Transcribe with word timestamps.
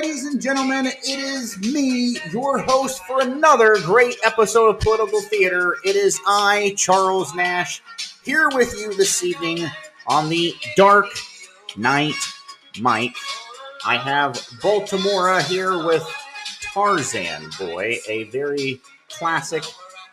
ladies 0.00 0.24
and 0.24 0.40
gentlemen. 0.40 0.86
It 0.86 1.20
is 1.20 1.56
me, 1.58 2.18
your 2.32 2.58
host 2.58 3.04
for 3.04 3.20
another 3.20 3.76
great 3.82 4.16
episode 4.24 4.74
of 4.74 4.80
Political 4.80 5.20
Theater. 5.22 5.76
It 5.84 5.94
is 5.94 6.18
I, 6.26 6.74
Charles 6.76 7.32
Nash, 7.36 7.80
here 8.24 8.48
with 8.54 8.76
you 8.76 8.92
this 8.94 9.22
evening 9.22 9.64
on 10.08 10.28
the 10.28 10.52
Dark 10.76 11.06
Night 11.76 12.16
Mike. 12.80 13.14
I 13.86 13.96
have 13.96 14.32
Baltimora 14.60 15.44
here 15.44 15.86
with 15.86 16.04
Tarzan 16.60 17.50
Boy, 17.56 17.98
a 18.08 18.24
very 18.24 18.80
classic 19.08 19.62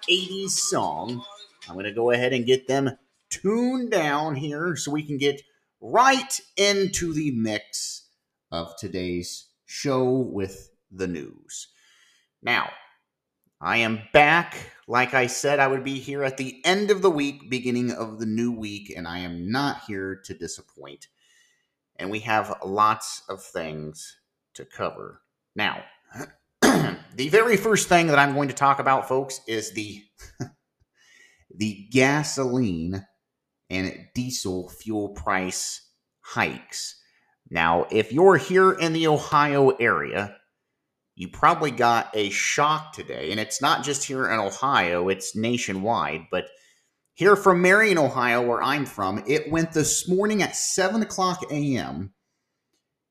80s 0.08 0.52
song. 0.52 1.24
I'm 1.68 1.74
going 1.74 1.86
to 1.86 1.92
go 1.92 2.12
ahead 2.12 2.34
and 2.34 2.46
get 2.46 2.68
them 2.68 2.92
tuned 3.32 3.90
down 3.90 4.36
here 4.36 4.76
so 4.76 4.92
we 4.92 5.02
can 5.02 5.18
get 5.18 5.42
right 5.80 6.40
into 6.56 7.14
the 7.14 7.32
mix 7.32 8.04
of 8.52 8.78
today's 8.78 9.48
show 9.72 10.10
with 10.10 10.70
the 10.92 11.08
news. 11.08 11.70
Now, 12.44 12.70
I 13.62 13.78
am 13.78 14.02
back. 14.12 14.58
Like 14.88 15.14
I 15.14 15.28
said, 15.28 15.60
I 15.60 15.68
would 15.68 15.84
be 15.84 16.00
here 16.00 16.24
at 16.24 16.38
the 16.38 16.62
end 16.66 16.92
of 16.92 17.02
the 17.02 17.10
week, 17.10 17.50
beginning 17.50 17.92
of 17.92 18.20
the 18.20 18.26
new 18.26 18.52
week, 18.52 18.92
and 18.96 19.08
I 19.08 19.20
am 19.20 19.50
not 19.50 19.84
here 19.88 20.20
to 20.26 20.34
disappoint. 20.34 21.08
And 21.98 22.10
we 22.10 22.20
have 22.20 22.58
lots 22.66 23.24
of 23.30 23.42
things 23.42 24.18
to 24.56 24.66
cover. 24.66 25.22
Now, 25.56 25.84
the 26.62 27.30
very 27.30 27.56
first 27.56 27.88
thing 27.88 28.08
that 28.08 28.20
I'm 28.20 28.34
going 28.34 28.50
to 28.50 28.56
talk 28.56 28.80
about, 28.80 29.08
folks, 29.08 29.40
is 29.48 29.72
the 29.72 30.04
the 31.56 31.88
gasoline 31.92 33.06
and 33.70 34.08
diesel 34.14 34.70
fuel 34.70 35.10
price 35.10 35.88
hikes. 36.20 37.01
Now, 37.52 37.86
if 37.92 38.12
you're 38.14 38.38
here 38.38 38.72
in 38.72 38.94
the 38.94 39.08
Ohio 39.08 39.72
area, 39.72 40.38
you 41.16 41.28
probably 41.28 41.72
got 41.72 42.10
a 42.14 42.30
shock 42.30 42.94
today. 42.94 43.32
And 43.32 43.42
it's 43.42 43.62
not 43.62 43.84
just 43.84 44.06
here 44.06 44.32
in 44.32 44.40
Ohio, 44.40 45.10
it's 45.10 45.36
nationwide. 45.36 46.28
But 46.32 46.46
here 47.14 47.36
from 47.36 47.62
Marion, 47.62 47.98
Ohio, 47.98 48.42
where 48.42 48.64
I'm 48.64 48.86
from, 48.86 49.22
it 49.28 49.52
went 49.52 49.74
this 49.74 50.08
morning 50.08 50.42
at 50.42 50.56
7 50.56 51.02
o'clock 51.02 51.44
a.m. 51.52 52.14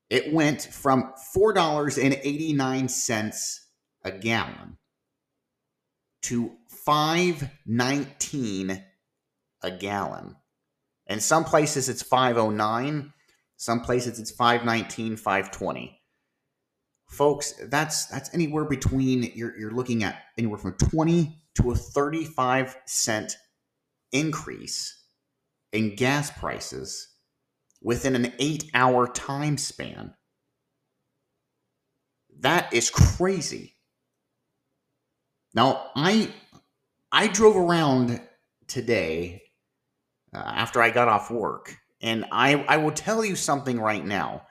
It 0.09 0.33
went 0.33 0.63
from 0.63 1.13
$4.89 1.37 3.59
a 4.03 4.11
gallon 4.11 4.79
to 6.23 6.51
519 6.67 8.83
a 9.61 9.71
gallon. 9.71 10.35
In 11.05 11.19
some 11.19 11.43
places 11.43 11.89
it's 11.89 12.01
509, 12.01 13.13
some 13.61 13.81
places 13.81 14.17
it's 14.17 14.31
519, 14.31 15.17
520. 15.17 16.01
Folks, 17.11 17.53
that's 17.69 18.07
that's 18.07 18.33
anywhere 18.33 18.65
between 18.65 19.31
you're 19.35 19.55
you're 19.55 19.69
looking 19.69 20.03
at 20.03 20.23
anywhere 20.35 20.57
from 20.57 20.73
20 20.77 21.39
to 21.59 21.69
a 21.69 21.75
35 21.75 22.75
cent 22.87 23.35
increase 24.11 25.05
in 25.73 25.95
gas 25.95 26.31
prices 26.31 27.07
within 27.83 28.15
an 28.15 28.31
8-hour 28.39 29.05
time 29.09 29.59
span. 29.59 30.15
That 32.39 32.73
is 32.73 32.89
crazy. 32.89 33.75
Now, 35.53 35.91
I 35.95 36.33
I 37.11 37.27
drove 37.27 37.57
around 37.57 38.21
today 38.67 39.43
uh, 40.33 40.39
after 40.39 40.81
I 40.81 40.89
got 40.89 41.09
off 41.09 41.29
work. 41.29 41.77
And 42.01 42.25
I, 42.31 42.63
I 42.67 42.77
will 42.77 42.91
tell 42.91 43.23
you 43.23 43.35
something 43.35 43.79
right 43.79 44.05
now. 44.05 44.47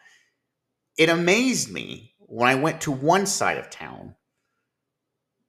It 0.97 1.09
amazed 1.09 1.71
me 1.71 2.15
when 2.19 2.49
I 2.49 2.55
went 2.55 2.83
to 2.83 2.93
one 2.93 3.27
side 3.27 3.59
of 3.59 3.71
town 3.71 4.15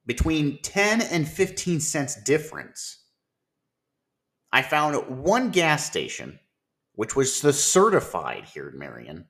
between 0.06 0.58
10 0.62 1.02
and 1.02 1.28
15 1.28 1.80
cents 1.80 2.20
difference. 2.22 3.04
I 4.52 4.62
found 4.62 5.22
one 5.22 5.50
gas 5.50 5.86
station, 5.86 6.38
which 6.94 7.16
was 7.16 7.40
the 7.40 7.52
certified 7.52 8.44
here 8.44 8.68
in 8.68 8.78
Marion, 8.78 9.26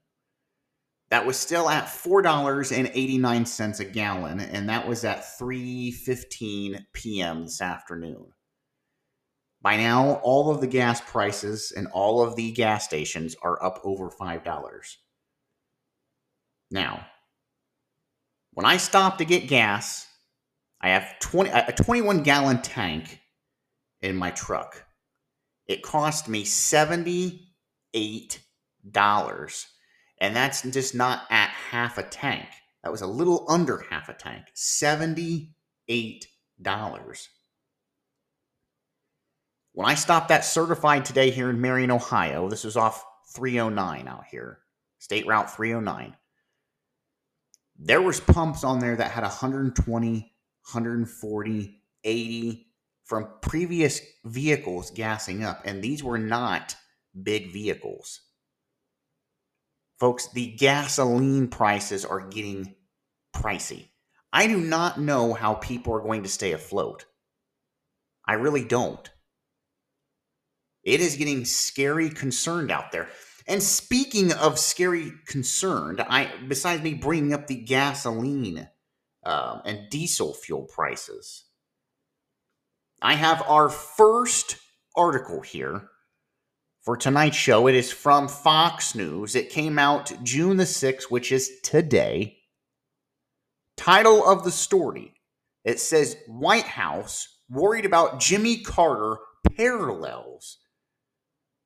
that 1.11 1.27
was 1.27 1.37
still 1.37 1.69
at 1.69 1.85
$4.89 1.85 3.81
a 3.81 3.85
gallon, 3.85 4.41
and 4.41 4.69
that 4.71 4.89
was 4.89 5.05
at 5.05 5.25
3:15 5.39 6.87
p.m. 6.95 7.43
this 7.43 7.61
afternoon. 7.61 8.33
By 9.63 9.77
now, 9.77 10.15
all 10.25 10.51
of 10.51 10.61
the 10.61 10.67
gas 10.67 11.01
prices 11.01 11.73
and 11.75 11.87
all 11.93 12.21
of 12.21 12.35
the 12.35 12.51
gas 12.51 12.85
stations 12.85 13.37
are 13.43 13.63
up 13.63 13.81
over 13.85 14.11
$5. 14.11 14.97
Now, 16.73 17.07
when 18.53 18.67
I 18.67 18.77
stop 18.77 19.19
to 19.19 19.25
get 19.25 19.47
gas, 19.47 20.09
I 20.81 20.89
have 20.91 21.19
20, 21.21 21.51
a 21.51 21.73
21 21.73 22.25
gallon 22.25 22.61
tank 22.61 23.21
in 24.01 24.17
my 24.17 24.31
truck. 24.33 24.85
It 25.69 25.83
cost 25.83 26.29
me 26.29 26.45
$78. 26.45 28.39
And 30.21 30.37
that's 30.37 30.63
just 30.63 30.95
not 30.95 31.23
at 31.31 31.51
half 31.51 31.99
a 31.99 32.03
tank. 32.03 32.49
That 32.83 32.91
was 32.91 33.03
a 33.03 33.07
little 33.07 33.47
under 33.49 33.85
half 33.91 34.09
a 34.09 34.15
tank. 34.15 34.47
$78. 34.57 35.47
When 39.75 39.89
I 39.89 39.95
stopped 39.95 40.29
that 40.29 40.45
certified 40.45 41.05
today 41.05 41.31
here 41.31 41.49
in 41.49 41.61
Marion, 41.61 41.91
Ohio, 41.91 42.49
this 42.49 42.67
is 42.67 42.77
off 42.77 43.05
309 43.35 44.07
out 44.07 44.25
here, 44.31 44.59
State 44.99 45.27
Route 45.27 45.55
309. 45.55 46.15
There 47.79 48.03
was 48.03 48.21
pumps 48.21 48.65
on 48.65 48.81
there 48.81 48.97
that 48.97 49.13
had 49.13 49.23
120, 49.23 50.11
140, 50.13 51.83
80 52.05 52.67
from 53.05 53.29
previous 53.41 54.01
vehicles 54.25 54.91
gassing 54.91 55.43
up, 55.43 55.63
and 55.65 55.83
these 55.83 56.05
were 56.05 56.19
not 56.19 56.77
big 57.21 57.51
vehicles. 57.51 58.21
Folks, 59.99 60.29
the 60.33 60.49
gasoline 60.49 61.49
prices 61.49 62.05
are 62.05 62.21
getting 62.21 62.75
pricey. 63.35 63.89
I 64.33 64.47
do 64.47 64.59
not 64.59 65.01
know 65.01 65.33
how 65.33 65.55
people 65.55 65.95
are 65.95 66.03
going 66.03 66.25
to 66.25 66.29
stay 66.29 66.53
afloat. 66.53 67.07
I 68.27 68.35
really 68.35 68.65
don't. 68.65 69.09
It 70.83 71.01
is 71.01 71.17
getting 71.17 71.45
scary 71.45 72.11
concerned 72.11 72.71
out 72.71 72.93
there. 72.93 73.09
And 73.47 73.63
speaking 73.63 74.33
of 74.33 74.59
scary 74.59 75.13
concerned, 75.27 76.01
I 76.01 76.31
besides 76.49 76.83
me 76.83 76.95
bringing 76.95 77.33
up 77.33 77.47
the 77.47 77.57
gasoline 77.57 78.69
um, 79.25 79.63
and 79.65 79.91
diesel 79.91 80.35
fuel 80.35 80.63
prices, 80.63 81.45
I 83.01 83.15
have 83.15 83.43
our 83.49 83.69
first 83.69 84.59
article 84.97 85.41
here 85.41 85.89
for 86.83 86.97
tonight's 86.97 87.37
show. 87.37 87.67
It 87.67 87.75
is 87.75 87.93
from 87.93 88.29
Fox 88.29 88.95
News. 88.95 89.35
It 89.35 89.51
came 89.51 89.79
out 89.79 90.13
June 90.23 90.57
the 90.57 90.65
6th, 90.65 91.05
which 91.05 91.33
is 91.33 91.61
today. 91.63 92.39
Title 93.77 94.25
of 94.25 94.45
the 94.45 94.51
story 94.51 95.15
it 95.65 95.79
says 95.79 96.17
White 96.27 96.65
House 96.65 97.39
worried 97.49 97.85
about 97.85 98.21
Jimmy 98.21 98.59
Carter 98.59 99.19
parallels 99.57 100.59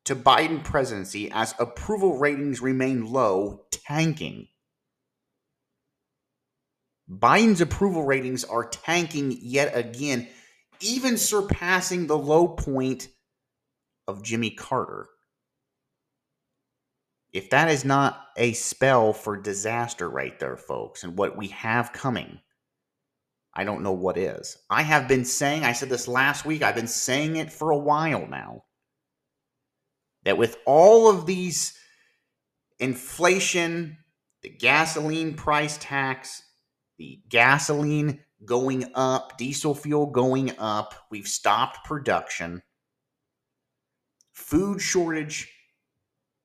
to 0.07 0.15
Biden 0.15 0.63
presidency 0.63 1.31
as 1.33 1.55
approval 1.59 2.17
ratings 2.17 2.63
remain 2.63 3.05
low, 3.13 3.67
tanking. 3.71 4.47
Biden's 7.11 7.61
approval 7.61 8.05
ratings 8.05 8.45
are 8.45 8.69
tanking 8.69 9.37
yet 9.41 9.77
again, 9.77 10.29
even 10.81 11.17
surpassing 11.17 12.07
the 12.07 12.19
low 12.19 12.49
point 12.49 13.09
of 14.07 14.23
Jimmy 14.23 14.51
Carter. 14.51 15.09
If 17.33 17.51
that 17.51 17.69
is 17.69 17.85
not 17.85 18.29
a 18.37 18.53
spell 18.53 19.13
for 19.13 19.37
disaster 19.37 20.09
right 20.09 20.39
there, 20.39 20.57
folks, 20.57 21.03
and 21.03 21.19
what 21.19 21.37
we 21.37 21.49
have 21.49 21.93
coming, 21.93 22.39
I 23.53 23.65
don't 23.65 23.83
know 23.83 23.93
what 23.93 24.17
is. 24.17 24.57
I 24.71 24.83
have 24.83 25.09
been 25.09 25.25
saying, 25.25 25.65
I 25.65 25.73
said 25.73 25.89
this 25.89 26.07
last 26.07 26.45
week, 26.45 26.63
I've 26.63 26.75
been 26.77 26.87
saying 26.87 27.37
it 27.37 27.53
for 27.53 27.73
a 27.73 27.77
while 27.77 28.27
now 28.29 28.63
that 30.27 30.37
with 30.37 30.59
all 30.67 31.09
of 31.09 31.25
these 31.25 31.79
inflation, 32.81 33.97
the 34.43 34.49
gasoline 34.49 35.35
price 35.35 35.79
tax, 35.81 36.43
the 36.99 37.21
gasoline 37.29 38.25
going 38.45 38.91
up, 38.97 39.39
diesel 39.39 39.73
fuel 39.73 40.07
going 40.07 40.59
up. 40.59 40.95
We've 41.13 41.29
stopped 41.29 41.87
production. 41.87 42.61
Food 44.35 44.81
shortage, 44.81 45.49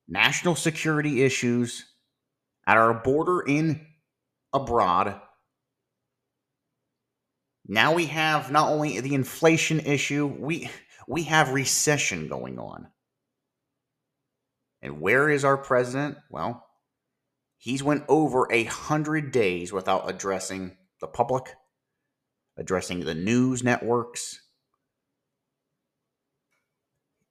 national 0.06 0.54
security 0.54 1.24
issues 1.24 1.84
at 2.68 2.76
our 2.76 2.94
border 2.94 3.40
in 3.40 3.84
abroad. 4.52 5.20
Now 7.66 7.94
we 7.94 8.06
have 8.06 8.52
not 8.52 8.70
only 8.70 9.00
the 9.00 9.16
inflation 9.16 9.80
issue, 9.80 10.24
we 10.24 10.70
we 11.08 11.24
have 11.24 11.50
recession 11.50 12.28
going 12.28 12.60
on. 12.60 12.91
And 14.82 15.00
where 15.00 15.30
is 15.30 15.44
our 15.44 15.56
president? 15.56 16.18
Well, 16.28 16.66
he's 17.56 17.82
went 17.82 18.04
over 18.08 18.48
a 18.50 18.64
hundred 18.64 19.30
days 19.30 19.72
without 19.72 20.10
addressing 20.10 20.76
the 21.00 21.06
public, 21.06 21.54
addressing 22.56 23.00
the 23.00 23.14
news 23.14 23.62
networks. 23.62 24.40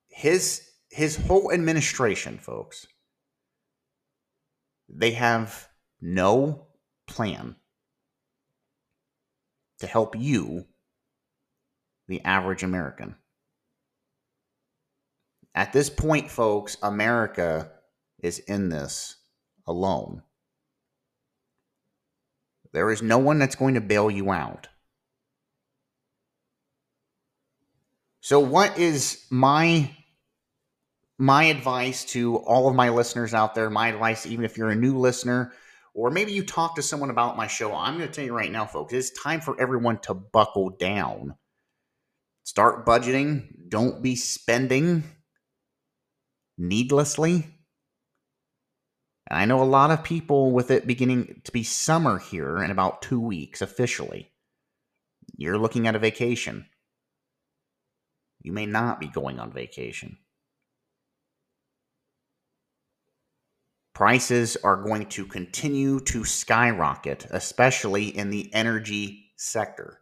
His 0.07 0.67
his 0.89 1.15
whole 1.15 1.51
administration, 1.53 2.37
folks, 2.37 2.85
they 4.89 5.11
have 5.11 5.69
no 6.01 6.67
plan 7.07 7.55
to 9.79 9.87
help 9.87 10.15
you, 10.17 10.65
the 12.07 12.21
average 12.23 12.63
American. 12.63 13.15
At 15.53 15.73
this 15.73 15.89
point, 15.89 16.31
folks, 16.31 16.77
America 16.81 17.71
is 18.19 18.39
in 18.39 18.69
this 18.69 19.17
alone. 19.67 20.23
There 22.73 22.89
is 22.89 23.01
no 23.01 23.17
one 23.17 23.39
that's 23.39 23.55
going 23.55 23.73
to 23.73 23.81
bail 23.81 24.09
you 24.09 24.31
out. 24.31 24.67
So, 28.21 28.39
what 28.39 28.77
is 28.77 29.25
my 29.29 29.91
my 31.17 31.43
advice 31.45 32.05
to 32.05 32.37
all 32.37 32.69
of 32.69 32.75
my 32.75 32.89
listeners 32.89 33.33
out 33.33 33.55
there? 33.55 33.69
My 33.69 33.89
advice, 33.89 34.25
even 34.25 34.45
if 34.45 34.57
you're 34.57 34.69
a 34.69 34.75
new 34.75 34.97
listener, 34.97 35.53
or 35.93 36.11
maybe 36.11 36.31
you 36.31 36.43
talk 36.45 36.75
to 36.75 36.81
someone 36.81 37.09
about 37.09 37.35
my 37.35 37.47
show, 37.47 37.73
I'm 37.73 37.97
going 37.97 38.07
to 38.07 38.13
tell 38.13 38.23
you 38.23 38.33
right 38.33 38.51
now, 38.51 38.65
folks, 38.65 38.93
it's 38.93 39.11
time 39.11 39.41
for 39.41 39.59
everyone 39.59 39.97
to 40.03 40.13
buckle 40.13 40.69
down. 40.69 41.35
Start 42.43 42.85
budgeting. 42.85 43.69
Don't 43.69 44.01
be 44.01 44.15
spending 44.15 45.03
needlessly. 46.61 47.47
And 49.27 49.39
I 49.39 49.45
know 49.45 49.61
a 49.61 49.63
lot 49.63 49.91
of 49.91 50.03
people 50.03 50.51
with 50.51 50.71
it 50.71 50.87
beginning 50.87 51.41
to 51.43 51.51
be 51.51 51.63
summer 51.63 52.19
here 52.19 52.63
in 52.63 52.71
about 52.71 53.01
two 53.01 53.19
weeks 53.19 53.61
officially. 53.61 54.31
You're 55.35 55.57
looking 55.57 55.87
at 55.87 55.95
a 55.95 55.99
vacation. 55.99 56.67
You 58.41 58.51
may 58.51 58.65
not 58.65 58.99
be 58.99 59.07
going 59.07 59.39
on 59.39 59.51
vacation. 59.51 60.17
Prices 63.93 64.57
are 64.63 64.77
going 64.77 65.07
to 65.07 65.25
continue 65.25 65.99
to 66.01 66.25
skyrocket, 66.25 67.27
especially 67.29 68.05
in 68.05 68.29
the 68.29 68.53
energy 68.53 69.31
sector. 69.37 69.99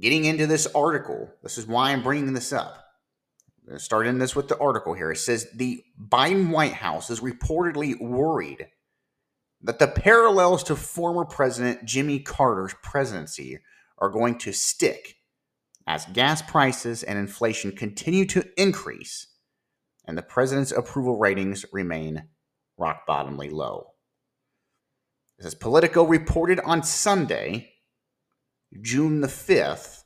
Getting 0.00 0.24
into 0.24 0.46
this 0.46 0.66
article, 0.74 1.30
this 1.42 1.58
is 1.58 1.66
why 1.66 1.90
I'm 1.90 2.02
bringing 2.02 2.32
this 2.32 2.52
up. 2.52 2.85
Uh, 3.72 3.78
starting 3.78 4.18
this 4.18 4.36
with 4.36 4.46
the 4.48 4.58
article 4.58 4.94
here. 4.94 5.10
It 5.10 5.16
says 5.16 5.48
the 5.52 5.82
Biden 6.00 6.50
White 6.50 6.74
House 6.74 7.10
is 7.10 7.20
reportedly 7.20 8.00
worried 8.00 8.68
that 9.62 9.80
the 9.80 9.88
parallels 9.88 10.62
to 10.64 10.76
former 10.76 11.24
President 11.24 11.84
Jimmy 11.84 12.20
Carter's 12.20 12.74
presidency 12.82 13.58
are 13.98 14.10
going 14.10 14.38
to 14.38 14.52
stick 14.52 15.16
as 15.86 16.04
gas 16.06 16.42
prices 16.42 17.02
and 17.02 17.18
inflation 17.18 17.72
continue 17.72 18.24
to 18.26 18.44
increase 18.56 19.28
and 20.06 20.16
the 20.16 20.22
president's 20.22 20.70
approval 20.72 21.18
ratings 21.18 21.64
remain 21.72 22.28
rock 22.78 23.06
bottomly 23.06 23.50
low. 23.50 23.94
This 25.38 25.48
is 25.48 25.54
Politico 25.54 26.04
reported 26.04 26.60
on 26.60 26.82
Sunday, 26.82 27.72
June 28.80 29.20
the 29.20 29.26
5th, 29.26 30.02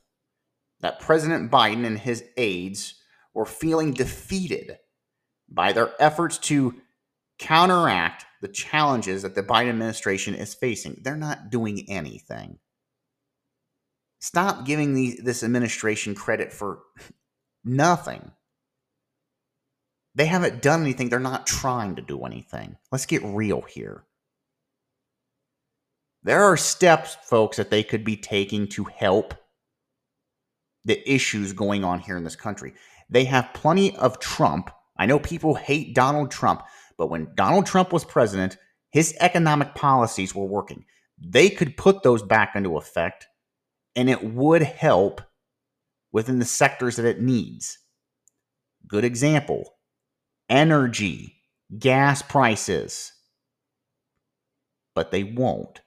that 0.79 0.99
President 0.99 1.51
Biden 1.51 1.85
and 1.85 1.99
his 1.99 2.23
aides 2.37 3.00
were 3.33 3.45
feeling 3.45 3.93
defeated 3.93 4.77
by 5.49 5.73
their 5.73 5.91
efforts 5.99 6.37
to 6.37 6.75
counteract 7.39 8.25
the 8.41 8.47
challenges 8.47 9.23
that 9.23 9.35
the 9.35 9.43
Biden 9.43 9.69
administration 9.69 10.35
is 10.35 10.53
facing. 10.53 11.01
They're 11.01 11.15
not 11.15 11.49
doing 11.49 11.85
anything. 11.89 12.59
Stop 14.19 14.65
giving 14.65 14.93
the, 14.93 15.19
this 15.23 15.43
administration 15.43 16.13
credit 16.13 16.53
for 16.53 16.79
nothing. 17.63 18.31
They 20.13 20.25
haven't 20.25 20.61
done 20.61 20.81
anything. 20.81 21.09
They're 21.09 21.19
not 21.19 21.47
trying 21.47 21.95
to 21.95 22.01
do 22.01 22.23
anything. 22.23 22.77
Let's 22.91 23.05
get 23.05 23.23
real 23.23 23.61
here. 23.61 24.03
There 26.23 26.43
are 26.43 26.57
steps, 26.57 27.17
folks, 27.23 27.57
that 27.57 27.71
they 27.71 27.81
could 27.81 28.03
be 28.03 28.17
taking 28.17 28.67
to 28.69 28.83
help 28.83 29.33
the 30.85 31.01
issues 31.11 31.53
going 31.53 31.83
on 31.83 31.99
here 31.99 32.17
in 32.17 32.23
this 32.23 32.35
country. 32.35 32.73
They 33.11 33.25
have 33.25 33.53
plenty 33.53 33.95
of 33.97 34.19
Trump. 34.19 34.71
I 34.97 35.05
know 35.05 35.19
people 35.19 35.55
hate 35.55 35.93
Donald 35.93 36.31
Trump, 36.31 36.63
but 36.97 37.09
when 37.09 37.33
Donald 37.35 37.65
Trump 37.65 37.91
was 37.93 38.05
president, 38.05 38.57
his 38.89 39.15
economic 39.19 39.75
policies 39.75 40.33
were 40.33 40.45
working. 40.45 40.85
They 41.19 41.49
could 41.49 41.77
put 41.77 42.03
those 42.03 42.23
back 42.23 42.55
into 42.55 42.77
effect 42.77 43.27
and 43.95 44.09
it 44.09 44.23
would 44.23 44.63
help 44.63 45.21
within 46.11 46.39
the 46.39 46.45
sectors 46.45 46.95
that 46.95 47.05
it 47.05 47.21
needs. 47.21 47.77
Good 48.87 49.03
example 49.03 49.75
energy, 50.49 51.35
gas 51.77 52.21
prices. 52.21 53.13
But 54.93 55.11
they 55.11 55.23
won't 55.23 55.79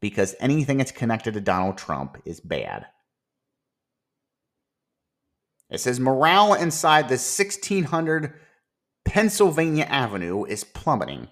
because 0.00 0.34
anything 0.40 0.78
that's 0.78 0.92
connected 0.92 1.34
to 1.34 1.40
Donald 1.42 1.76
Trump 1.76 2.16
is 2.24 2.40
bad. 2.40 2.86
It 5.70 5.80
says 5.80 6.00
morale 6.00 6.54
inside 6.54 7.04
the 7.08 7.14
1600 7.14 8.34
Pennsylvania 9.04 9.84
Avenue 9.84 10.44
is 10.44 10.64
plummeting 10.64 11.28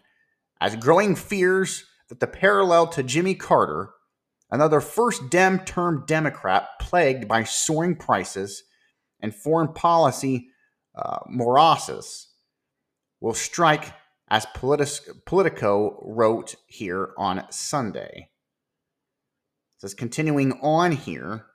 as 0.60 0.76
growing 0.76 1.14
fears 1.14 1.84
that 2.08 2.20
the 2.20 2.26
parallel 2.26 2.86
to 2.88 3.02
Jimmy 3.02 3.34
Carter, 3.34 3.90
another 4.50 4.80
first 4.80 5.30
Dem 5.30 5.60
term 5.60 6.04
Democrat 6.06 6.68
plagued 6.80 7.28
by 7.28 7.44
soaring 7.44 7.96
prices 7.96 8.64
and 9.20 9.34
foreign 9.34 9.72
policy 9.72 10.48
uh, 10.94 11.18
morasses, 11.30 12.26
will 13.20 13.34
strike, 13.34 13.92
as 14.30 14.46
Politico 14.54 16.02
wrote 16.04 16.54
here 16.66 17.10
on 17.16 17.44
Sunday. 17.50 18.30
It 19.76 19.80
says, 19.80 19.94
continuing 19.94 20.52
on 20.60 20.92
here, 20.92 21.46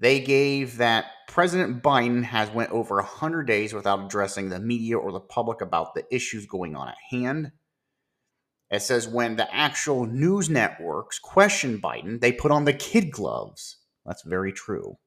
they 0.00 0.20
gave 0.20 0.78
that 0.78 1.06
President 1.28 1.82
Biden 1.82 2.24
has 2.24 2.50
went 2.50 2.70
over 2.70 2.96
100 2.96 3.44
days 3.46 3.72
without 3.72 4.04
addressing 4.04 4.48
the 4.48 4.58
media 4.58 4.98
or 4.98 5.12
the 5.12 5.20
public 5.20 5.60
about 5.60 5.94
the 5.94 6.04
issues 6.14 6.46
going 6.46 6.74
on 6.74 6.88
at 6.88 6.96
hand. 7.10 7.52
It 8.70 8.82
says 8.82 9.06
when 9.06 9.36
the 9.36 9.52
actual 9.54 10.06
news 10.06 10.50
networks 10.50 11.18
question 11.18 11.80
Biden, 11.80 12.20
they 12.20 12.32
put 12.32 12.50
on 12.50 12.64
the 12.64 12.72
kid 12.72 13.10
gloves. 13.12 13.78
That's 14.04 14.22
very 14.22 14.52
true. 14.52 14.98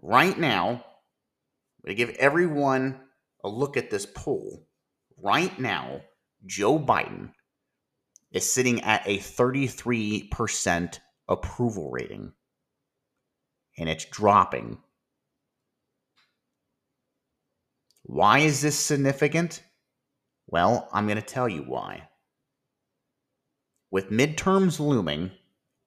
Right 0.00 0.38
now, 0.38 0.84
to 1.86 1.94
give 1.94 2.10
everyone 2.10 3.00
a 3.44 3.48
look 3.48 3.76
at 3.76 3.90
this 3.90 4.06
poll. 4.06 4.66
Right 5.16 5.56
now, 5.58 6.02
Joe 6.46 6.78
Biden 6.78 7.32
is 8.30 8.50
sitting 8.50 8.80
at 8.82 9.06
a 9.06 9.18
33% 9.18 10.98
approval 11.28 11.90
rating, 11.90 12.32
and 13.78 13.88
it's 13.88 14.04
dropping. 14.04 14.78
Why 18.04 18.40
is 18.40 18.60
this 18.60 18.78
significant? 18.78 19.62
Well, 20.46 20.88
I'm 20.92 21.06
going 21.06 21.16
to 21.16 21.22
tell 21.22 21.48
you 21.48 21.62
why. 21.62 22.08
With 23.90 24.10
midterms 24.10 24.80
looming, 24.80 25.30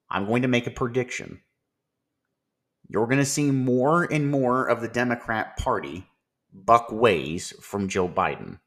I'm 0.08 0.26
going 0.26 0.42
to 0.42 0.48
make 0.48 0.66
a 0.66 0.70
prediction 0.70 1.40
you're 2.88 3.06
going 3.06 3.18
to 3.18 3.24
see 3.24 3.50
more 3.50 4.04
and 4.04 4.30
more 4.30 4.66
of 4.66 4.80
the 4.80 4.88
Democrat 4.88 5.56
Party 5.56 6.06
buck 6.52 6.90
ways 6.92 7.52
from 7.60 7.88
Joe 7.88 8.08
Biden. 8.08 8.60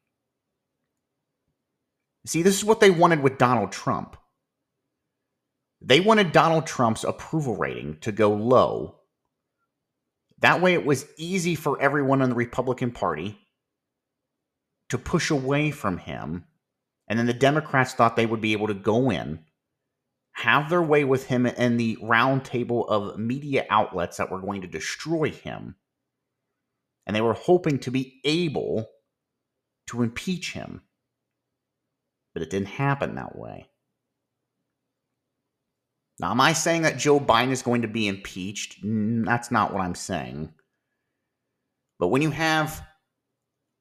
See, 2.26 2.42
this 2.42 2.58
is 2.58 2.66
what 2.66 2.80
they 2.80 2.92
wanted 2.92 3.24
with 3.24 3.38
Donald 3.38 3.72
Trump. 3.72 4.18
They 5.82 6.00
wanted 6.00 6.32
Donald 6.32 6.68
Trump's 6.68 7.04
approval 7.04 7.56
rating 7.56 8.00
to 8.02 8.12
go 8.12 8.32
low. 8.34 9.00
That 10.40 10.62
way, 10.62 10.74
it 10.74 10.86
was 10.86 11.08
easy 11.18 11.56
for 11.56 11.82
everyone 11.82 12.22
in 12.22 12.30
the 12.30 12.36
Republican 12.36 12.92
Party 12.92 13.38
to 14.90 14.98
push 14.98 15.30
away 15.30 15.72
from 15.72 15.98
him. 15.98 16.46
And 17.08 17.18
then 17.18 17.26
the 17.26 17.34
Democrats 17.34 17.94
thought 17.94 18.16
they 18.16 18.26
would 18.26 18.42
be 18.42 18.54
able 18.54 18.68
to 18.68 18.74
go 18.74 19.10
in 19.10 19.44
have 20.40 20.70
their 20.70 20.82
way 20.82 21.04
with 21.04 21.28
him 21.28 21.46
and 21.46 21.78
the 21.78 21.98
roundtable 21.98 22.88
of 22.88 23.20
media 23.20 23.66
outlets 23.70 24.18
that 24.18 24.32
were 24.32 24.40
going 24.40 24.62
to 24.62 24.68
destroy 24.68 25.30
him. 25.30 25.76
And 27.06 27.14
they 27.14 27.22
were 27.22 27.34
hoping 27.34 27.80
to 27.80 27.92
be 27.92 28.22
able 28.24 28.90
to 29.88 30.02
impeach 30.02 30.54
him. 30.54 30.82
But 32.34 32.44
it 32.44 32.50
didn't 32.50 32.70
happen 32.70 33.16
that 33.16 33.38
way. 33.38 33.70
Now, 36.20 36.32
am 36.32 36.42
I 36.42 36.54
saying 36.54 36.82
that 36.82 36.98
Joe 36.98 37.20
Biden 37.20 37.52
is 37.52 37.62
going 37.62 37.84
to 37.84 37.88
be 37.88 38.08
impeached? 38.08 38.78
That's 38.84 39.52
not 39.52 39.74
what 39.74 39.82
I'm 39.82 39.96
saying. 39.96 40.54
But 41.98 42.10
when 42.10 42.22
you 42.22 42.32
have 42.32 42.86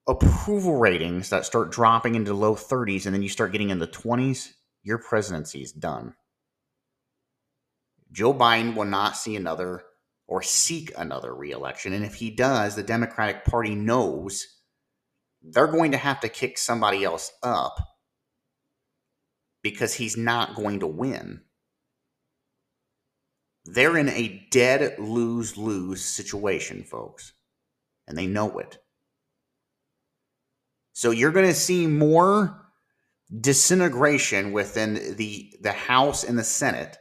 approval 0.07 0.77
ratings 0.77 1.29
that 1.29 1.45
start 1.45 1.71
dropping 1.71 2.15
into 2.15 2.33
low 2.33 2.55
30s 2.55 3.05
and 3.05 3.13
then 3.13 3.21
you 3.21 3.29
start 3.29 3.51
getting 3.51 3.69
in 3.69 3.79
the 3.79 3.87
20s, 3.87 4.51
your 4.83 4.97
presidency 4.97 5.61
is 5.61 5.73
done. 5.73 6.15
Joe 8.11 8.33
Biden 8.33 8.75
will 8.75 8.85
not 8.85 9.17
see 9.17 9.35
another 9.35 9.83
or 10.25 10.41
seek 10.41 10.91
another 10.97 11.33
reelection. 11.33 11.93
And 11.93 12.05
if 12.05 12.15
he 12.15 12.29
does, 12.29 12.75
the 12.75 12.83
Democratic 12.83 13.45
Party 13.45 13.75
knows 13.75 14.47
they're 15.41 15.67
going 15.67 15.91
to 15.91 15.97
have 15.97 16.19
to 16.21 16.29
kick 16.29 16.57
somebody 16.57 17.03
else 17.03 17.31
up 17.43 17.79
because 19.61 19.93
he's 19.93 20.15
not 20.15 20.55
going 20.55 20.79
to 20.79 20.87
win. 20.87 21.41
They're 23.71 23.97
in 23.97 24.09
a 24.09 24.47
dead 24.51 24.97
lose 24.99 25.57
lose 25.57 26.03
situation, 26.03 26.83
folks, 26.83 27.33
and 28.07 28.17
they 28.17 28.27
know 28.27 28.57
it. 28.59 28.79
So 30.93 31.11
you're 31.11 31.31
going 31.31 31.47
to 31.47 31.53
see 31.53 31.87
more 31.87 32.65
disintegration 33.39 34.51
within 34.51 35.15
the, 35.15 35.53
the 35.61 35.71
House 35.71 36.23
and 36.23 36.37
the 36.37 36.43
Senate 36.43 36.97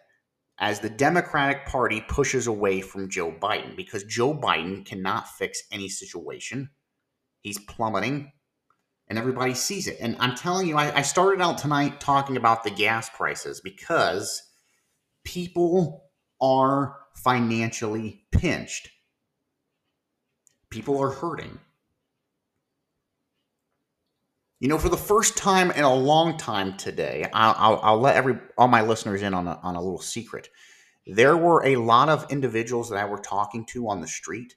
as 0.58 0.80
the 0.80 0.90
Democratic 0.90 1.66
Party 1.66 2.04
pushes 2.08 2.46
away 2.46 2.80
from 2.80 3.08
Joe 3.08 3.32
Biden 3.32 3.76
because 3.76 4.04
Joe 4.04 4.34
Biden 4.34 4.84
cannot 4.84 5.28
fix 5.28 5.62
any 5.72 5.88
situation. 5.88 6.70
He's 7.40 7.58
plummeting 7.58 8.32
and 9.08 9.18
everybody 9.18 9.54
sees 9.54 9.86
it. 9.86 9.96
And 10.00 10.16
I'm 10.20 10.34
telling 10.34 10.66
you, 10.66 10.76
I, 10.76 10.98
I, 10.98 11.02
started 11.02 11.40
out 11.40 11.58
tonight 11.58 12.00
talking 12.00 12.36
about 12.36 12.62
the 12.62 12.70
gas 12.70 13.08
prices 13.08 13.60
because 13.60 14.42
people 15.24 16.07
are 16.40 16.96
financially 17.14 18.24
pinched, 18.30 18.90
people 20.70 20.98
are 20.98 21.10
hurting. 21.10 21.58
You 24.60 24.68
know, 24.68 24.78
for 24.78 24.88
the 24.88 24.96
first 24.96 25.36
time 25.36 25.70
in 25.70 25.84
a 25.84 25.94
long 25.94 26.36
time 26.36 26.76
today, 26.76 27.26
I'll, 27.32 27.54
I'll, 27.56 27.80
I'll 27.82 28.00
let 28.00 28.16
every 28.16 28.38
all 28.56 28.66
my 28.66 28.82
listeners 28.82 29.22
in 29.22 29.32
on 29.32 29.46
a, 29.46 29.60
on 29.62 29.76
a 29.76 29.80
little 29.80 30.00
secret. 30.00 30.48
There 31.06 31.36
were 31.36 31.64
a 31.64 31.76
lot 31.76 32.08
of 32.08 32.30
individuals 32.30 32.90
that 32.90 32.98
I 32.98 33.04
were 33.04 33.18
talking 33.18 33.64
to 33.66 33.88
on 33.88 34.00
the 34.00 34.08
street 34.08 34.56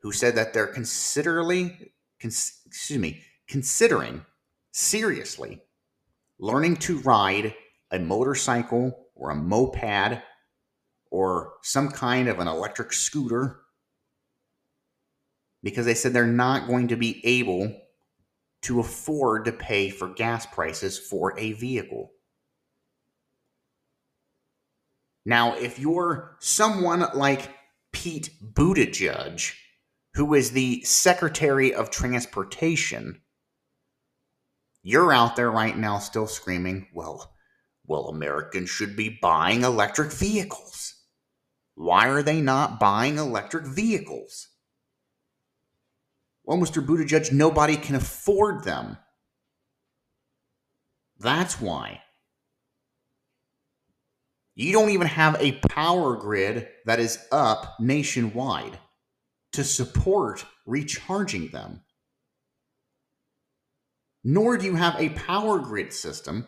who 0.00 0.10
said 0.10 0.34
that 0.34 0.52
they're 0.52 0.66
considerably, 0.66 1.92
cons, 2.20 2.60
excuse 2.66 2.98
me, 2.98 3.22
considering 3.46 4.24
seriously 4.72 5.62
learning 6.38 6.76
to 6.76 6.98
ride 7.00 7.54
a 7.92 7.98
motorcycle 8.00 9.01
or 9.22 9.30
a 9.30 9.36
moped 9.36 10.20
or 11.10 11.52
some 11.62 11.88
kind 11.90 12.28
of 12.28 12.40
an 12.40 12.48
electric 12.48 12.92
scooter 12.92 13.60
because 15.62 15.86
they 15.86 15.94
said 15.94 16.12
they're 16.12 16.26
not 16.26 16.66
going 16.66 16.88
to 16.88 16.96
be 16.96 17.24
able 17.24 17.72
to 18.62 18.80
afford 18.80 19.44
to 19.44 19.52
pay 19.52 19.90
for 19.90 20.08
gas 20.08 20.44
prices 20.46 20.98
for 20.98 21.38
a 21.38 21.52
vehicle. 21.52 22.10
Now, 25.24 25.56
if 25.56 25.78
you're 25.78 26.36
someone 26.40 27.04
like 27.14 27.50
Pete 27.92 28.30
Buttigieg, 28.42 29.52
who 30.14 30.34
is 30.34 30.50
the 30.50 30.82
Secretary 30.82 31.72
of 31.72 31.90
Transportation, 31.90 33.20
you're 34.82 35.12
out 35.12 35.36
there 35.36 35.50
right 35.50 35.76
now 35.76 35.98
still 35.98 36.26
screaming, 36.26 36.88
well, 36.92 37.32
well, 37.86 38.08
Americans 38.08 38.70
should 38.70 38.96
be 38.96 39.18
buying 39.20 39.64
electric 39.64 40.12
vehicles. 40.12 40.94
Why 41.74 42.08
are 42.08 42.22
they 42.22 42.40
not 42.40 42.78
buying 42.78 43.18
electric 43.18 43.66
vehicles? 43.66 44.48
Well, 46.44 46.58
Mr. 46.58 46.84
Buttigieg, 46.84 47.32
nobody 47.32 47.76
can 47.76 47.94
afford 47.94 48.64
them. 48.64 48.98
That's 51.18 51.60
why. 51.60 52.02
You 54.54 54.72
don't 54.72 54.90
even 54.90 55.06
have 55.06 55.36
a 55.40 55.52
power 55.68 56.16
grid 56.16 56.68
that 56.84 57.00
is 57.00 57.18
up 57.32 57.76
nationwide 57.80 58.78
to 59.52 59.64
support 59.64 60.44
recharging 60.66 61.48
them. 61.48 61.82
Nor 64.24 64.58
do 64.58 64.66
you 64.66 64.74
have 64.76 65.00
a 65.00 65.10
power 65.10 65.58
grid 65.58 65.92
system 65.92 66.46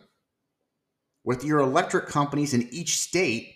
with 1.25 1.43
your 1.43 1.59
electric 1.59 2.05
companies 2.05 2.53
in 2.53 2.69
each 2.71 2.99
state 2.99 3.55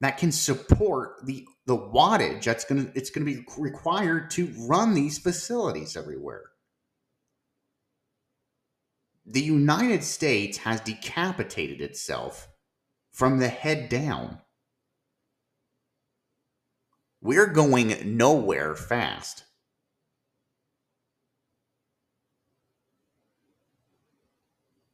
that 0.00 0.18
can 0.18 0.30
support 0.30 1.24
the 1.24 1.44
the 1.64 1.76
wattage 1.76 2.44
that's 2.44 2.64
going 2.64 2.86
to 2.86 2.92
it's 2.94 3.10
going 3.10 3.26
to 3.26 3.34
be 3.34 3.44
required 3.58 4.30
to 4.30 4.52
run 4.68 4.94
these 4.94 5.18
facilities 5.18 5.96
everywhere. 5.96 6.44
The 9.24 9.40
United 9.40 10.04
States 10.04 10.58
has 10.58 10.80
decapitated 10.82 11.80
itself 11.80 12.48
from 13.10 13.38
the 13.38 13.48
head 13.48 13.88
down. 13.88 14.38
We're 17.20 17.48
going 17.48 18.16
nowhere 18.16 18.76
fast. 18.76 19.44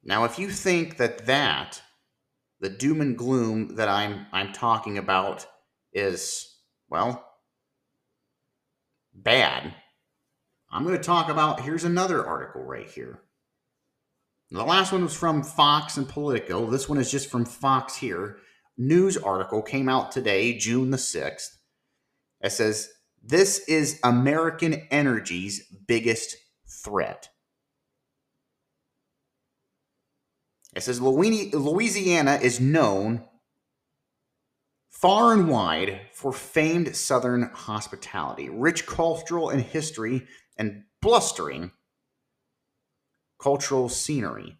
Now, 0.04 0.24
if 0.24 0.38
you 0.38 0.50
think 0.50 0.96
that 0.96 1.26
that 1.26 1.82
the 2.62 2.70
doom 2.70 3.00
and 3.00 3.18
gloom 3.18 3.74
that 3.74 3.88
I'm 3.88 4.26
I'm 4.32 4.52
talking 4.52 4.96
about 4.96 5.46
is 5.92 6.56
well 6.88 7.28
bad. 9.12 9.74
I'm 10.70 10.84
going 10.84 10.96
to 10.96 11.02
talk 11.02 11.28
about 11.28 11.60
here's 11.60 11.84
another 11.84 12.24
article 12.24 12.62
right 12.62 12.88
here. 12.88 13.20
The 14.52 14.64
last 14.64 14.92
one 14.92 15.02
was 15.02 15.14
from 15.14 15.42
Fox 15.42 15.96
and 15.96 16.08
Politico. 16.08 16.70
This 16.70 16.88
one 16.88 16.98
is 16.98 17.10
just 17.10 17.30
from 17.30 17.44
Fox 17.44 17.96
here. 17.96 18.38
News 18.78 19.16
article 19.16 19.60
came 19.60 19.88
out 19.88 20.12
today, 20.12 20.56
June 20.56 20.90
the 20.90 20.98
6th. 20.98 21.48
It 22.40 22.52
says, 22.52 22.90
This 23.22 23.66
is 23.68 23.98
American 24.04 24.86
energy's 24.90 25.66
biggest 25.86 26.36
threat. 26.84 27.28
It 30.74 30.82
says 30.82 31.00
Louisiana 31.00 32.38
is 32.42 32.60
known 32.60 33.24
far 34.88 35.32
and 35.32 35.48
wide 35.48 36.00
for 36.12 36.32
famed 36.32 36.94
Southern 36.96 37.50
hospitality, 37.52 38.48
rich 38.48 38.86
cultural 38.86 39.50
and 39.50 39.60
history, 39.60 40.26
and 40.56 40.84
blustering 41.00 41.72
cultural 43.40 43.88
scenery. 43.88 44.56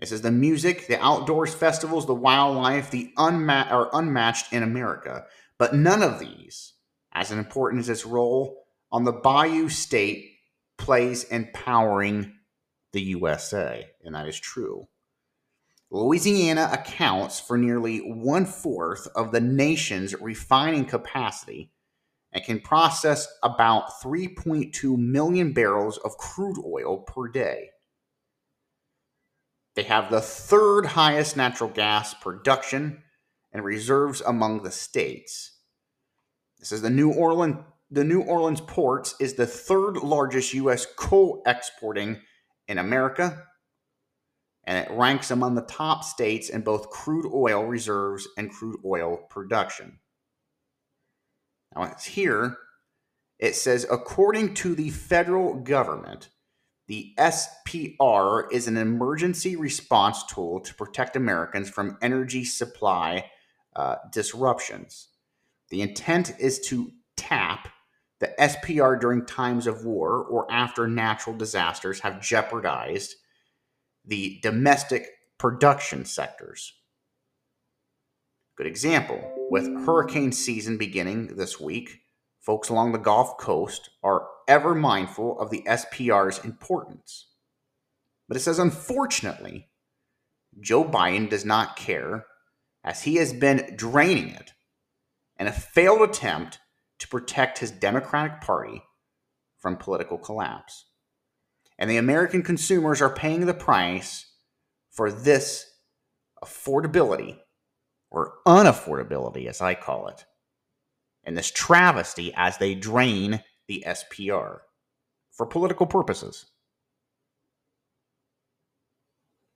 It 0.00 0.08
says 0.08 0.22
the 0.22 0.30
music, 0.30 0.86
the 0.86 1.02
outdoors 1.02 1.54
festivals, 1.54 2.06
the 2.06 2.14
wildlife, 2.14 2.90
the 2.90 3.12
unma- 3.16 3.70
are 3.70 3.90
unmatched 3.92 4.52
in 4.52 4.62
America. 4.62 5.24
But 5.58 5.74
none 5.74 6.02
of 6.02 6.20
these, 6.20 6.74
as 7.12 7.32
important 7.32 7.80
as 7.80 7.88
its 7.88 8.06
role 8.06 8.64
on 8.92 9.04
the 9.04 9.12
Bayou 9.12 9.68
State, 9.68 10.32
plays 10.76 11.24
in 11.24 11.48
powering 11.52 12.32
the 12.92 13.02
USA. 13.02 13.88
And 14.04 14.14
that 14.14 14.28
is 14.28 14.38
true. 14.38 14.86
Louisiana 15.90 16.68
accounts 16.72 17.40
for 17.40 17.56
nearly 17.56 17.98
one 17.98 18.44
fourth 18.44 19.08
of 19.14 19.32
the 19.32 19.40
nation's 19.40 20.14
refining 20.20 20.84
capacity 20.84 21.72
and 22.32 22.44
can 22.44 22.60
process 22.60 23.26
about 23.42 24.02
3.2 24.02 24.98
million 24.98 25.52
barrels 25.52 25.96
of 25.98 26.18
crude 26.18 26.62
oil 26.64 26.98
per 26.98 27.28
day. 27.28 27.70
They 29.76 29.84
have 29.84 30.10
the 30.10 30.20
third 30.20 30.86
highest 30.86 31.36
natural 31.36 31.70
gas 31.70 32.12
production 32.12 33.02
and 33.52 33.64
reserves 33.64 34.20
among 34.20 34.62
the 34.62 34.70
states. 34.70 35.52
This 36.58 36.72
is 36.72 36.82
the 36.82 36.90
New 36.90 37.12
Orleans 37.12 37.58
the 37.90 38.04
New 38.04 38.20
Orleans 38.20 38.60
ports 38.60 39.14
is 39.18 39.34
the 39.34 39.46
third 39.46 39.96
largest 39.96 40.52
US 40.52 40.84
coal 40.84 41.42
exporting 41.46 42.20
in 42.66 42.76
America 42.76 43.44
and 44.68 44.76
it 44.76 44.92
ranks 44.92 45.30
among 45.30 45.54
the 45.54 45.62
top 45.62 46.04
states 46.04 46.50
in 46.50 46.60
both 46.60 46.90
crude 46.90 47.24
oil 47.32 47.64
reserves 47.64 48.28
and 48.36 48.52
crude 48.52 48.78
oil 48.84 49.16
production. 49.16 49.98
Now, 51.74 51.84
it's 51.84 52.04
here, 52.04 52.58
it 53.38 53.56
says 53.56 53.86
according 53.90 54.52
to 54.54 54.74
the 54.74 54.90
federal 54.90 55.54
government, 55.54 56.28
The 56.86 57.14
SPR 57.18 58.52
is 58.52 58.68
an 58.68 58.76
emergency 58.76 59.56
response 59.56 60.22
tool 60.24 60.60
to 60.60 60.74
protect 60.74 61.16
Americans 61.16 61.70
from 61.70 61.96
energy 62.02 62.44
supply 62.44 63.30
uh, 63.74 63.96
disruptions. 64.12 65.08
The 65.70 65.80
intent 65.80 66.34
is 66.38 66.60
to 66.68 66.92
tap 67.16 67.70
the 68.20 68.34
SPR 68.38 69.00
during 69.00 69.24
times 69.24 69.66
of 69.66 69.86
war 69.86 70.24
or 70.24 70.50
after 70.52 70.86
natural 70.86 71.34
disasters 71.34 72.00
have 72.00 72.20
jeopardized 72.20 73.14
the 74.08 74.40
domestic 74.42 75.06
production 75.38 76.04
sectors. 76.04 76.72
Good 78.56 78.66
example 78.66 79.20
with 79.50 79.84
hurricane 79.84 80.32
season 80.32 80.78
beginning 80.78 81.36
this 81.36 81.60
week, 81.60 82.00
folks 82.40 82.70
along 82.70 82.92
the 82.92 82.98
Gulf 82.98 83.36
Coast 83.38 83.90
are 84.02 84.26
ever 84.48 84.74
mindful 84.74 85.38
of 85.38 85.50
the 85.50 85.62
SPR's 85.66 86.38
importance. 86.44 87.26
But 88.26 88.36
it 88.36 88.40
says, 88.40 88.58
unfortunately, 88.58 89.68
Joe 90.58 90.84
Biden 90.84 91.28
does 91.28 91.44
not 91.44 91.76
care 91.76 92.26
as 92.82 93.02
he 93.02 93.16
has 93.16 93.32
been 93.32 93.74
draining 93.76 94.30
it 94.30 94.52
in 95.38 95.46
a 95.46 95.52
failed 95.52 96.02
attempt 96.02 96.58
to 96.98 97.08
protect 97.08 97.58
his 97.58 97.70
Democratic 97.70 98.40
Party 98.40 98.82
from 99.58 99.76
political 99.76 100.18
collapse. 100.18 100.86
And 101.78 101.88
the 101.88 101.96
American 101.96 102.42
consumers 102.42 103.00
are 103.00 103.14
paying 103.14 103.46
the 103.46 103.54
price 103.54 104.26
for 104.90 105.12
this 105.12 105.66
affordability, 106.42 107.38
or 108.10 108.34
unaffordability, 108.46 109.46
as 109.46 109.60
I 109.60 109.74
call 109.74 110.08
it, 110.08 110.24
and 111.24 111.36
this 111.36 111.50
travesty 111.50 112.32
as 112.36 112.58
they 112.58 112.74
drain 112.74 113.42
the 113.68 113.84
SPR 113.86 114.60
for 115.30 115.46
political 115.46 115.86
purposes. 115.86 116.46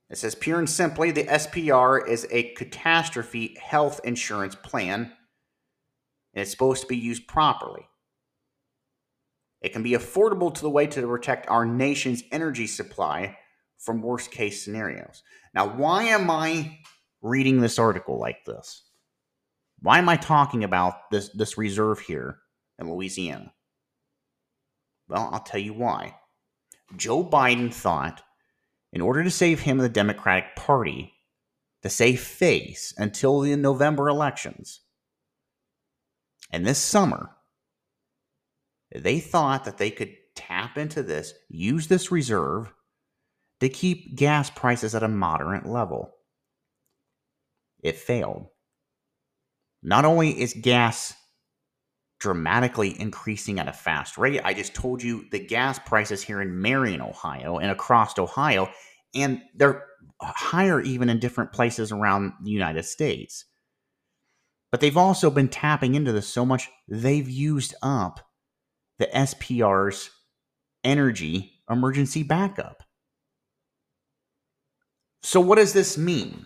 It 0.09 0.17
says, 0.17 0.35
pure 0.35 0.59
and 0.59 0.69
simply, 0.69 1.11
the 1.11 1.23
SPR 1.23 2.07
is 2.07 2.27
a 2.29 2.53
catastrophe 2.53 3.57
health 3.59 3.99
insurance 4.03 4.55
plan 4.55 5.11
and 6.33 6.41
it's 6.41 6.51
supposed 6.51 6.81
to 6.81 6.87
be 6.87 6.97
used 6.97 7.27
properly. 7.27 7.87
It 9.63 9.73
can 9.73 9.81
be 9.81 9.91
affordable 9.91 10.53
to 10.53 10.61
the 10.61 10.69
way 10.69 10.85
to 10.87 11.07
protect 11.07 11.49
our 11.49 11.65
nation's 11.65 12.21
energy 12.31 12.67
supply 12.67 13.37
from 13.79 14.01
worst 14.01 14.29
case 14.29 14.63
scenarios. 14.63 15.23
Now, 15.55 15.67
why 15.67 16.03
am 16.03 16.29
I 16.29 16.79
reading 17.21 17.61
this 17.61 17.79
article 17.79 18.19
like 18.19 18.45
this? 18.45 18.83
Why 19.79 19.97
am 19.97 20.09
I 20.09 20.17
talking 20.17 20.63
about 20.63 21.09
this, 21.09 21.29
this 21.29 21.57
reserve 21.57 22.01
here 22.01 22.39
in 22.77 22.91
Louisiana? 22.91 23.53
Well, 25.07 25.29
I'll 25.31 25.39
tell 25.39 25.59
you 25.59 25.73
why. 25.73 26.15
Joe 26.95 27.23
Biden 27.23 27.73
thought 27.73 28.21
in 28.91 29.01
order 29.01 29.23
to 29.23 29.31
save 29.31 29.61
him 29.61 29.79
and 29.79 29.85
the 29.85 29.89
Democratic 29.89 30.55
Party, 30.55 31.13
to 31.81 31.89
save 31.89 32.21
face 32.21 32.93
until 32.97 33.41
the 33.41 33.55
November 33.55 34.07
elections, 34.07 34.81
and 36.51 36.65
this 36.65 36.77
summer, 36.77 37.31
they 38.95 39.19
thought 39.19 39.65
that 39.65 39.77
they 39.77 39.91
could 39.91 40.13
tap 40.35 40.77
into 40.77 41.03
this, 41.03 41.33
use 41.49 41.87
this 41.87 42.11
reserve 42.11 42.71
to 43.59 43.69
keep 43.69 44.15
gas 44.15 44.49
prices 44.49 44.93
at 44.93 45.03
a 45.03 45.07
moderate 45.07 45.65
level. 45.65 46.13
It 47.81 47.97
failed. 47.97 48.47
Not 49.81 50.05
only 50.05 50.39
is 50.39 50.53
gas 50.53 51.13
dramatically 52.19 52.99
increasing 52.99 53.59
at 53.59 53.67
a 53.67 53.73
fast 53.73 54.17
rate, 54.17 54.41
I 54.43 54.53
just 54.53 54.73
told 54.73 55.03
you 55.03 55.25
the 55.31 55.45
gas 55.45 55.79
prices 55.79 56.21
here 56.21 56.41
in 56.41 56.61
Marion, 56.61 57.01
Ohio, 57.01 57.57
and 57.57 57.69
across 57.69 58.17
Ohio, 58.17 58.69
and 59.13 59.41
they're 59.55 59.85
uh, 60.21 60.31
higher 60.35 60.79
even 60.79 61.09
in 61.09 61.19
different 61.19 61.51
places 61.51 61.91
around 61.91 62.31
the 62.43 62.51
United 62.51 62.83
States. 62.83 63.45
But 64.71 64.79
they've 64.79 64.97
also 64.97 65.29
been 65.29 65.49
tapping 65.49 65.95
into 65.95 66.13
this 66.13 66.27
so 66.27 66.45
much, 66.45 66.69
they've 66.87 67.29
used 67.29 67.75
up 67.83 68.21
the 68.99 69.07
SPR's 69.07 70.09
energy 70.83 71.53
emergency 71.69 72.23
backup. 72.23 72.83
So, 75.21 75.39
what 75.39 75.55
does 75.55 75.73
this 75.73 75.97
mean? 75.97 76.45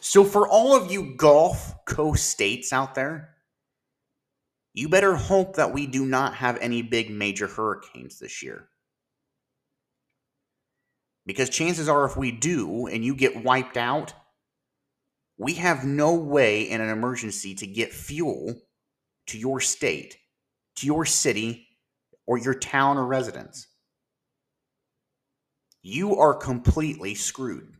So, 0.00 0.22
for 0.24 0.46
all 0.46 0.76
of 0.76 0.92
you 0.92 1.14
Gulf 1.16 1.84
Coast 1.86 2.28
states 2.28 2.72
out 2.72 2.94
there, 2.94 3.30
you 4.74 4.88
better 4.88 5.14
hope 5.14 5.56
that 5.56 5.72
we 5.72 5.86
do 5.86 6.04
not 6.04 6.34
have 6.34 6.58
any 6.60 6.82
big 6.82 7.10
major 7.10 7.46
hurricanes 7.46 8.18
this 8.18 8.42
year. 8.42 8.68
Because 11.26 11.48
chances 11.48 11.88
are, 11.88 12.04
if 12.04 12.16
we 12.16 12.32
do 12.32 12.86
and 12.86 13.02
you 13.02 13.14
get 13.14 13.42
wiped 13.42 13.78
out, 13.78 14.12
we 15.38 15.54
have 15.54 15.84
no 15.84 16.14
way 16.14 16.68
in 16.68 16.80
an 16.80 16.90
emergency 16.90 17.54
to 17.54 17.66
get 17.66 17.92
fuel 17.92 18.54
to 19.28 19.38
your 19.38 19.60
state, 19.60 20.16
to 20.76 20.86
your 20.86 21.04
city, 21.04 21.68
or 22.26 22.38
your 22.38 22.54
town 22.54 22.96
or 22.96 23.06
residence. 23.06 23.66
You 25.82 26.16
are 26.16 26.34
completely 26.34 27.14
screwed. 27.14 27.74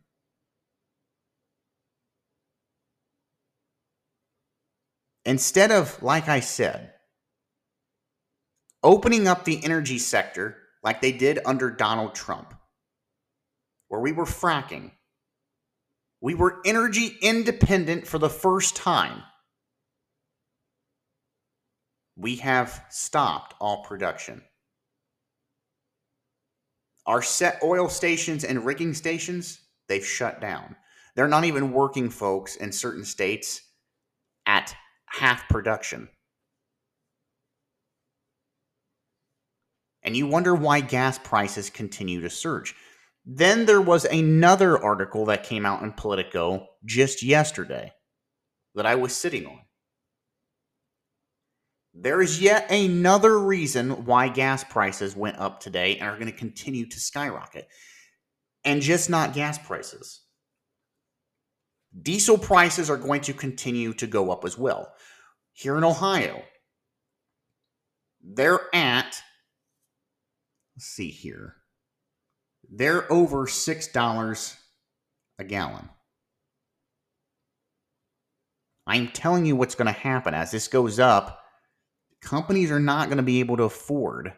Instead 5.24 5.70
of, 5.70 6.02
like 6.02 6.28
I 6.28 6.40
said, 6.40 6.92
opening 8.82 9.26
up 9.26 9.44
the 9.44 9.64
energy 9.64 9.98
sector 9.98 10.58
like 10.82 11.00
they 11.00 11.12
did 11.12 11.38
under 11.46 11.70
Donald 11.70 12.14
Trump, 12.14 12.52
where 13.88 14.00
we 14.00 14.12
were 14.12 14.26
fracking 14.26 14.90
we 16.24 16.34
were 16.34 16.62
energy 16.64 17.18
independent 17.20 18.06
for 18.06 18.16
the 18.16 18.30
first 18.30 18.74
time. 18.74 19.22
We 22.16 22.36
have 22.36 22.84
stopped 22.90 23.54
all 23.60 23.82
production. 23.84 24.42
Our 27.06 27.22
set 27.22 27.60
oil 27.62 27.88
stations 27.88 28.44
and 28.44 28.64
rigging 28.64 28.94
stations, 28.94 29.60
they've 29.88 30.06
shut 30.06 30.40
down. 30.40 30.76
They're 31.16 31.28
not 31.28 31.44
even 31.44 31.72
working, 31.72 32.10
folks, 32.10 32.56
in 32.56 32.72
certain 32.72 33.04
states 33.04 33.60
at 34.46 34.74
half 35.06 35.48
production. 35.48 36.08
And 40.02 40.16
you 40.16 40.26
wonder 40.26 40.54
why 40.54 40.80
gas 40.80 41.18
prices 41.18 41.70
continue 41.70 42.20
to 42.20 42.30
surge. 42.30 42.74
Then 43.24 43.64
there 43.64 43.80
was 43.80 44.04
another 44.04 44.82
article 44.82 45.24
that 45.26 45.44
came 45.44 45.64
out 45.64 45.82
in 45.82 45.92
Politico 45.92 46.66
just 46.84 47.22
yesterday 47.22 47.92
that 48.74 48.86
I 48.86 48.96
was 48.96 49.16
sitting 49.16 49.46
on. 49.46 49.60
There 51.94 52.20
is 52.20 52.40
yet 52.40 52.70
another 52.72 53.38
reason 53.38 54.04
why 54.04 54.28
gas 54.28 54.64
prices 54.64 55.14
went 55.14 55.38
up 55.38 55.60
today 55.60 55.96
and 55.96 56.08
are 56.08 56.18
going 56.18 56.30
to 56.30 56.36
continue 56.36 56.86
to 56.88 57.00
skyrocket. 57.00 57.68
And 58.64 58.82
just 58.82 59.08
not 59.08 59.34
gas 59.34 59.58
prices. 59.58 60.22
Diesel 62.02 62.38
prices 62.38 62.90
are 62.90 62.96
going 62.96 63.20
to 63.22 63.32
continue 63.32 63.92
to 63.94 64.06
go 64.08 64.30
up 64.32 64.44
as 64.44 64.58
well. 64.58 64.92
Here 65.52 65.76
in 65.76 65.84
Ohio, 65.84 66.42
they're 68.20 68.74
at, 68.74 69.22
let's 70.74 70.86
see 70.86 71.10
here, 71.10 71.54
they're 72.68 73.10
over 73.12 73.46
$6 73.46 74.56
a 75.38 75.44
gallon. 75.44 75.88
I'm 78.86 79.08
telling 79.08 79.46
you 79.46 79.54
what's 79.54 79.76
going 79.76 79.86
to 79.86 79.92
happen 79.92 80.34
as 80.34 80.50
this 80.50 80.66
goes 80.66 80.98
up. 80.98 81.43
Companies 82.24 82.70
are 82.70 82.80
not 82.80 83.08
going 83.08 83.18
to 83.18 83.22
be 83.22 83.40
able 83.40 83.58
to 83.58 83.64
afford 83.64 84.32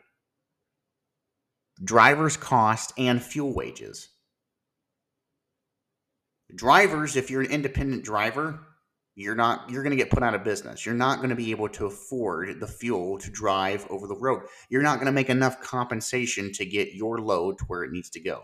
drivers' 1.82 2.36
cost 2.36 2.92
and 2.98 3.22
fuel 3.22 3.54
wages. 3.54 4.08
Drivers, 6.52 7.14
if 7.14 7.30
you're 7.30 7.42
an 7.42 7.50
independent 7.50 8.04
driver, 8.04 8.58
you're 9.14 9.36
not 9.36 9.70
you're 9.70 9.84
going 9.84 9.96
to 9.96 10.02
get 10.02 10.10
put 10.10 10.24
out 10.24 10.34
of 10.34 10.42
business. 10.42 10.84
You're 10.84 10.96
not 10.96 11.18
going 11.18 11.30
to 11.30 11.36
be 11.36 11.52
able 11.52 11.68
to 11.70 11.86
afford 11.86 12.58
the 12.58 12.66
fuel 12.66 13.18
to 13.18 13.30
drive 13.30 13.86
over 13.88 14.08
the 14.08 14.16
road. 14.16 14.42
You're 14.68 14.82
not 14.82 14.96
going 14.96 15.06
to 15.06 15.12
make 15.12 15.30
enough 15.30 15.60
compensation 15.60 16.52
to 16.54 16.66
get 16.66 16.94
your 16.94 17.18
load 17.18 17.58
to 17.58 17.64
where 17.66 17.84
it 17.84 17.92
needs 17.92 18.10
to 18.10 18.20
go. 18.20 18.42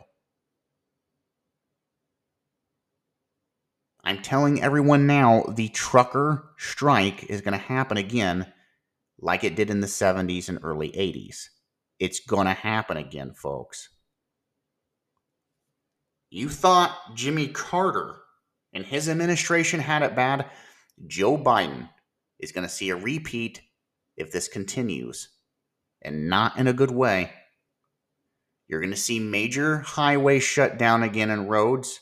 I'm 4.04 4.22
telling 4.22 4.62
everyone 4.62 5.08
now 5.08 5.42
the 5.48 5.68
trucker 5.68 6.50
strike 6.58 7.24
is 7.24 7.40
going 7.40 7.52
to 7.52 7.58
happen 7.58 7.96
again 7.96 8.46
like 9.22 9.44
it 9.44 9.56
did 9.56 9.70
in 9.70 9.80
the 9.80 9.86
70s 9.86 10.50
and 10.50 10.58
early 10.62 10.90
80s 10.90 11.46
it's 11.98 12.20
going 12.20 12.46
to 12.46 12.52
happen 12.52 12.98
again 12.98 13.32
folks 13.32 13.88
you 16.28 16.50
thought 16.50 17.14
jimmy 17.14 17.48
carter 17.48 18.22
and 18.72 18.84
his 18.84 19.08
administration 19.08 19.80
had 19.80 20.02
it 20.02 20.16
bad, 20.16 20.46
Joe 21.06 21.36
Biden 21.36 21.88
is 22.38 22.52
going 22.52 22.66
to 22.66 22.72
see 22.72 22.90
a 22.90 22.96
repeat 22.96 23.60
if 24.16 24.32
this 24.32 24.48
continues, 24.48 25.28
and 26.00 26.28
not 26.28 26.58
in 26.58 26.66
a 26.66 26.72
good 26.72 26.90
way. 26.90 27.32
You're 28.68 28.80
going 28.80 28.90
to 28.90 28.96
see 28.96 29.18
major 29.18 29.80
highways 29.80 30.42
shut 30.42 30.78
down 30.78 31.02
again 31.02 31.30
and 31.30 31.50
roads. 31.50 32.00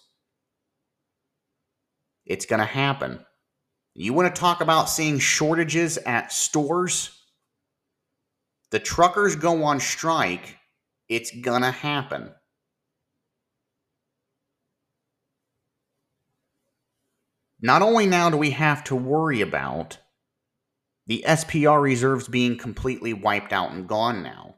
It's 2.25 2.47
going 2.47 2.61
to 2.61 2.67
happen. 2.67 3.25
You 3.95 4.13
want 4.13 4.35
to 4.35 4.41
talk 4.41 4.61
about 4.61 4.89
seeing 4.89 5.19
shortages 5.19 5.99
at 5.99 6.33
stores? 6.33 7.11
The 8.71 8.79
truckers 8.79 9.37
go 9.37 9.65
on 9.65 9.81
strike. 9.81 10.57
It's 11.09 11.31
going 11.33 11.63
to 11.63 11.71
happen. 11.71 12.31
Not 17.61 17.83
only 17.83 18.07
now 18.07 18.31
do 18.31 18.37
we 18.37 18.51
have 18.51 18.85
to 18.85 18.97
worry 18.97 19.41
about 19.41 19.99
the 21.07 21.25
SPR 21.27 21.83
reserves 21.83 22.29
being 22.29 22.57
completely 22.57 23.13
wiped 23.13 23.53
out 23.53 23.73
and 23.73 23.89
gone 23.89 24.23
now 24.23 24.57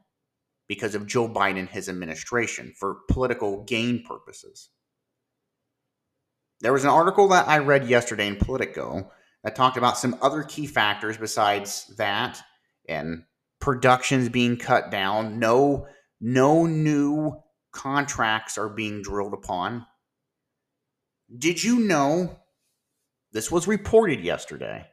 because 0.67 0.95
of 0.95 1.07
Joe 1.07 1.27
Biden 1.27 1.59
and 1.59 1.69
his 1.69 1.89
administration 1.89 2.73
for 2.79 2.99
political 3.09 3.63
gain 3.63 4.03
purposes. 4.03 4.69
There 6.61 6.71
was 6.71 6.83
an 6.83 6.91
article 6.91 7.27
that 7.29 7.47
I 7.47 7.57
read 7.57 7.89
yesterday 7.89 8.27
in 8.27 8.37
Politico 8.37 9.11
that 9.43 9.55
talked 9.55 9.77
about 9.77 9.97
some 9.97 10.17
other 10.21 10.43
key 10.43 10.67
factors 10.67 11.17
besides 11.17 11.93
that 11.97 12.41
and 12.87 13.23
productions 13.59 14.29
being 14.29 14.57
cut 14.57 14.91
down, 14.91 15.39
no 15.39 15.87
no 16.19 16.65
new 16.65 17.33
contracts 17.71 18.57
are 18.57 18.69
being 18.69 19.01
drilled 19.01 19.33
upon. 19.33 19.85
Did 21.37 21.63
you 21.63 21.79
know 21.79 22.39
this 23.33 23.51
was 23.51 23.67
reported 23.67 24.21
yesterday 24.21 24.85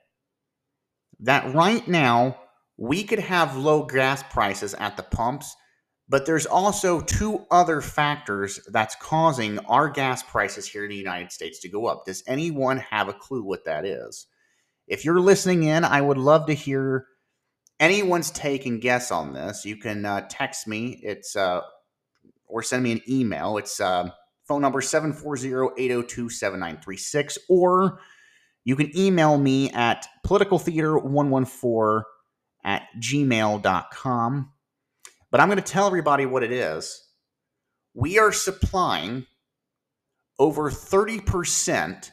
that 1.21 1.55
right 1.55 1.87
now 1.87 2.41
we 2.79 3.05
could 3.05 3.19
have 3.19 3.57
low 3.57 3.85
gas 3.85 4.23
prices 4.31 4.73
at 4.75 4.97
the 4.97 5.03
pumps, 5.03 5.55
but 6.09 6.25
there's 6.25 6.47
also 6.47 7.01
two 7.01 7.45
other 7.51 7.83
factors 7.83 8.59
that's 8.69 8.97
causing 8.97 9.59
our 9.61 9.89
gas 9.89 10.23
prices 10.23 10.67
here 10.67 10.85
in 10.85 10.91
the 10.91 10.97
United 10.97 11.31
States 11.31 11.61
to 11.61 11.69
go 11.69 11.87
up. 11.87 12.07
Does 12.07 12.25
anyone 12.27 12.79
have 12.79 13.09
a 13.09 13.13
clue 13.13 13.45
what 13.45 13.67
that 13.67 13.85
is? 13.85 14.27
If 14.91 15.05
you're 15.05 15.21
listening 15.21 15.63
in, 15.63 15.85
I 15.85 16.01
would 16.01 16.19
love 16.19 16.47
to 16.47 16.53
hear 16.53 17.07
anyone's 17.79 18.33
take 18.33 18.67
and 18.67 18.81
guess 18.81 19.13
on 19.13 19.33
this. 19.33 19.65
You 19.65 19.77
can 19.77 20.05
uh, 20.05 20.27
text 20.29 20.67
me. 20.67 20.99
It's 21.05 21.37
uh, 21.37 21.61
or 22.49 22.65
send 22.65 22.83
me 22.83 22.91
an 22.91 23.01
email. 23.09 23.57
It's 23.57 23.81
uh, 23.81 24.11
phone 24.49 24.63
number 24.63 24.81
740-802-7936 24.81 27.39
or 27.49 28.01
you 28.65 28.75
can 28.75 28.91
email 28.99 29.39
me 29.39 29.71
at 29.71 30.09
politicaltheater114 30.27 32.03
at 32.65 32.83
gmail.com. 33.01 34.53
But 35.31 35.41
I'm 35.41 35.49
going 35.49 35.57
to 35.57 35.63
tell 35.63 35.87
everybody 35.87 36.27
what 36.27 36.43
it 36.43 36.51
is. 36.51 37.01
We 37.95 38.19
are 38.19 38.33
supplying 38.33 39.27
over 40.39 40.69
30% 40.69 42.11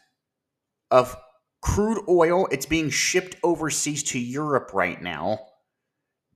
of 0.91 1.17
crude 1.67 2.01
oil. 2.07 2.47
It's 2.49 2.65
being 2.65 2.89
shipped 2.89 3.35
overseas 3.43 4.01
to 4.03 4.19
Europe 4.19 4.71
right 4.73 5.01
now 5.01 5.39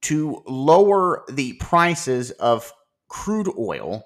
to 0.02 0.44
lower 0.46 1.24
the 1.30 1.54
prices 1.54 2.32
of 2.32 2.72
crude 3.08 3.50
oil 3.58 4.04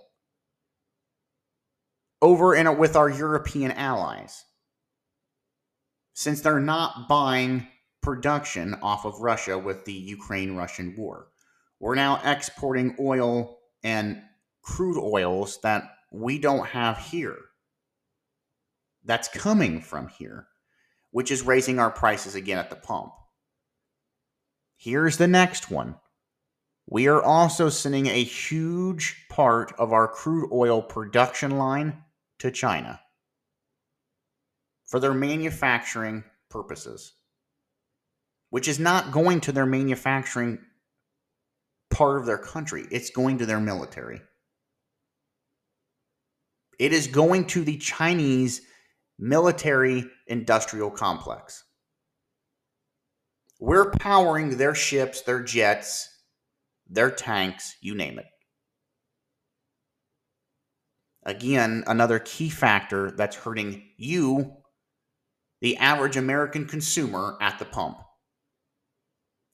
over 2.21 2.55
and 2.55 2.77
with 2.77 2.95
our 2.95 3.09
European 3.09 3.71
allies 3.71 4.45
since 6.13 6.41
they're 6.41 6.59
not 6.59 7.07
buying 7.09 7.67
production 8.01 8.75
off 8.83 9.03
of 9.03 9.19
Russia 9.19 9.57
with 9.57 9.83
the 9.85 9.93
Ukraine 9.93 10.55
Russian 10.55 10.95
war. 10.95 11.27
We're 11.79 11.95
now 11.95 12.21
exporting 12.23 12.95
oil 12.99 13.57
and 13.83 14.21
crude 14.61 15.01
oils 15.01 15.59
that 15.63 15.83
we 16.11 16.37
don't 16.37 16.67
have 16.67 16.99
here. 16.99 17.37
That's 19.03 19.27
coming 19.27 19.81
from 19.81 20.07
here, 20.07 20.47
which 21.15 21.31
is 21.31 21.43
raising 21.43 21.79
our 21.79 21.89
prices 21.89 22.35
again 22.35 22.57
at 22.57 22.69
the 22.69 22.75
pump. 22.75 23.13
Here's 24.75 25.15
the 25.15 25.29
next 25.29 25.71
one. 25.71 25.95
We 26.87 27.07
are 27.07 27.23
also 27.23 27.69
sending 27.69 28.07
a 28.07 28.21
huge 28.21 29.25
part 29.29 29.71
of 29.79 29.93
our 29.93 30.09
crude 30.09 30.49
oil 30.51 30.81
production 30.81 31.51
line 31.51 32.03
to 32.39 32.51
China 32.51 32.99
for 34.87 34.99
their 34.99 35.13
manufacturing 35.13 36.25
purposes, 36.49 37.13
which 38.49 38.67
is 38.67 38.77
not 38.77 39.13
going 39.13 39.39
to 39.39 39.53
their 39.53 39.65
manufacturing 39.65 40.59
part 41.89 42.19
of 42.19 42.25
their 42.25 42.39
country, 42.39 42.87
it's 42.91 43.11
going 43.11 43.37
to 43.37 43.45
their 43.45 43.61
military. 43.61 44.21
It 46.77 46.91
is 46.91 47.07
going 47.07 47.47
to 47.47 47.63
the 47.63 47.77
Chinese 47.77 48.63
military 49.17 50.05
industrial 50.27 50.91
complex. 50.91 51.63
We're 53.59 53.91
powering 53.91 54.57
their 54.57 54.75
ships, 54.75 55.21
their 55.21 55.41
jets, 55.41 56.09
their 56.87 57.09
tanks, 57.09 57.75
you 57.81 57.95
name 57.95 58.19
it. 58.19 58.25
Again, 61.25 61.83
another 61.87 62.19
key 62.19 62.49
factor 62.49 63.11
that's 63.11 63.35
hurting 63.35 63.83
you 63.97 64.57
the 65.61 65.77
average 65.77 66.17
American 66.17 66.67
consumer 66.67 67.37
at 67.41 67.57
the 67.57 67.65
pump. 67.65 67.97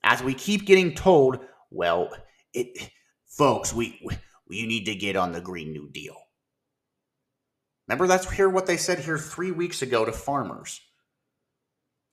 As 0.04 0.22
we 0.22 0.34
keep 0.34 0.66
getting 0.66 0.94
told, 0.94 1.40
well, 1.70 2.10
it, 2.54 2.90
folks, 3.28 3.74
we, 3.74 4.00
we 4.04 4.58
you 4.58 4.68
need 4.68 4.86
to 4.86 4.96
get 4.96 5.16
on 5.16 5.32
the 5.32 5.40
Green 5.40 5.72
New 5.72 5.90
Deal. 5.90 6.18
Remember, 7.92 8.08
that's 8.08 8.32
here 8.32 8.48
what 8.48 8.68
they 8.68 8.78
said 8.78 9.00
here 9.00 9.18
three 9.18 9.52
weeks 9.52 9.82
ago 9.82 10.06
to 10.06 10.14
farmers. 10.14 10.80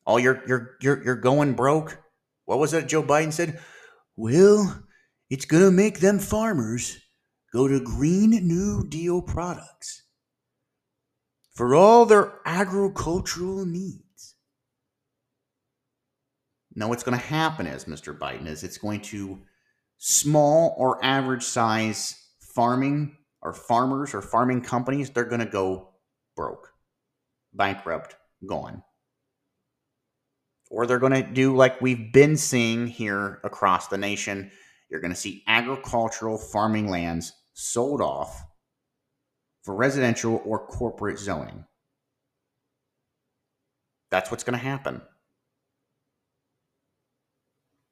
Oh, 0.04 0.16
you're 0.16 0.42
you're 0.48 0.76
you're 0.80 1.04
you're 1.04 1.14
going 1.14 1.54
broke. 1.54 2.02
What 2.46 2.58
was 2.58 2.74
it 2.74 2.88
Joe 2.88 3.04
Biden 3.04 3.32
said? 3.32 3.60
Well, 4.16 4.82
it's 5.30 5.44
gonna 5.44 5.70
make 5.70 6.00
them 6.00 6.18
farmers 6.18 6.98
go 7.52 7.68
to 7.68 7.78
Green 7.78 8.30
New 8.30 8.88
Deal 8.88 9.22
products 9.22 10.02
for 11.54 11.76
all 11.76 12.06
their 12.06 12.40
agricultural 12.44 13.64
needs. 13.64 14.34
Now, 16.74 16.88
what's 16.88 17.04
going 17.04 17.18
to 17.18 17.24
happen 17.24 17.66
is, 17.66 17.84
Mr. 17.86 18.16
Biden, 18.16 18.46
is 18.46 18.62
it's 18.62 18.78
going 18.78 19.00
to 19.02 19.40
small 19.96 20.74
or 20.76 21.04
average 21.04 21.42
size 21.42 22.20
farming 22.40 23.16
or 23.42 23.52
farmers 23.52 24.14
or 24.14 24.22
farming 24.22 24.62
companies, 24.62 25.10
they're 25.10 25.24
going 25.24 25.40
to 25.40 25.46
go 25.46 25.90
broke, 26.36 26.72
bankrupt, 27.52 28.16
gone. 28.46 28.82
Or 30.70 30.86
they're 30.86 30.98
going 30.98 31.12
to 31.12 31.22
do 31.22 31.56
like 31.56 31.80
we've 31.80 32.12
been 32.12 32.36
seeing 32.36 32.86
here 32.86 33.40
across 33.44 33.88
the 33.88 33.96
nation. 33.96 34.50
You're 34.90 35.00
going 35.00 35.14
to 35.14 35.18
see 35.18 35.42
agricultural 35.46 36.38
farming 36.38 36.90
lands 36.90 37.32
sold 37.54 38.00
off 38.00 38.44
for 39.62 39.74
residential 39.74 40.42
or 40.44 40.66
corporate 40.66 41.18
zoning. 41.18 41.64
That's 44.10 44.30
what's 44.30 44.44
going 44.44 44.58
to 44.58 44.64
happen. 44.64 45.02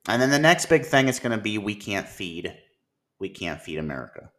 And 0.08 0.22
then 0.22 0.30
the 0.30 0.38
next 0.38 0.66
big 0.66 0.84
thing 0.84 1.08
is 1.08 1.18
going 1.18 1.36
to 1.36 1.42
be 1.42 1.58
we 1.58 1.74
can't 1.74 2.08
feed 2.08 2.56
we 3.18 3.28
can't 3.28 3.60
feed 3.60 3.78
America. 3.78 4.30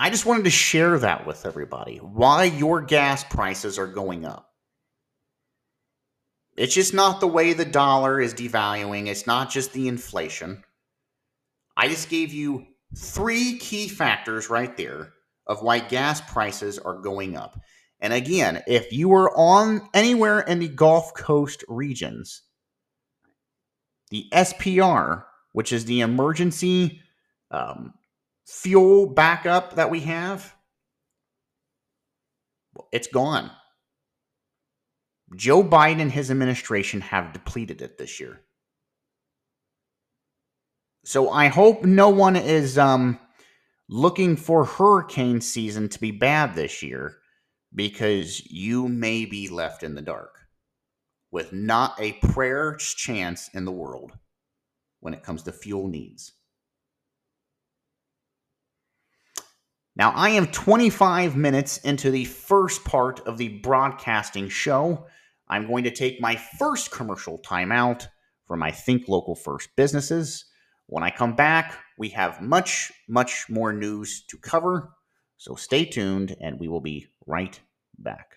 I 0.00 0.10
just 0.10 0.24
wanted 0.24 0.44
to 0.44 0.50
share 0.50 0.96
that 1.00 1.26
with 1.26 1.44
everybody. 1.44 1.96
Why 1.96 2.44
your 2.44 2.80
gas 2.80 3.24
prices 3.24 3.80
are 3.80 3.88
going 3.88 4.24
up. 4.24 4.48
It's 6.56 6.74
just 6.74 6.94
not 6.94 7.18
the 7.18 7.26
way 7.26 7.52
the 7.52 7.64
dollar 7.64 8.20
is 8.20 8.32
devaluing. 8.32 9.08
It's 9.08 9.26
not 9.26 9.50
just 9.50 9.72
the 9.72 9.88
inflation. 9.88 10.62
I 11.76 11.88
just 11.88 12.08
gave 12.08 12.32
you 12.32 12.66
three 12.96 13.58
key 13.58 13.88
factors 13.88 14.48
right 14.48 14.76
there 14.76 15.14
of 15.48 15.62
why 15.62 15.80
gas 15.80 16.20
prices 16.20 16.78
are 16.78 17.00
going 17.00 17.36
up. 17.36 17.60
And 17.98 18.12
again, 18.12 18.62
if 18.68 18.92
you 18.92 19.12
are 19.14 19.36
on 19.36 19.88
anywhere 19.94 20.40
in 20.40 20.60
the 20.60 20.68
Gulf 20.68 21.12
Coast 21.14 21.64
regions, 21.66 22.42
the 24.10 24.26
SPR, 24.32 25.24
which 25.52 25.72
is 25.72 25.86
the 25.86 26.02
emergency 26.02 27.00
um, 27.50 27.94
fuel 28.48 29.06
backup 29.06 29.74
that 29.74 29.90
we 29.90 30.00
have, 30.00 30.54
it's 32.90 33.08
gone. 33.08 33.50
Joe 35.36 35.62
Biden 35.62 36.00
and 36.00 36.10
his 36.10 36.30
administration 36.30 37.02
have 37.02 37.34
depleted 37.34 37.82
it 37.82 37.98
this 37.98 38.18
year. 38.18 38.40
So 41.04 41.30
I 41.30 41.48
hope 41.48 41.84
no 41.84 42.08
one 42.08 42.36
is 42.36 42.78
um, 42.78 43.18
looking 43.88 44.36
for 44.36 44.64
hurricane 44.64 45.42
season 45.42 45.90
to 45.90 46.00
be 46.00 46.10
bad 46.10 46.54
this 46.54 46.82
year 46.82 47.18
because 47.74 48.44
you 48.50 48.88
may 48.88 49.26
be 49.26 49.48
left 49.48 49.82
in 49.82 49.94
the 49.94 50.02
dark 50.02 50.38
with 51.30 51.52
not 51.52 52.00
a 52.00 52.12
prayer's 52.12 52.94
chance 52.94 53.48
in 53.52 53.66
the 53.66 53.72
world 53.72 54.12
when 55.00 55.12
it 55.12 55.22
comes 55.22 55.42
to 55.42 55.52
fuel 55.52 55.86
needs. 55.86 56.32
Now, 59.98 60.12
I 60.14 60.30
am 60.30 60.46
25 60.46 61.34
minutes 61.34 61.78
into 61.78 62.12
the 62.12 62.24
first 62.24 62.84
part 62.84 63.18
of 63.26 63.36
the 63.36 63.48
broadcasting 63.48 64.48
show. 64.48 65.06
I'm 65.48 65.66
going 65.66 65.82
to 65.82 65.90
take 65.90 66.20
my 66.20 66.36
first 66.36 66.92
commercial 66.92 67.40
timeout 67.40 68.06
for 68.46 68.56
my 68.56 68.70
Think 68.70 69.08
Local 69.08 69.34
First 69.34 69.70
businesses. 69.74 70.44
When 70.86 71.02
I 71.02 71.10
come 71.10 71.34
back, 71.34 71.76
we 71.98 72.10
have 72.10 72.40
much, 72.40 72.92
much 73.08 73.46
more 73.50 73.72
news 73.72 74.24
to 74.28 74.38
cover. 74.38 74.90
So 75.36 75.56
stay 75.56 75.84
tuned, 75.84 76.36
and 76.40 76.60
we 76.60 76.68
will 76.68 76.80
be 76.80 77.08
right 77.26 77.58
back. 77.98 78.36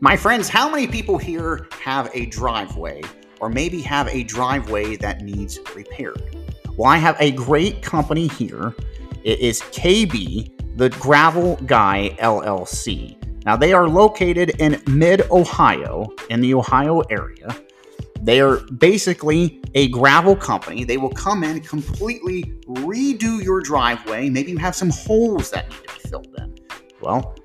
My 0.00 0.16
friends, 0.16 0.48
how 0.48 0.70
many 0.70 0.86
people 0.86 1.18
here 1.18 1.68
have 1.82 2.10
a 2.14 2.24
driveway 2.24 3.02
or 3.46 3.48
maybe 3.48 3.80
have 3.80 4.08
a 4.08 4.24
driveway 4.24 4.96
that 4.96 5.22
needs 5.22 5.60
repaired? 5.76 6.36
Well, 6.76 6.90
I 6.90 6.96
have 6.96 7.16
a 7.20 7.30
great 7.30 7.80
company 7.80 8.26
here. 8.26 8.74
It 9.22 9.38
is 9.38 9.62
KB, 9.62 10.76
the 10.76 10.90
Gravel 10.90 11.54
Guy 11.64 12.16
LLC. 12.18 13.16
Now, 13.44 13.56
they 13.56 13.72
are 13.72 13.88
located 13.88 14.60
in 14.60 14.82
mid 14.88 15.30
Ohio, 15.30 16.08
in 16.28 16.40
the 16.40 16.54
Ohio 16.54 17.02
area. 17.02 17.56
They 18.20 18.40
are 18.40 18.56
basically 18.78 19.62
a 19.76 19.86
gravel 19.90 20.34
company. 20.34 20.82
They 20.82 20.96
will 20.96 21.10
come 21.10 21.44
in, 21.44 21.60
completely 21.60 22.42
redo 22.66 23.40
your 23.44 23.60
driveway. 23.60 24.28
Maybe 24.28 24.50
you 24.50 24.58
have 24.58 24.74
some 24.74 24.90
holes 24.90 25.50
that 25.50 25.68
need 25.68 25.86
to 25.86 25.94
be 25.94 26.08
filled 26.08 26.34
in. 26.38 26.52
Well, 27.00 27.36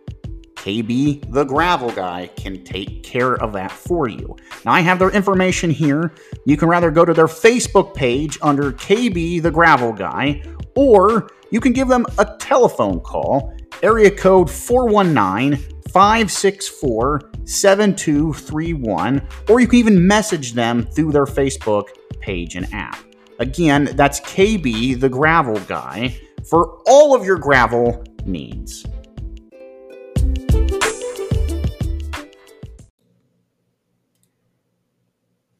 KB, 0.62 1.32
the 1.32 1.44
gravel 1.44 1.90
guy, 1.90 2.28
can 2.36 2.64
take 2.64 3.02
care 3.02 3.34
of 3.42 3.52
that 3.54 3.72
for 3.72 4.08
you. 4.08 4.38
Now, 4.64 4.74
I 4.74 4.82
have 4.82 5.00
their 5.00 5.10
information 5.10 5.72
here. 5.72 6.14
You 6.46 6.56
can 6.56 6.70
rather 6.70 6.92
go 6.92 7.04
to 7.04 7.16
their 7.16 7.26
Facebook 7.26 7.96
page 7.96 8.38
under 8.44 8.72
KB, 8.72 9.42
the 9.42 9.50
gravel 9.50 9.92
guy, 9.92 10.44
or 10.76 11.32
you 11.50 11.60
can 11.60 11.74
give 11.74 11.88
them 11.88 12.06
a 12.20 12.38
telephone 12.38 13.00
call, 13.00 13.58
area 13.82 14.12
code 14.12 14.52
419 14.52 15.58
564 15.90 17.32
7231, 17.44 19.28
or 19.50 19.60
you 19.62 19.68
can 19.68 19.80
even 19.80 20.08
message 20.08 20.54
them 20.54 20.86
through 20.86 21.12
their 21.12 21.26
Facebook 21.26 21.88
page 22.20 22.56
and 22.56 22.72
app. 22.72 23.00
Again, 23.40 23.86
that's 23.96 24.20
KB, 24.20 25.00
the 25.00 25.10
gravel 25.10 25.60
guy, 25.62 26.16
for 26.48 26.84
all 26.86 27.16
of 27.16 27.26
your 27.26 27.38
gravel 27.38 28.04
needs. 28.28 28.86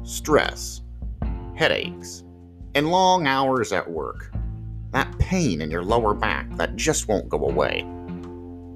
Stress, 0.03 0.83
headaches, 1.55 2.25
and 2.75 2.91
long 2.91 3.27
hours 3.27 3.73
at 3.73 3.91
work. 3.91 4.31
That 4.93 5.19
pain 5.19 5.61
in 5.61 5.71
your 5.71 5.85
lower 5.85 6.15
back 6.15 6.51
that 6.57 6.75
just 6.75 7.07
won't 7.07 7.29
go 7.29 7.49
away. 7.49 7.87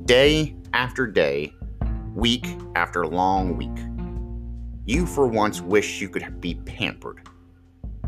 Day 0.05 0.55
after 0.73 1.09
day, 1.09 1.53
week 2.15 2.47
after 2.77 3.05
long 3.07 3.57
week 3.57 3.94
you 4.87 5.07
for 5.07 5.27
once 5.27 5.61
wish 5.61 6.01
you 6.01 6.09
could 6.09 6.41
be 6.41 6.55
pampered. 6.55 7.27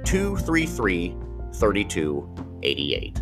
233 0.05 1.17
3288. 1.55 3.21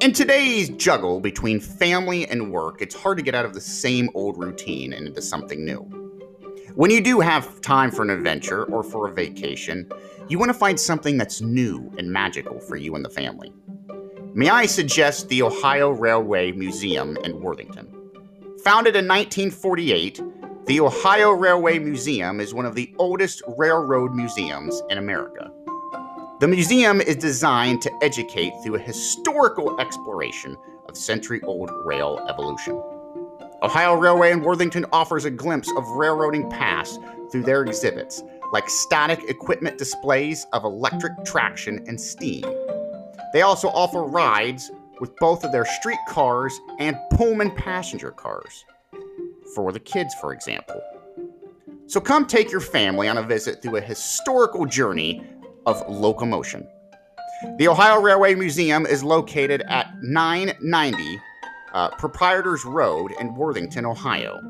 In 0.00 0.12
today's 0.12 0.68
juggle 0.70 1.20
between 1.20 1.60
family 1.60 2.26
and 2.28 2.52
work, 2.52 2.80
it's 2.80 2.94
hard 2.94 3.18
to 3.18 3.22
get 3.22 3.34
out 3.34 3.44
of 3.44 3.52
the 3.52 3.60
same 3.60 4.08
old 4.14 4.38
routine 4.38 4.92
and 4.92 5.08
into 5.08 5.20
something 5.20 5.64
new. 5.64 5.80
When 6.76 6.90
you 6.90 7.00
do 7.00 7.20
have 7.20 7.60
time 7.60 7.90
for 7.90 8.02
an 8.02 8.10
adventure 8.10 8.64
or 8.64 8.82
for 8.82 9.08
a 9.08 9.12
vacation, 9.12 9.90
you 10.28 10.38
want 10.38 10.50
to 10.50 10.58
find 10.58 10.78
something 10.78 11.18
that's 11.18 11.40
new 11.40 11.92
and 11.98 12.10
magical 12.12 12.60
for 12.60 12.76
you 12.76 12.94
and 12.94 13.04
the 13.04 13.10
family. 13.10 13.52
May 14.34 14.50
I 14.50 14.66
suggest 14.66 15.28
the 15.28 15.42
Ohio 15.42 15.90
Railway 15.90 16.52
Museum 16.52 17.16
in 17.24 17.40
Worthington? 17.40 17.86
Founded 18.62 18.94
in 18.94 19.08
1948, 19.08 20.20
the 20.66 20.80
Ohio 20.80 21.30
Railway 21.32 21.78
Museum 21.78 22.38
is 22.38 22.52
one 22.52 22.66
of 22.66 22.74
the 22.74 22.94
oldest 22.98 23.42
railroad 23.56 24.14
museums 24.14 24.82
in 24.90 24.98
America. 24.98 25.50
The 26.40 26.48
museum 26.48 27.00
is 27.00 27.16
designed 27.16 27.80
to 27.82 27.98
educate 28.02 28.52
through 28.62 28.74
a 28.74 28.80
historical 28.80 29.80
exploration 29.80 30.56
of 30.88 30.96
century 30.96 31.40
old 31.44 31.70
rail 31.84 32.24
evolution. 32.28 32.80
Ohio 33.62 33.94
Railway 33.94 34.30
in 34.30 34.42
Worthington 34.42 34.84
offers 34.92 35.24
a 35.24 35.30
glimpse 35.30 35.72
of 35.76 35.88
railroading 35.88 36.48
past 36.50 37.00
through 37.32 37.42
their 37.44 37.62
exhibits, 37.62 38.22
like 38.52 38.68
static 38.68 39.24
equipment 39.28 39.78
displays 39.78 40.46
of 40.52 40.64
electric 40.64 41.12
traction 41.24 41.82
and 41.88 42.00
steam. 42.00 42.44
They 43.32 43.42
also 43.42 43.68
offer 43.68 44.02
rides 44.02 44.70
with 45.00 45.14
both 45.16 45.44
of 45.44 45.52
their 45.52 45.64
street 45.64 45.98
cars 46.08 46.58
and 46.78 46.96
Pullman 47.12 47.50
passenger 47.52 48.10
cars. 48.10 48.64
For 49.54 49.72
the 49.72 49.80
kids, 49.80 50.14
for 50.20 50.32
example. 50.32 50.80
So 51.86 52.00
come 52.00 52.26
take 52.26 52.50
your 52.50 52.60
family 52.60 53.08
on 53.08 53.18
a 53.18 53.22
visit 53.22 53.62
through 53.62 53.76
a 53.76 53.80
historical 53.80 54.66
journey 54.66 55.24
of 55.66 55.88
locomotion. 55.88 56.66
The 57.56 57.68
Ohio 57.68 58.00
Railway 58.00 58.34
Museum 58.34 58.84
is 58.84 59.04
located 59.04 59.62
at 59.68 59.94
990 60.02 61.20
uh, 61.72 61.90
Proprietors 61.90 62.64
Road 62.64 63.12
in 63.20 63.34
Worthington, 63.34 63.86
Ohio. 63.86 64.40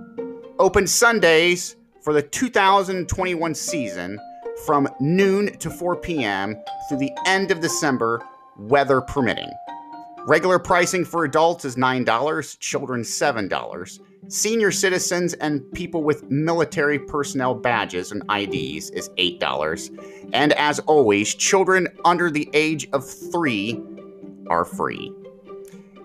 Open 0.59 0.87
Sundays 0.87 1.77
for 2.01 2.13
the 2.13 2.23
2021 2.23 3.55
season 3.55 4.19
from 4.67 4.89
noon 4.99 5.57
to 5.59 5.71
4 5.71 5.97
p.m. 5.97 6.57
through 6.89 6.99
the 6.99 7.13
end 7.27 7.51
of 7.51 7.61
December, 7.61 8.23
weather 8.59 9.01
permitting. 9.01 9.51
Regular 10.27 10.59
pricing 10.59 11.07
for 11.07 11.25
adults 11.25 11.65
is 11.65 11.77
$9, 11.77 12.59
children 12.59 13.01
$7. 13.01 14.01
Senior 14.29 14.71
citizens 14.71 15.33
and 15.35 15.73
people 15.73 16.03
with 16.03 16.31
military 16.31 16.99
personnel 16.99 17.55
badges 17.55 18.13
and 18.13 18.23
IDs 18.31 18.91
is 18.91 19.09
$8. 19.11 20.29
And 20.35 20.53
as 20.55 20.81
always, 20.81 21.35
children 21.35 21.87
under 22.05 22.31
the 22.31 22.51
age 22.53 22.89
of 22.93 23.09
three 23.09 23.83
are 24.49 24.67
free. 24.67 25.11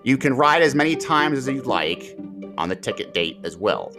You 0.04 0.16
can 0.16 0.34
ride 0.34 0.62
as 0.62 0.74
many 0.74 0.96
times 0.96 1.36
as 1.36 1.46
you'd 1.48 1.66
like 1.66 2.16
on 2.56 2.70
the 2.70 2.76
ticket 2.76 3.12
date 3.12 3.40
as 3.44 3.58
well. 3.58 3.92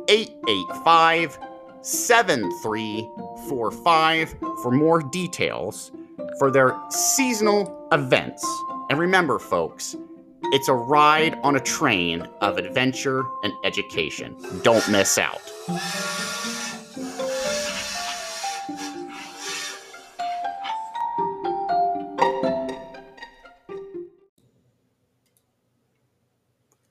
885 0.08 1.38
7345 1.82 4.34
for 4.62 4.70
more 4.70 5.00
details 5.00 5.92
for 6.38 6.50
their 6.50 6.78
seasonal 6.90 7.88
events. 7.92 8.46
And 8.90 8.98
remember, 8.98 9.38
folks, 9.38 9.96
it's 10.52 10.68
a 10.68 10.74
ride 10.74 11.38
on 11.42 11.56
a 11.56 11.60
train 11.60 12.28
of 12.40 12.58
adventure 12.58 13.24
and 13.44 13.52
education. 13.64 14.36
Don't 14.62 14.86
miss 14.90 15.16
out. 15.16 15.40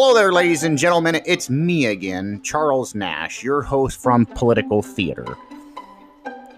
Hello 0.00 0.14
there, 0.14 0.32
ladies 0.32 0.62
and 0.62 0.78
gentlemen. 0.78 1.20
It's 1.26 1.50
me 1.50 1.86
again, 1.86 2.40
Charles 2.44 2.94
Nash, 2.94 3.42
your 3.42 3.62
host 3.62 4.00
from 4.00 4.26
Political 4.26 4.82
Theater. 4.82 5.24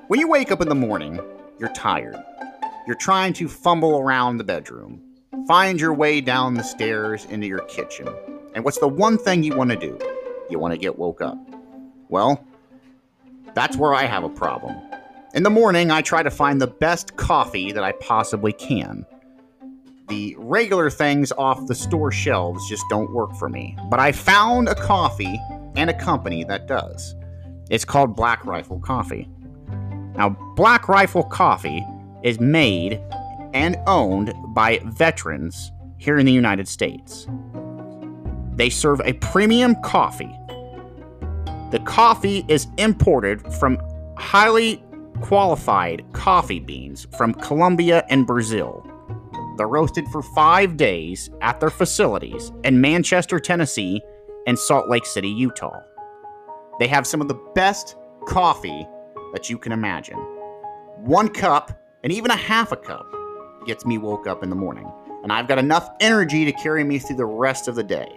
When 0.09 0.21
you 0.21 0.29
wake 0.29 0.53
up 0.53 0.61
in 0.61 0.69
the 0.69 0.75
morning, 0.75 1.19
you're 1.59 1.73
tired. 1.73 2.23
You're 2.87 2.97
trying 2.97 3.33
to 3.33 3.49
fumble 3.49 3.99
around 3.99 4.37
the 4.37 4.45
bedroom, 4.45 5.01
find 5.49 5.81
your 5.81 5.95
way 5.95 6.21
down 6.21 6.53
the 6.53 6.63
stairs 6.63 7.25
into 7.31 7.47
your 7.47 7.61
kitchen. 7.61 8.11
And 8.55 8.63
what's 8.63 8.79
the 8.79 8.89
one 8.89 9.17
thing 9.17 9.43
you 9.43 9.57
want 9.57 9.71
to 9.71 9.77
do? 9.77 9.99
You 10.51 10.59
want 10.59 10.75
to 10.75 10.79
get 10.79 10.99
woke 10.99 11.23
up. 11.23 11.39
Well, 12.11 12.45
that's 13.55 13.75
where 13.75 13.95
I 13.95 14.05
have 14.05 14.23
a 14.23 14.29
problem. 14.29 14.77
In 15.33 15.45
the 15.45 15.51
morning, 15.51 15.91
I 15.91 16.03
try 16.03 16.23
to 16.23 16.31
find 16.31 16.61
the 16.61 16.67
best 16.67 17.17
coffee 17.17 17.73
that 17.73 17.85
I 17.85 17.93
possibly 17.93 18.53
can 18.53 19.07
the 20.11 20.35
regular 20.39 20.91
things 20.91 21.33
off 21.39 21.67
the 21.67 21.75
store 21.75 22.11
shelves 22.11 22.69
just 22.69 22.85
don't 22.91 23.11
work 23.13 23.35
for 23.37 23.49
me. 23.49 23.77
But 23.89 24.01
I 24.01 24.13
found 24.13 24.69
a 24.69 24.75
coffee 24.75 25.41
and 25.77 25.89
a 25.89 25.99
company 25.99 26.45
that 26.45 26.67
does. 26.67 27.15
It's 27.71 27.85
called 27.85 28.17
Black 28.17 28.45
Rifle 28.45 28.81
Coffee. 28.81 29.29
Now, 30.17 30.31
Black 30.57 30.89
Rifle 30.89 31.23
Coffee 31.23 31.87
is 32.25 32.41
made 32.41 33.01
and 33.55 33.77
owned 33.87 34.35
by 34.49 34.81
veterans 34.85 35.71
here 35.97 36.19
in 36.19 36.27
the 36.27 36.33
United 36.33 36.67
States. 36.67 37.29
They 38.57 38.69
serve 38.69 39.01
a 39.05 39.13
premium 39.15 39.77
coffee. 39.83 40.37
The 41.71 41.81
coffee 41.85 42.45
is 42.49 42.67
imported 42.77 43.41
from 43.55 43.79
highly 44.19 44.83
qualified 45.21 46.05
coffee 46.13 46.59
beans 46.59 47.07
from 47.17 47.33
Colombia 47.35 48.05
and 48.09 48.27
Brazil. 48.27 48.85
They're 49.61 49.69
roasted 49.69 50.09
for 50.09 50.23
five 50.23 50.79
days 50.79 51.29
at 51.43 51.61
their 51.61 51.69
facilities 51.69 52.51
in 52.65 52.81
Manchester, 52.81 53.39
Tennessee, 53.39 54.01
and 54.47 54.59
Salt 54.59 54.89
Lake 54.89 55.05
City, 55.05 55.29
Utah. 55.29 55.83
They 56.79 56.87
have 56.87 57.07
some 57.07 57.21
of 57.21 57.29
the 57.29 57.39
best 57.55 57.95
coffee 58.27 58.89
that 59.35 59.51
you 59.51 59.59
can 59.59 59.73
imagine. 59.73 60.17
One 60.97 61.29
cup, 61.29 61.79
and 62.03 62.11
even 62.11 62.31
a 62.31 62.37
half 62.37 62.73
a 62.73 62.77
cup, 62.77 63.07
gets 63.67 63.85
me 63.85 63.99
woke 63.99 64.27
up 64.27 64.43
in 64.43 64.49
the 64.49 64.57
morning. 64.57 64.91
and 65.23 65.31
I've 65.31 65.47
got 65.47 65.59
enough 65.59 65.91
energy 66.01 66.47
to 66.47 66.53
carry 66.53 66.83
me 66.83 66.99
through 66.99 67.17
the 67.17 67.27
rest 67.27 67.69
of 67.69 67.75
the 67.75 67.85
day. 67.85 68.09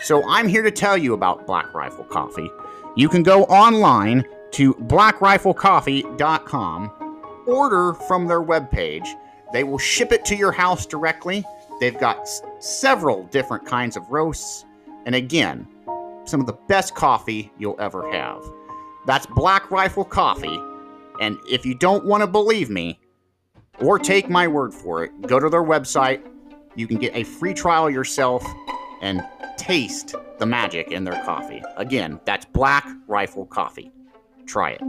So 0.00 0.26
I'm 0.26 0.48
here 0.48 0.62
to 0.62 0.70
tell 0.70 0.96
you 0.96 1.12
about 1.12 1.46
Black 1.46 1.74
Rifle 1.74 2.04
Coffee. 2.04 2.48
You 2.96 3.10
can 3.10 3.22
go 3.22 3.44
online 3.44 4.24
to 4.52 4.72
blackriflecoffee.com, 4.72 7.44
order 7.46 7.92
from 7.92 8.26
their 8.26 8.42
webpage. 8.42 9.06
They 9.52 9.64
will 9.64 9.78
ship 9.78 10.12
it 10.12 10.24
to 10.26 10.36
your 10.36 10.52
house 10.52 10.86
directly. 10.86 11.44
They've 11.80 11.98
got 11.98 12.20
s- 12.20 12.42
several 12.58 13.24
different 13.24 13.66
kinds 13.66 13.96
of 13.96 14.10
roasts, 14.10 14.64
and 15.06 15.14
again, 15.14 15.66
some 16.24 16.40
of 16.40 16.46
the 16.46 16.56
best 16.68 16.94
coffee 16.94 17.52
you'll 17.58 17.80
ever 17.80 18.10
have. 18.12 18.42
That's 19.06 19.26
Black 19.26 19.70
Rifle 19.70 20.04
Coffee. 20.04 20.58
And 21.20 21.36
if 21.50 21.66
you 21.66 21.74
don't 21.74 22.04
want 22.06 22.22
to 22.22 22.26
believe 22.26 22.70
me, 22.70 22.98
or 23.80 23.98
take 23.98 24.30
my 24.30 24.46
word 24.46 24.72
for 24.72 25.02
it, 25.04 25.10
go 25.22 25.40
to 25.40 25.48
their 25.48 25.62
website. 25.62 26.22
You 26.76 26.86
can 26.86 26.98
get 26.98 27.14
a 27.16 27.24
free 27.24 27.52
trial 27.54 27.90
yourself 27.90 28.44
and 29.00 29.22
taste 29.56 30.14
the 30.38 30.46
magic 30.46 30.92
in 30.92 31.04
their 31.04 31.20
coffee. 31.24 31.62
Again, 31.76 32.20
that's 32.24 32.44
Black 32.46 32.86
Rifle 33.08 33.46
Coffee. 33.46 33.90
Try 34.46 34.70
it. 34.72 34.82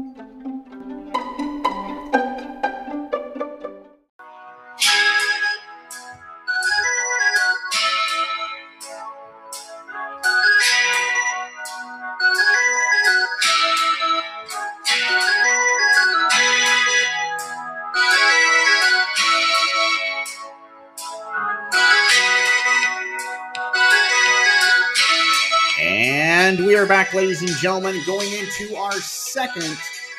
Are 26.84 26.88
back, 26.88 27.14
ladies 27.14 27.40
and 27.40 27.50
gentlemen, 27.52 27.98
going 28.06 28.28
into 28.34 28.76
our 28.76 28.92
second 28.92 29.78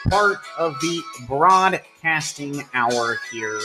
part 0.09 0.39
of 0.57 0.73
the 0.81 1.03
broadcasting 1.29 2.65
hour 2.73 3.19
here. 3.31 3.61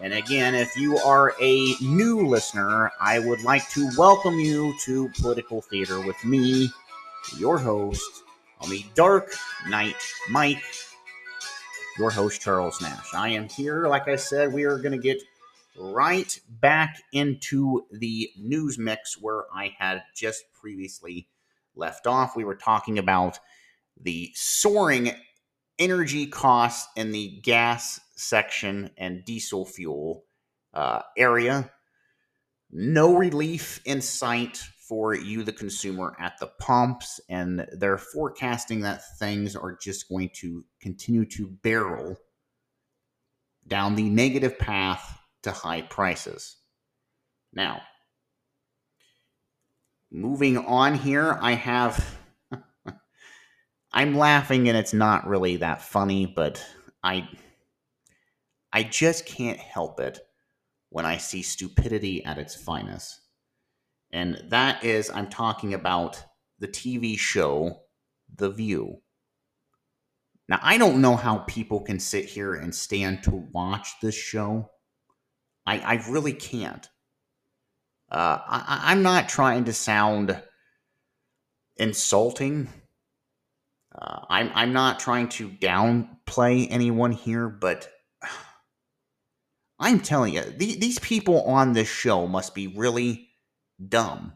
And 0.00 0.14
again, 0.14 0.54
if 0.54 0.76
you 0.76 0.98
are 0.98 1.34
a 1.40 1.74
new 1.80 2.28
listener, 2.28 2.92
I 3.00 3.18
would 3.18 3.42
like 3.42 3.68
to 3.70 3.90
welcome 3.98 4.38
you 4.38 4.72
to 4.84 5.08
Political 5.20 5.62
Theater 5.62 6.00
with 6.00 6.24
me, 6.24 6.70
your 7.36 7.58
host, 7.58 8.22
on 8.60 8.70
the 8.70 8.84
Dark 8.94 9.34
Knight 9.68 9.96
Mike, 10.28 10.62
your 11.98 12.10
host, 12.12 12.40
Charles 12.40 12.80
Nash. 12.80 13.14
I 13.14 13.30
am 13.30 13.48
here, 13.48 13.88
like 13.88 14.06
I 14.06 14.14
said, 14.14 14.52
we 14.52 14.62
are 14.62 14.78
going 14.78 14.92
to 14.92 14.98
get 14.98 15.20
right 15.76 16.38
back 16.60 17.02
into 17.12 17.84
the 17.90 18.30
news 18.38 18.78
mix 18.78 19.20
where 19.20 19.42
I 19.52 19.74
had 19.76 20.04
just 20.14 20.44
previously 20.52 21.26
left 21.80 22.06
off. 22.06 22.36
We 22.36 22.44
were 22.44 22.54
talking 22.54 22.98
about 22.98 23.40
the 24.00 24.30
soaring 24.34 25.12
energy 25.78 26.26
costs 26.26 26.88
in 26.96 27.10
the 27.10 27.40
gas 27.42 27.98
section 28.14 28.90
and 28.96 29.24
diesel 29.24 29.64
fuel 29.64 30.24
uh, 30.74 31.02
area. 31.16 31.72
No 32.70 33.16
relief 33.16 33.80
in 33.84 34.00
sight 34.00 34.62
for 34.88 35.14
you, 35.14 35.42
the 35.42 35.52
consumer, 35.52 36.14
at 36.18 36.38
the 36.38 36.48
pumps, 36.58 37.20
and 37.28 37.66
they're 37.72 37.98
forecasting 37.98 38.80
that 38.80 39.02
things 39.18 39.56
are 39.56 39.76
just 39.80 40.08
going 40.08 40.30
to 40.34 40.64
continue 40.80 41.24
to 41.24 41.46
barrel 41.62 42.16
down 43.66 43.94
the 43.94 44.08
negative 44.08 44.58
path 44.58 45.18
to 45.42 45.52
high 45.52 45.82
prices. 45.82 46.56
Now, 47.52 47.80
moving 50.10 50.58
on 50.58 50.94
here, 50.94 51.38
I 51.40 51.52
have. 51.52 52.18
I'm 53.92 54.14
laughing 54.14 54.68
and 54.68 54.76
it's 54.76 54.94
not 54.94 55.26
really 55.26 55.56
that 55.56 55.82
funny, 55.82 56.26
but 56.26 56.64
I. 57.02 57.28
I 58.72 58.84
just 58.84 59.26
can't 59.26 59.58
help 59.58 59.98
it 59.98 60.20
when 60.90 61.04
I 61.04 61.16
see 61.16 61.42
stupidity 61.42 62.24
at 62.24 62.38
its 62.38 62.54
finest. 62.54 63.20
And 64.12 64.42
that 64.48 64.84
is, 64.84 65.10
I'm 65.10 65.28
talking 65.28 65.74
about 65.74 66.22
the 66.58 66.68
TV 66.68 67.18
show 67.18 67.80
The 68.36 68.50
View. 68.50 69.00
Now, 70.48 70.58
I 70.62 70.78
don't 70.78 71.00
know 71.00 71.14
how 71.14 71.38
people 71.38 71.80
can 71.80 72.00
sit 72.00 72.24
here 72.24 72.54
and 72.54 72.74
stand 72.74 73.22
to 73.22 73.48
watch 73.52 73.88
this 74.02 74.16
show. 74.16 74.68
I, 75.64 75.78
I 75.78 76.10
really 76.10 76.32
can't. 76.32 76.88
Uh, 78.10 78.38
I, 78.44 78.80
I'm 78.84 79.02
not 79.02 79.28
trying 79.28 79.64
to 79.64 79.72
sound 79.72 80.40
insulting. 81.76 82.68
Uh, 83.96 84.20
I'm, 84.28 84.50
I'm 84.54 84.72
not 84.72 84.98
trying 84.98 85.28
to 85.30 85.48
downplay 85.48 86.66
anyone 86.70 87.12
here, 87.12 87.48
but 87.48 87.88
I'm 89.78 90.00
telling 90.00 90.34
you, 90.34 90.42
the, 90.42 90.76
these 90.76 90.98
people 90.98 91.42
on 91.42 91.72
this 91.72 91.88
show 91.88 92.26
must 92.26 92.54
be 92.54 92.66
really 92.66 93.28
dumb. 93.88 94.34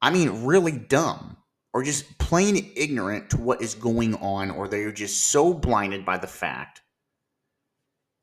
I 0.00 0.10
mean, 0.10 0.44
really 0.44 0.72
dumb. 0.72 1.36
Or 1.74 1.82
just 1.82 2.18
plain 2.18 2.70
ignorant 2.76 3.30
to 3.30 3.38
what 3.38 3.62
is 3.62 3.74
going 3.74 4.14
on, 4.16 4.50
or 4.50 4.68
they're 4.68 4.92
just 4.92 5.28
so 5.30 5.54
blinded 5.54 6.04
by 6.04 6.18
the 6.18 6.26
fact 6.26 6.82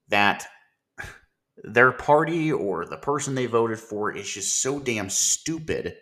that 0.10 0.46
their 1.64 1.92
party 1.92 2.52
or 2.52 2.86
the 2.86 2.98
person 2.98 3.36
they 3.36 3.46
voted 3.46 3.80
for 3.80 4.12
is 4.16 4.30
just 4.30 4.62
so 4.62 4.80
damn 4.80 5.10
stupid 5.10 5.96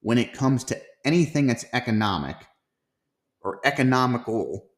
when 0.00 0.18
it 0.18 0.32
comes 0.32 0.64
to 0.64 0.80
anything 1.04 1.46
that's 1.46 1.64
economic 1.72 2.36
or 3.40 3.60
economical 3.64 4.68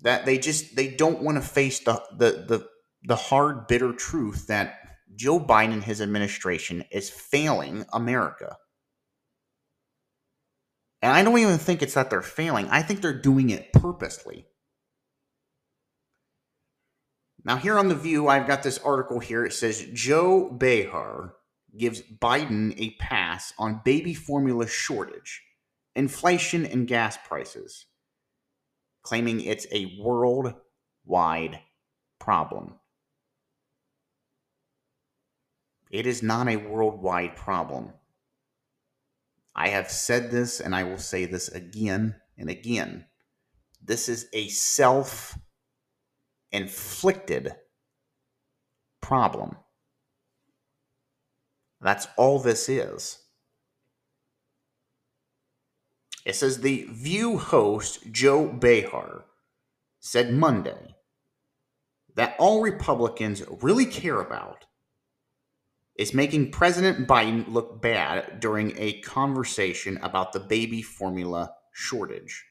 that 0.00 0.26
they 0.26 0.38
just 0.38 0.76
they 0.76 0.88
don't 0.88 1.22
want 1.22 1.36
to 1.36 1.42
face 1.42 1.80
the 1.80 2.00
the 2.16 2.44
the, 2.46 2.68
the 3.04 3.16
hard 3.16 3.66
bitter 3.66 3.92
truth 3.92 4.46
that 4.46 4.78
Joe 5.16 5.40
Biden 5.40 5.72
and 5.72 5.84
his 5.84 6.00
administration 6.00 6.84
is 6.90 7.10
failing 7.10 7.86
America. 7.92 8.56
And 11.02 11.12
I 11.12 11.22
don't 11.22 11.38
even 11.38 11.58
think 11.58 11.82
it's 11.82 11.94
that 11.94 12.10
they're 12.10 12.22
failing. 12.22 12.66
I 12.68 12.82
think 12.82 13.00
they're 13.00 13.20
doing 13.20 13.50
it 13.50 13.72
purposely. 13.72 14.46
Now, 17.44 17.56
here 17.56 17.78
on 17.78 17.88
The 17.88 17.94
View, 17.94 18.28
I've 18.28 18.46
got 18.46 18.62
this 18.62 18.78
article 18.78 19.20
here. 19.20 19.44
It 19.44 19.52
says 19.52 19.86
Joy 19.92 20.48
Behar 20.48 21.34
gives 21.76 22.00
Biden 22.00 22.74
a 22.78 22.96
pass 22.98 23.52
on 23.58 23.82
baby 23.84 24.14
formula 24.14 24.66
shortage, 24.66 25.42
inflation, 25.94 26.64
and 26.64 26.88
gas 26.88 27.18
prices, 27.26 27.86
claiming 29.02 29.42
it's 29.42 29.66
a 29.72 29.98
worldwide 30.00 31.60
problem. 32.18 32.76
It 35.90 36.06
is 36.06 36.22
not 36.22 36.48
a 36.48 36.56
worldwide 36.56 37.36
problem. 37.36 37.92
I 39.54 39.68
have 39.68 39.90
said 39.90 40.30
this 40.30 40.60
and 40.60 40.74
I 40.74 40.82
will 40.82 40.98
say 40.98 41.26
this 41.26 41.48
again 41.48 42.16
and 42.36 42.50
again. 42.50 43.04
This 43.80 44.08
is 44.08 44.26
a 44.32 44.48
self 44.48 45.38
inflicted 46.54 47.52
problem. 49.02 49.56
That's 51.80 52.06
all 52.16 52.38
this 52.38 52.68
is. 52.68 53.18
It 56.24 56.36
says 56.36 56.60
the 56.60 56.86
View 56.90 57.36
host 57.36 58.10
Joy 58.10 58.46
Behar 58.46 59.26
said 60.00 60.32
Monday 60.32 60.94
that 62.14 62.36
all 62.38 62.62
Republicans 62.62 63.42
really 63.60 63.84
care 63.84 64.20
about 64.20 64.64
is 65.98 66.14
making 66.14 66.52
President 66.52 67.06
Biden 67.06 67.52
look 67.52 67.82
bad 67.82 68.40
during 68.40 68.72
a 68.78 69.00
conversation 69.00 69.98
about 70.02 70.32
the 70.32 70.40
baby 70.40 70.82
formula 70.82 71.50
shortage, 71.72 72.44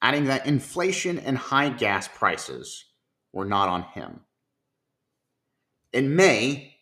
adding 0.00 0.26
that 0.26 0.46
inflation 0.46 1.18
and 1.18 1.36
high 1.36 1.70
gas 1.70 2.06
prices 2.06 2.89
were 3.32 3.44
not 3.44 3.68
on 3.68 3.82
him. 3.82 4.20
In 5.92 6.14
May, 6.14 6.76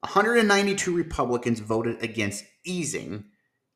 192 0.00 0.94
Republicans 0.94 1.60
voted 1.60 2.02
against 2.02 2.44
easing 2.64 3.24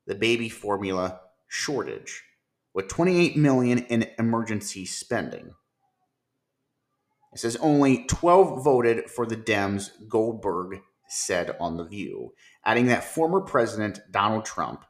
the 0.06 0.14
baby 0.14 0.48
formula 0.48 1.20
shortage 1.48 2.22
with 2.72 2.88
28 2.88 3.36
million 3.36 3.78
in 3.78 4.06
emergency 4.18 4.84
spending. 4.84 5.54
It 7.32 7.40
says 7.40 7.56
only 7.56 8.04
12 8.04 8.62
voted 8.64 9.10
for 9.10 9.26
the 9.26 9.36
Dems, 9.36 9.90
Goldberg 10.08 10.80
said 11.08 11.56
on 11.60 11.76
The 11.76 11.84
View, 11.84 12.32
adding 12.64 12.86
that 12.86 13.04
former 13.04 13.40
President 13.40 14.00
Donald 14.10 14.44
Trump 14.44 14.84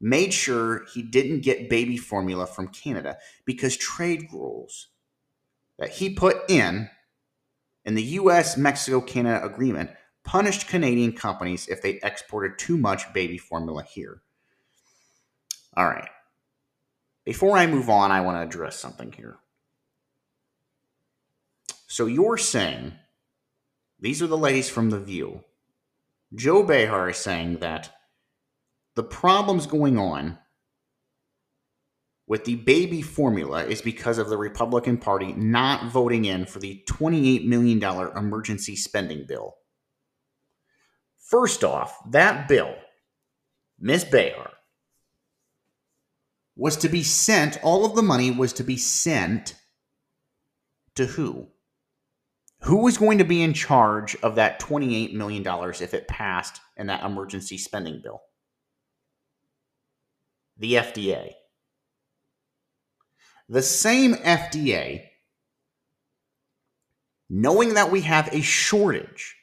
made 0.00 0.32
sure 0.32 0.84
he 0.94 1.02
didn't 1.02 1.40
get 1.40 1.70
baby 1.70 1.96
formula 1.96 2.46
from 2.46 2.68
Canada 2.68 3.16
because 3.44 3.76
trade 3.76 4.28
rules 4.32 4.88
that 5.78 5.90
he 5.90 6.10
put 6.10 6.50
in 6.50 6.90
in 7.84 7.94
the 7.94 8.02
US 8.02 8.56
Mexico 8.56 9.00
Canada 9.00 9.44
agreement 9.44 9.90
punished 10.24 10.68
Canadian 10.68 11.12
companies 11.12 11.68
if 11.68 11.80
they 11.80 12.00
exported 12.02 12.58
too 12.58 12.76
much 12.76 13.12
baby 13.14 13.38
formula 13.38 13.82
here. 13.82 14.20
All 15.74 15.86
right. 15.86 16.10
Before 17.24 17.56
I 17.56 17.66
move 17.66 17.88
on, 17.88 18.10
I 18.10 18.20
want 18.20 18.36
to 18.36 18.42
address 18.42 18.78
something 18.78 19.12
here. 19.12 19.38
So 21.86 22.06
you're 22.06 22.36
saying, 22.36 22.92
these 23.98 24.22
are 24.22 24.26
the 24.26 24.36
ladies 24.36 24.68
from 24.68 24.90
The 24.90 25.00
View. 25.00 25.44
Joy 26.34 26.62
Behar 26.62 27.10
is 27.10 27.16
saying 27.16 27.58
that 27.58 27.90
the 28.94 29.02
problems 29.02 29.66
going 29.66 29.98
on 29.98 30.38
with 32.28 32.44
the 32.44 32.56
baby 32.56 33.00
formula 33.00 33.64
is 33.64 33.80
because 33.80 34.18
of 34.18 34.28
the 34.28 34.36
Republican 34.36 34.98
Party 34.98 35.32
not 35.32 35.90
voting 35.90 36.26
in 36.26 36.44
for 36.44 36.58
the 36.58 36.84
$28 36.86 37.46
million 37.46 37.82
emergency 37.82 38.76
spending 38.76 39.24
bill. 39.26 39.54
First 41.18 41.64
off, 41.64 41.98
that 42.10 42.46
bill, 42.46 42.74
Ms. 43.80 44.04
Behar, 44.04 44.50
was 46.54 46.76
to 46.76 46.88
be 46.88 47.02
sent, 47.02 47.58
all 47.62 47.86
of 47.86 47.94
the 47.96 48.02
money 48.02 48.30
was 48.30 48.52
to 48.54 48.64
be 48.64 48.76
sent 48.76 49.54
to 50.96 51.06
who? 51.06 51.48
Who 52.62 52.82
was 52.82 52.98
going 52.98 53.18
to 53.18 53.24
be 53.24 53.42
in 53.42 53.54
charge 53.54 54.16
of 54.16 54.34
that 54.34 54.60
$28 54.60 55.14
million 55.14 55.46
if 55.46 55.94
it 55.94 56.08
passed 56.08 56.60
in 56.76 56.88
that 56.88 57.04
emergency 57.04 57.56
spending 57.56 58.00
bill? 58.02 58.20
The 60.58 60.74
FDA. 60.74 61.34
The 63.48 63.62
same 63.62 64.14
FDA, 64.14 65.04
knowing 67.30 67.74
that 67.74 67.90
we 67.90 68.02
have 68.02 68.28
a 68.32 68.42
shortage, 68.42 69.36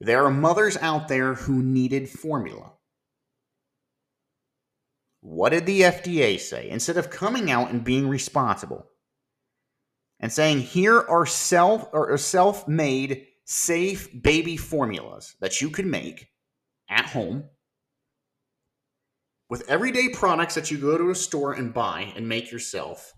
there 0.00 0.24
are 0.24 0.30
mothers 0.30 0.76
out 0.76 1.08
there 1.08 1.34
who 1.34 1.62
needed 1.62 2.08
formula. 2.08 2.72
What 5.20 5.50
did 5.50 5.66
the 5.66 5.82
FDA 5.82 6.38
say? 6.38 6.68
Instead 6.68 6.96
of 6.96 7.10
coming 7.10 7.50
out 7.50 7.70
and 7.70 7.84
being 7.84 8.08
responsible 8.08 8.86
and 10.20 10.32
saying, 10.32 10.60
here 10.60 11.00
are 11.00 11.26
self 11.26 11.88
or 11.92 12.16
self-made 12.18 13.26
safe 13.44 14.08
baby 14.20 14.56
formulas 14.56 15.36
that 15.40 15.60
you 15.60 15.70
can 15.70 15.88
make 15.90 16.28
at 16.88 17.06
home 17.06 17.44
with 19.48 19.68
everyday 19.68 20.08
products 20.08 20.54
that 20.54 20.70
you 20.70 20.78
go 20.78 20.98
to 20.98 21.10
a 21.10 21.14
store 21.14 21.52
and 21.52 21.72
buy 21.72 22.12
and 22.16 22.28
make 22.28 22.50
yourself. 22.50 23.12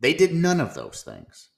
They 0.00 0.14
did 0.14 0.32
none 0.32 0.60
of 0.60 0.74
those 0.74 1.02
things. 1.02 1.50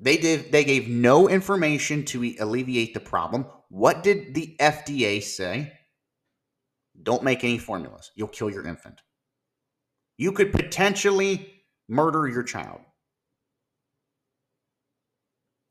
They 0.00 0.16
did 0.16 0.50
they 0.50 0.64
gave 0.64 0.88
no 0.88 1.28
information 1.28 2.04
to 2.06 2.34
alleviate 2.40 2.94
the 2.94 3.00
problem. 3.00 3.46
What 3.68 4.02
did 4.02 4.34
the 4.34 4.56
FDA 4.58 5.22
say? 5.22 5.72
Don't 7.02 7.22
make 7.22 7.44
any 7.44 7.58
formulas. 7.58 8.10
You'll 8.16 8.28
kill 8.28 8.50
your 8.50 8.66
infant. 8.66 9.00
You 10.16 10.32
could 10.32 10.52
potentially 10.52 11.62
murder 11.88 12.26
your 12.26 12.42
child. 12.42 12.80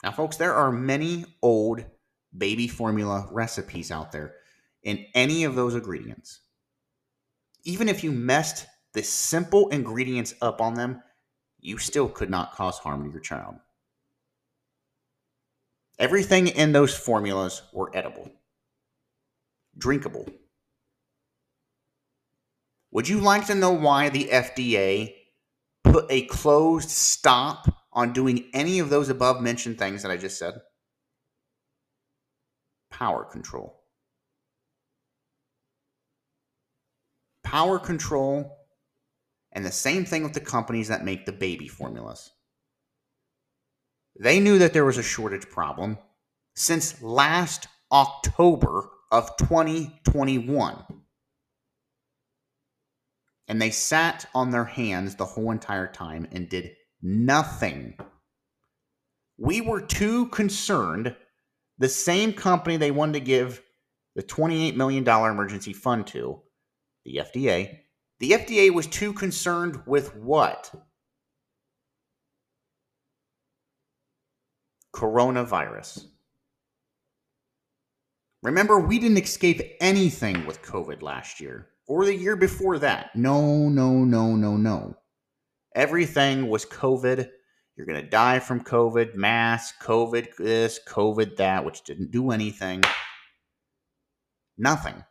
Now, 0.03 0.11
folks, 0.11 0.37
there 0.37 0.53
are 0.53 0.71
many 0.71 1.25
old 1.41 1.83
baby 2.35 2.67
formula 2.67 3.27
recipes 3.31 3.91
out 3.91 4.11
there 4.11 4.35
in 4.83 5.05
any 5.13 5.43
of 5.43 5.55
those 5.55 5.75
ingredients. 5.75 6.41
Even 7.63 7.89
if 7.89 8.03
you 8.03 8.11
messed 8.11 8.65
the 8.93 9.03
simple 9.03 9.69
ingredients 9.69 10.33
up 10.41 10.61
on 10.61 10.73
them, 10.73 11.01
you 11.59 11.77
still 11.77 12.07
could 12.07 12.29
not 12.29 12.53
cause 12.53 12.77
harm 12.77 13.03
to 13.03 13.11
your 13.11 13.19
child. 13.19 13.55
Everything 15.99 16.47
in 16.47 16.71
those 16.71 16.97
formulas 16.97 17.61
were 17.73 17.91
edible, 17.93 18.31
drinkable. 19.77 20.25
Would 22.91 23.09
you 23.09 23.19
like 23.19 23.45
to 23.47 23.55
know 23.55 23.73
why 23.73 24.09
the 24.09 24.29
FDA 24.31 25.13
put 25.83 26.05
a 26.09 26.23
closed 26.23 26.89
stop 26.89 27.67
on 27.91 28.13
doing 28.13 28.49
any 28.53 28.79
of 28.79 28.89
those 28.89 29.09
above 29.09 29.41
mentioned 29.41 29.77
things 29.77 30.01
that 30.01 30.11
I 30.11 30.17
just 30.17 30.39
said? 30.39 30.55
Power 32.89 33.25
control. 33.25 33.78
Power 37.49 37.79
control, 37.79 38.59
and 39.53 39.65
the 39.65 39.71
same 39.71 40.05
thing 40.05 40.21
with 40.21 40.33
the 40.33 40.39
companies 40.39 40.87
that 40.87 41.03
make 41.03 41.25
the 41.25 41.31
baby 41.31 41.67
formulas. 41.67 42.29
They 44.19 44.39
knew 44.39 44.59
that 44.59 44.71
there 44.71 44.85
was 44.85 44.99
a 44.99 45.03
shortage 45.03 45.49
problem 45.49 45.97
since 46.55 47.01
last 47.01 47.67
October 47.91 48.89
of 49.11 49.35
2021. 49.37 50.83
And 53.47 53.59
they 53.59 53.71
sat 53.71 54.27
on 54.35 54.51
their 54.51 54.65
hands 54.65 55.15
the 55.15 55.25
whole 55.25 55.49
entire 55.49 55.91
time 55.91 56.27
and 56.31 56.47
did 56.47 56.75
nothing. 57.01 57.97
We 59.39 59.61
were 59.61 59.81
too 59.81 60.27
concerned. 60.27 61.15
The 61.79 61.89
same 61.89 62.31
company 62.33 62.77
they 62.77 62.91
wanted 62.91 63.13
to 63.13 63.21
give 63.21 63.63
the 64.15 64.21
$28 64.21 64.75
million 64.75 65.07
emergency 65.07 65.73
fund 65.73 66.05
to 66.07 66.43
the 67.05 67.17
FDA. 67.17 67.79
The 68.19 68.31
FDA 68.31 68.73
was 68.73 68.87
too 68.87 69.13
concerned 69.13 69.81
with 69.85 70.15
what? 70.15 70.71
Coronavirus. 74.93 76.05
Remember, 78.41 78.79
we 78.79 78.99
didn't 78.99 79.17
escape 79.23 79.61
anything 79.81 80.45
with 80.45 80.61
COVID 80.61 81.01
last 81.01 81.39
year 81.39 81.69
or 81.87 82.05
the 82.05 82.15
year 82.15 82.35
before 82.35 82.79
that. 82.79 83.15
No, 83.15 83.67
no, 83.67 83.91
no, 84.03 84.35
no, 84.35 84.55
no. 84.55 84.95
Everything 85.75 86.47
was 86.47 86.65
COVID. 86.65 87.29
You're 87.75 87.85
going 87.85 88.01
to 88.01 88.09
die 88.09 88.39
from 88.39 88.63
COVID, 88.63 89.15
mass, 89.15 89.73
COVID 89.81 90.35
this, 90.37 90.79
COVID 90.87 91.37
that, 91.37 91.63
which 91.63 91.83
didn't 91.83 92.11
do 92.11 92.31
anything. 92.31 92.81
Nothing. 94.57 95.03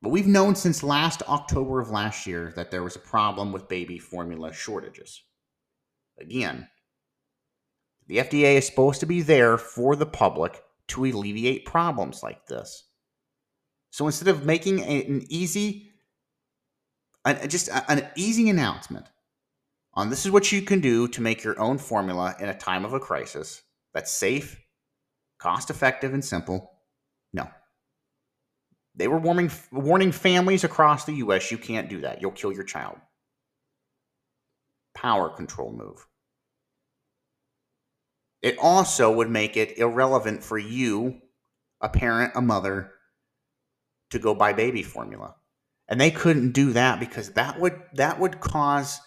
But 0.00 0.10
we've 0.10 0.26
known 0.26 0.54
since 0.54 0.82
last 0.82 1.22
October 1.28 1.80
of 1.80 1.90
last 1.90 2.26
year 2.26 2.52
that 2.56 2.70
there 2.70 2.84
was 2.84 2.96
a 2.96 3.00
problem 3.00 3.52
with 3.52 3.68
baby 3.68 3.98
formula 3.98 4.52
shortages. 4.52 5.22
Again, 6.20 6.68
the 8.06 8.18
FDA 8.18 8.56
is 8.56 8.66
supposed 8.66 9.00
to 9.00 9.06
be 9.06 9.22
there 9.22 9.58
for 9.58 9.96
the 9.96 10.06
public 10.06 10.62
to 10.88 11.04
alleviate 11.04 11.66
problems 11.66 12.22
like 12.22 12.46
this. 12.46 12.84
So 13.90 14.06
instead 14.06 14.28
of 14.28 14.46
making 14.46 14.80
an 14.82 15.24
easy, 15.28 15.90
just 17.48 17.68
an 17.88 18.06
easy 18.16 18.48
announcement 18.48 19.06
on 19.94 20.10
this 20.10 20.24
is 20.24 20.30
what 20.30 20.52
you 20.52 20.62
can 20.62 20.80
do 20.80 21.08
to 21.08 21.20
make 21.20 21.42
your 21.42 21.58
own 21.58 21.76
formula 21.76 22.36
in 22.38 22.48
a 22.48 22.56
time 22.56 22.84
of 22.84 22.92
a 22.92 23.00
crisis 23.00 23.62
that's 23.92 24.12
safe, 24.12 24.60
cost 25.38 25.70
effective, 25.70 26.14
and 26.14 26.24
simple, 26.24 26.70
no. 27.32 27.48
They 28.98 29.06
were 29.06 29.18
warning, 29.18 29.50
warning 29.70 30.10
families 30.10 30.64
across 30.64 31.04
the 31.04 31.14
U.S. 31.14 31.52
you 31.52 31.58
can't 31.58 31.88
do 31.88 32.00
that. 32.00 32.20
You'll 32.20 32.32
kill 32.32 32.52
your 32.52 32.64
child. 32.64 32.98
Power 34.94 35.30
control 35.30 35.72
move. 35.72 36.04
It 38.42 38.58
also 38.58 39.12
would 39.12 39.30
make 39.30 39.56
it 39.56 39.78
irrelevant 39.78 40.42
for 40.42 40.58
you, 40.58 41.20
a 41.80 41.88
parent, 41.88 42.32
a 42.34 42.42
mother, 42.42 42.92
to 44.10 44.18
go 44.18 44.34
buy 44.34 44.52
baby 44.52 44.82
formula. 44.82 45.36
And 45.88 46.00
they 46.00 46.10
couldn't 46.10 46.52
do 46.52 46.72
that 46.72 46.98
because 46.98 47.30
that 47.30 47.58
would 47.60 47.80
that 47.94 48.18
would 48.18 48.40
cause 48.40 49.00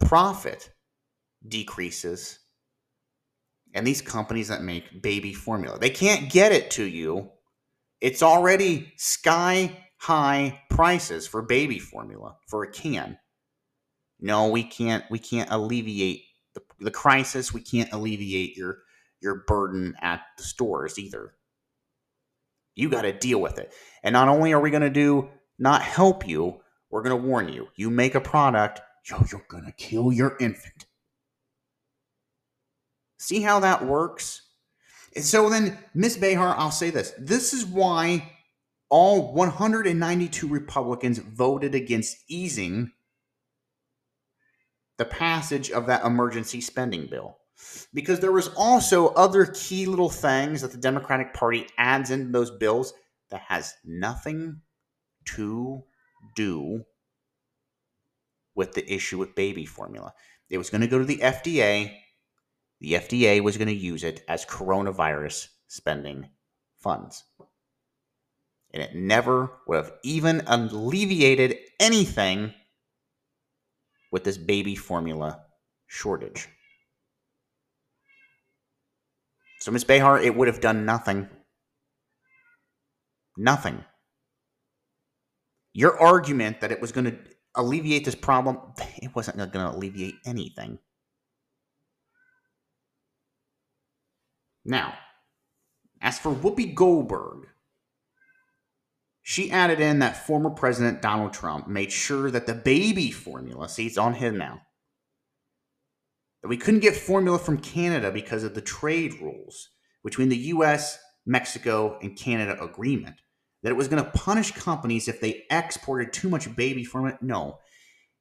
profit 0.00 0.70
decreases 1.46 2.38
and 3.74 3.86
these 3.86 4.02
companies 4.02 4.48
that 4.48 4.62
make 4.62 5.02
baby 5.02 5.32
formula. 5.32 5.78
They 5.78 5.90
can't 5.90 6.30
get 6.30 6.52
it 6.52 6.70
to 6.72 6.84
you 6.84 7.30
it's 8.02 8.22
already 8.22 8.92
sky 8.96 9.78
high 9.96 10.60
prices 10.68 11.28
for 11.28 11.40
baby 11.40 11.78
formula 11.78 12.36
for 12.48 12.64
a 12.64 12.70
can. 12.70 13.16
No, 14.20 14.48
we 14.48 14.64
can't 14.64 15.04
we 15.08 15.20
can't 15.20 15.48
alleviate 15.50 16.24
the, 16.54 16.62
the 16.80 16.90
crisis. 16.90 17.54
We 17.54 17.62
can't 17.62 17.92
alleviate 17.92 18.56
your 18.56 18.78
your 19.20 19.44
burden 19.46 19.94
at 20.02 20.22
the 20.36 20.42
stores 20.42 20.98
either. 20.98 21.34
You 22.74 22.88
got 22.88 23.02
to 23.02 23.12
deal 23.12 23.40
with 23.40 23.58
it. 23.58 23.72
And 24.02 24.14
not 24.14 24.28
only 24.28 24.52
are 24.52 24.60
we 24.60 24.70
going 24.70 24.82
to 24.82 24.90
do 24.90 25.28
not 25.58 25.82
help 25.82 26.26
you, 26.26 26.60
we're 26.90 27.02
going 27.02 27.22
to 27.22 27.28
warn 27.28 27.48
you. 27.52 27.68
You 27.76 27.88
make 27.88 28.16
a 28.16 28.20
product, 28.20 28.80
yo, 29.08 29.24
you're 29.30 29.46
going 29.48 29.66
to 29.66 29.72
kill 29.72 30.12
your 30.12 30.36
infant. 30.40 30.86
See 33.18 33.42
how 33.42 33.60
that 33.60 33.86
works? 33.86 34.41
So 35.20 35.50
then, 35.50 35.78
Miss 35.94 36.16
Behar, 36.16 36.54
I'll 36.56 36.70
say 36.70 36.90
this. 36.90 37.12
This 37.18 37.52
is 37.52 37.66
why 37.66 38.32
all 38.88 39.32
192 39.32 40.48
Republicans 40.48 41.18
voted 41.18 41.74
against 41.74 42.18
easing 42.28 42.92
the 44.98 45.04
passage 45.04 45.70
of 45.70 45.86
that 45.86 46.04
emergency 46.04 46.60
spending 46.60 47.06
bill. 47.06 47.38
Because 47.94 48.20
there 48.20 48.32
was 48.32 48.48
also 48.48 49.08
other 49.08 49.46
key 49.46 49.86
little 49.86 50.10
things 50.10 50.62
that 50.62 50.72
the 50.72 50.78
Democratic 50.78 51.32
Party 51.34 51.66
adds 51.78 52.10
into 52.10 52.32
those 52.32 52.50
bills 52.50 52.92
that 53.30 53.42
has 53.48 53.74
nothing 53.84 54.60
to 55.24 55.82
do 56.36 56.84
with 58.54 58.72
the 58.72 58.92
issue 58.92 59.18
with 59.18 59.34
baby 59.34 59.64
formula. 59.64 60.12
It 60.50 60.58
was 60.58 60.70
going 60.70 60.82
to 60.82 60.86
go 60.86 60.98
to 60.98 61.04
the 61.04 61.18
FDA. 61.18 61.96
The 62.82 62.94
FDA 62.94 63.40
was 63.40 63.56
going 63.56 63.68
to 63.68 63.74
use 63.74 64.02
it 64.02 64.24
as 64.26 64.44
coronavirus 64.44 65.46
spending 65.68 66.30
funds. 66.80 67.22
And 68.74 68.82
it 68.82 68.96
never 68.96 69.52
would 69.68 69.76
have 69.76 69.92
even 70.02 70.42
alleviated 70.48 71.58
anything 71.78 72.52
with 74.10 74.24
this 74.24 74.36
baby 74.36 74.74
formula 74.74 75.44
shortage. 75.86 76.48
So, 79.60 79.70
Ms. 79.70 79.84
Behar, 79.84 80.20
it 80.20 80.34
would 80.34 80.48
have 80.48 80.60
done 80.60 80.84
nothing. 80.84 81.28
Nothing. 83.36 83.84
Your 85.72 86.00
argument 86.00 86.62
that 86.62 86.72
it 86.72 86.80
was 86.80 86.90
going 86.90 87.04
to 87.04 87.16
alleviate 87.54 88.04
this 88.04 88.16
problem, 88.16 88.58
it 88.96 89.14
wasn't 89.14 89.36
going 89.36 89.50
to 89.52 89.70
alleviate 89.70 90.16
anything. 90.26 90.80
Now, 94.64 94.94
as 96.00 96.18
for 96.18 96.34
Whoopi 96.34 96.74
Goldberg, 96.74 97.48
she 99.22 99.50
added 99.50 99.80
in 99.80 100.00
that 100.00 100.26
former 100.26 100.50
President 100.50 101.00
Donald 101.00 101.32
Trump 101.32 101.68
made 101.68 101.92
sure 101.92 102.30
that 102.30 102.46
the 102.46 102.54
baby 102.54 103.10
formula, 103.10 103.68
see, 103.68 103.86
it's 103.86 103.98
on 103.98 104.14
him 104.14 104.36
now, 104.36 104.62
that 106.42 106.48
we 106.48 106.56
couldn't 106.56 106.80
get 106.80 106.96
formula 106.96 107.38
from 107.38 107.58
Canada 107.58 108.10
because 108.10 108.42
of 108.42 108.54
the 108.54 108.60
trade 108.60 109.14
rules 109.20 109.68
between 110.04 110.28
the 110.28 110.36
US, 110.36 110.98
Mexico, 111.24 111.98
and 112.02 112.16
Canada 112.16 112.60
agreement 112.62 113.16
that 113.62 113.70
it 113.70 113.76
was 113.76 113.86
going 113.86 114.02
to 114.02 114.10
punish 114.10 114.50
companies 114.50 115.06
if 115.06 115.20
they 115.20 115.44
exported 115.50 116.12
too 116.12 116.28
much 116.28 116.54
baby 116.56 116.84
formula. 116.84 117.16
No, 117.20 117.58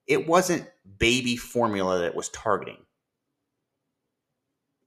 it 0.05 0.27
wasn't 0.27 0.67
baby 0.99 1.35
formula 1.35 1.99
that 1.99 2.05
it 2.05 2.15
was 2.15 2.29
targeting. 2.29 2.77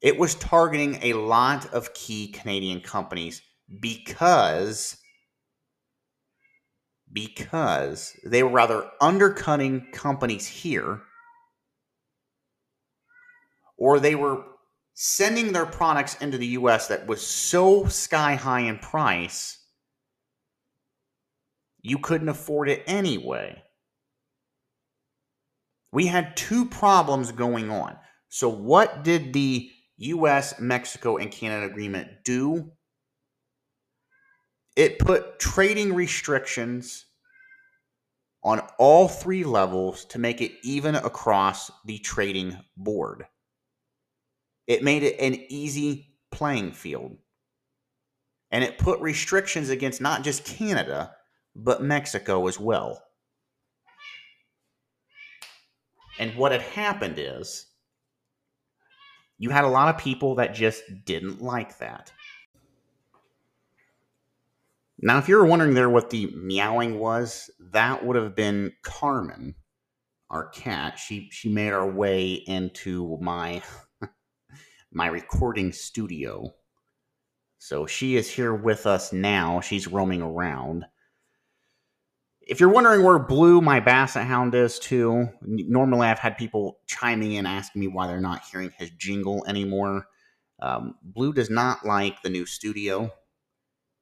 It 0.05 0.19
was 0.19 0.35
targeting 0.35 0.99
a 1.01 1.15
lot 1.15 1.73
of 1.73 1.95
key 1.95 2.29
Canadian 2.29 2.83
companies 2.83 3.41
because 3.81 4.99
because 7.11 8.15
they 8.23 8.43
were 8.43 8.51
rather 8.51 8.91
undercutting 9.01 9.87
companies 9.93 10.47
here 10.47 11.01
or 13.79 13.99
they 13.99 14.15
were 14.15 14.45
sending 14.93 15.53
their 15.53 15.65
products 15.65 16.21
into 16.21 16.37
the 16.37 16.49
US 16.49 16.89
that 16.89 17.07
was 17.07 17.27
so 17.27 17.87
sky 17.87 18.35
high 18.35 18.61
in 18.61 18.79
price 18.79 19.65
you 21.81 21.99
couldn't 21.99 22.31
afford 22.31 22.69
it 22.69 22.83
anyway. 22.87 23.63
We 25.93 26.07
had 26.07 26.37
two 26.37 26.67
problems 26.67 27.31
going 27.33 27.71
on. 27.71 27.97
So, 28.31 28.49
what 28.49 29.05
did 29.05 29.33
the 29.33 29.71
US, 29.97 30.59
Mexico, 30.61 31.17
and 31.17 31.31
Canada 31.31 31.67
agreement 31.67 32.09
do? 32.25 32.73
It 34.77 34.99
put 34.99 35.39
trading 35.39 35.95
restrictions 35.95 37.07
on 38.43 38.61
all 38.79 39.09
three 39.09 39.45
levels 39.45 40.05
to 40.07 40.19
make 40.19 40.41
it 40.41 40.53
even 40.63 40.95
across 40.95 41.71
the 41.85 41.99
trading 41.99 42.59
board. 42.77 43.27
It 44.67 44.83
made 44.83 45.03
it 45.03 45.19
an 45.21 45.35
easy 45.49 46.15
playing 46.31 46.73
field. 46.73 47.17
And 48.51 48.63
it 48.63 48.79
put 48.79 49.01
restrictions 49.01 49.71
against 49.71 50.01
not 50.01 50.23
just 50.23 50.45
Canada, 50.45 51.13
but 51.57 51.83
Mexico 51.83 52.47
as 52.47 52.61
well. 52.61 53.03
And 56.19 56.37
what 56.37 56.53
had 56.53 56.63
happened 56.63 57.19
is 57.19 57.67
you 59.45 59.51
had 59.51 59.65
a 59.65 59.69
lot 59.69 59.95
of 59.95 60.01
people 60.01 60.37
that 60.37 60.55
just 60.55 60.83
didn't 61.05 61.43
like 61.43 61.77
that. 61.77 62.11
Now, 64.99 65.19
if 65.19 65.29
you're 65.29 65.45
wondering 65.45 65.75
there 65.75 65.91
what 65.91 66.09
the 66.09 66.33
meowing 66.35 66.99
was, 66.99 67.51
that 67.61 68.07
would 68.07 68.17
have 68.17 68.35
been 68.35 68.73
Carmen, 68.83 69.55
our 70.31 70.49
cat. 70.49 70.99
She 70.99 71.29
she 71.31 71.51
made 71.51 71.75
our 71.75 71.87
way 71.87 72.33
into 72.33 73.19
my 73.21 73.61
my 74.91 75.09
recording 75.09 75.73
studio. 75.73 76.55
So 77.59 77.85
she 77.85 78.17
is 78.17 78.31
here 78.31 78.55
with 78.55 78.87
us 78.87 79.13
now. 79.13 79.61
She's 79.61 79.87
roaming 79.87 80.23
around. 80.23 80.87
If 82.47 82.61
you're 82.61 82.69
wondering 82.69 83.03
where 83.03 83.19
Blue, 83.19 83.61
my 83.61 83.81
Basset 83.81 84.27
Hound, 84.27 84.55
is 84.55 84.79
too, 84.79 85.29
normally 85.43 86.07
I've 86.09 86.19
had 86.19 86.37
people 86.37 86.79
chiming 86.87 87.33
in 87.33 87.47
asking 87.47 87.81
me 87.81 87.89
why 87.89 88.07
they're 88.07 88.21
not 88.21 88.43
hearing 88.51 88.71
his 88.79 88.91
jingle 88.91 89.45
anymore. 89.49 90.07
Um, 90.61 90.97
Blue 91.03 91.33
does 91.33 91.51
not 91.51 91.87
like 91.87 92.23
the 92.23 92.29
new 92.31 92.47
studio. 92.47 93.11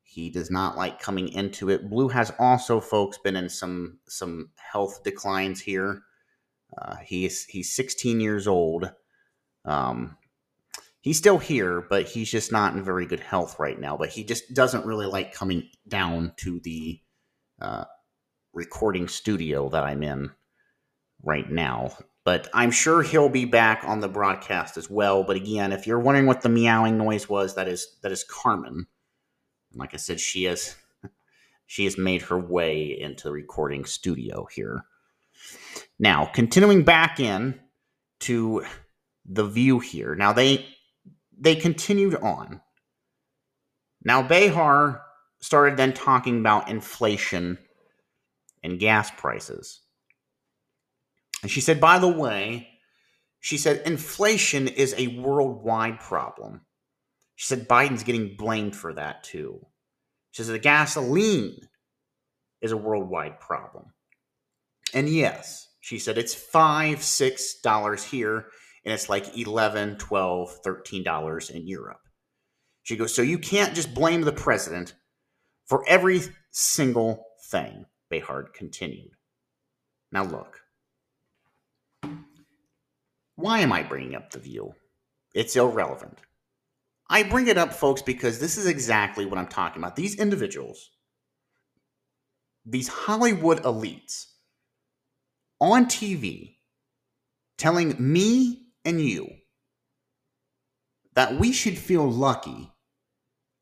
He 0.03 0.29
does 0.29 0.51
not 0.51 0.77
like 0.77 1.01
coming 1.01 1.29
into 1.29 1.71
it. 1.71 1.89
Blue 1.89 2.09
has 2.09 2.33
also, 2.39 2.81
folks, 2.81 3.17
been 3.19 3.37
in 3.37 3.49
some 3.49 3.99
some 4.09 4.51
health 4.57 5.03
declines 5.05 5.61
here. 5.61 6.03
Uh, 6.77 6.97
he's 6.97 7.45
he's 7.45 7.73
16 7.73 8.21
years 8.21 8.47
old. 8.47 8.93
Um, 9.65 10.19
he's 11.01 11.17
still 11.17 11.39
here, 11.39 11.81
but 11.81 12.07
he's 12.07 12.31
just 12.31 12.53
not 12.53 12.75
in 12.75 12.85
very 12.85 13.07
good 13.07 13.21
health 13.21 13.59
right 13.59 13.81
now. 13.81 13.97
But 13.97 14.11
he 14.11 14.25
just 14.25 14.53
doesn't 14.53 14.85
really 14.85 15.07
like 15.07 15.33
coming 15.33 15.69
down 15.89 16.35
to 16.39 16.61
the 16.61 17.01
uh, 17.61 17.85
recording 18.53 19.09
studio 19.09 19.69
that 19.71 19.83
I'm 19.85 20.03
in 20.03 20.31
right 21.23 21.51
now. 21.51 21.97
But 22.25 22.49
I'm 22.55 22.71
sure 22.71 23.03
he'll 23.03 23.29
be 23.29 23.45
back 23.45 23.83
on 23.85 24.01
the 24.01 24.09
broadcast 24.09 24.77
as 24.77 24.89
well. 24.89 25.25
But 25.25 25.37
again, 25.37 25.73
if 25.73 25.87
you're 25.87 25.99
wondering 25.99 26.27
what 26.27 26.43
the 26.43 26.49
meowing 26.49 26.97
noise 26.97 27.29
was, 27.29 27.55
that 27.57 27.67
is 27.67 27.97
that 28.03 28.13
is 28.13 28.25
Carmen. 28.25 28.87
Like 29.75 29.95
I 29.95 29.97
said, 29.97 30.21
she 30.21 30.45
has 30.45 30.77
she 31.67 31.85
has 31.85 31.99
made 31.99 32.23
her 32.23 32.39
way 32.39 32.99
into 33.01 33.25
the 33.25 33.33
recording 33.33 33.85
studio 33.85 34.47
here. 34.53 34.85
Now, 35.99 36.27
continuing 36.27 36.85
back 36.85 37.19
in 37.19 37.59
to 38.21 38.65
the 39.25 39.45
view 39.45 39.79
here. 39.79 40.15
Now 40.15 40.33
they 40.33 40.67
they 41.39 41.57
continued 41.57 42.15
on. 42.17 42.61
Now 44.05 44.23
Behar 44.23 45.03
started 45.41 45.77
then 45.77 45.93
talking 45.93 46.39
about 46.39 46.69
inflation 46.69 47.59
and 48.63 48.79
gas 48.79 49.11
prices. 49.11 49.81
And 51.43 51.51
she 51.51 51.61
said, 51.61 51.81
by 51.81 51.99
the 51.99 52.09
way, 52.09 52.69
she 53.41 53.59
said, 53.59 53.83
inflation 53.85 54.69
is 54.69 54.95
a 54.97 55.09
worldwide 55.09 55.99
problem. 55.99 56.61
She 57.35 57.47
said, 57.47 57.69
Biden's 57.69 58.05
getting 58.05 58.37
blamed 58.37 58.77
for 58.77 58.95
that 58.95 59.25
too. 59.25 59.67
She 60.31 60.45
said, 60.45 60.55
the 60.55 60.61
gasoline 60.61 61.57
is 62.61 62.73
a 62.73 62.77
worldwide 62.77 63.41
problem. 63.41 63.93
And 64.95 65.09
yes, 65.09 65.69
she 65.81 65.99
said, 65.99 66.19
it's 66.19 66.35
five, 66.35 67.03
six 67.03 67.61
dollars 67.61 68.05
here, 68.05 68.47
and 68.85 68.95
it's 68.95 69.09
like 69.09 69.37
11, 69.37 69.97
12, 69.97 70.59
13 70.63 71.03
dollars 71.03 71.51
in 71.51 71.67
Europe. 71.67 72.01
She 72.85 72.97
goes, 72.97 73.15
so 73.15 73.23
you 73.23 73.39
can't 73.39 73.75
just 73.75 73.95
blame 73.95 74.23
the 74.23 74.33
president 74.33 74.95
for 75.67 75.85
every 75.89 76.21
single 76.51 77.25
thing. 77.51 77.87
Behar 78.13 78.45
continued. 78.55 79.11
Now 80.13 80.25
look. 80.25 80.61
Why 83.37 83.61
am 83.61 83.73
I 83.73 83.83
bringing 83.83 84.15
up 84.15 84.31
the 84.31 84.39
view? 84.39 84.75
It's 85.35 85.57
irrelevant. 85.57 86.19
I 87.09 87.23
bring 87.23 87.49
it 87.49 87.57
up, 87.57 87.73
folks, 87.73 88.03
because 88.03 88.39
this 88.39 88.59
is 88.59 88.67
exactly 88.67 89.25
what 89.25 89.39
I'm 89.39 89.49
talking 89.49 89.83
about. 89.83 89.97
These 89.97 90.17
individuals, 90.17 90.91
these 92.67 92.87
Hollywood 92.87 93.63
elites 93.63 94.27
on 95.59 95.87
TV, 95.87 96.57
telling 97.57 97.97
me 97.99 98.67
and 98.85 99.01
you 99.01 99.27
that 101.15 101.39
we 101.39 101.53
should 101.53 101.79
feel 101.79 102.11
lucky 102.11 102.71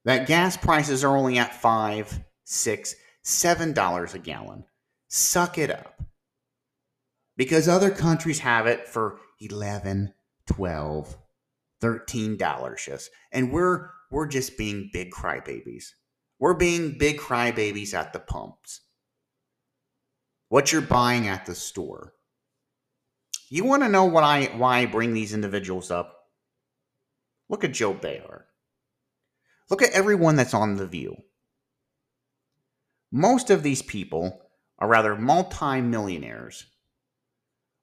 that 0.04 0.26
gas 0.26 0.56
prices 0.56 1.04
are 1.04 1.16
only 1.16 1.38
at 1.38 1.54
five, 1.54 2.18
six, 2.44 2.96
$7 3.30 4.14
a 4.14 4.18
gallon. 4.18 4.64
Suck 5.08 5.58
it 5.58 5.70
up. 5.70 6.02
Because 7.36 7.68
other 7.68 7.90
countries 7.90 8.40
have 8.40 8.66
it 8.66 8.86
for 8.86 9.18
11, 9.40 10.12
12, 10.46 11.16
13 11.80 12.36
dollars 12.36 12.82
just. 12.84 13.10
And 13.32 13.52
we're 13.52 13.88
we're 14.10 14.26
just 14.26 14.58
being 14.58 14.90
big 14.92 15.10
crybabies. 15.10 15.92
We're 16.38 16.54
being 16.54 16.98
big 16.98 17.18
crybabies 17.18 17.94
at 17.94 18.12
the 18.12 18.18
pumps. 18.20 18.82
What 20.48 20.72
you're 20.72 20.82
buying 20.82 21.28
at 21.28 21.46
the 21.46 21.54
store. 21.54 22.12
You 23.48 23.64
want 23.64 23.82
to 23.82 23.88
know 23.88 24.04
what 24.04 24.24
I 24.24 24.46
why 24.56 24.78
I 24.78 24.86
bring 24.86 25.14
these 25.14 25.32
individuals 25.34 25.90
up? 25.90 26.16
Look 27.48 27.64
at 27.64 27.72
Joy 27.72 27.94
Behar. 27.94 28.46
Look 29.70 29.82
at 29.82 29.92
everyone 29.92 30.36
that's 30.36 30.54
on 30.54 30.76
the 30.76 30.86
view. 30.86 31.16
Most 33.12 33.50
of 33.50 33.62
these 33.62 33.82
people 33.82 34.40
are 34.78 34.88
rather 34.88 35.16
multi-millionaires 35.16 36.66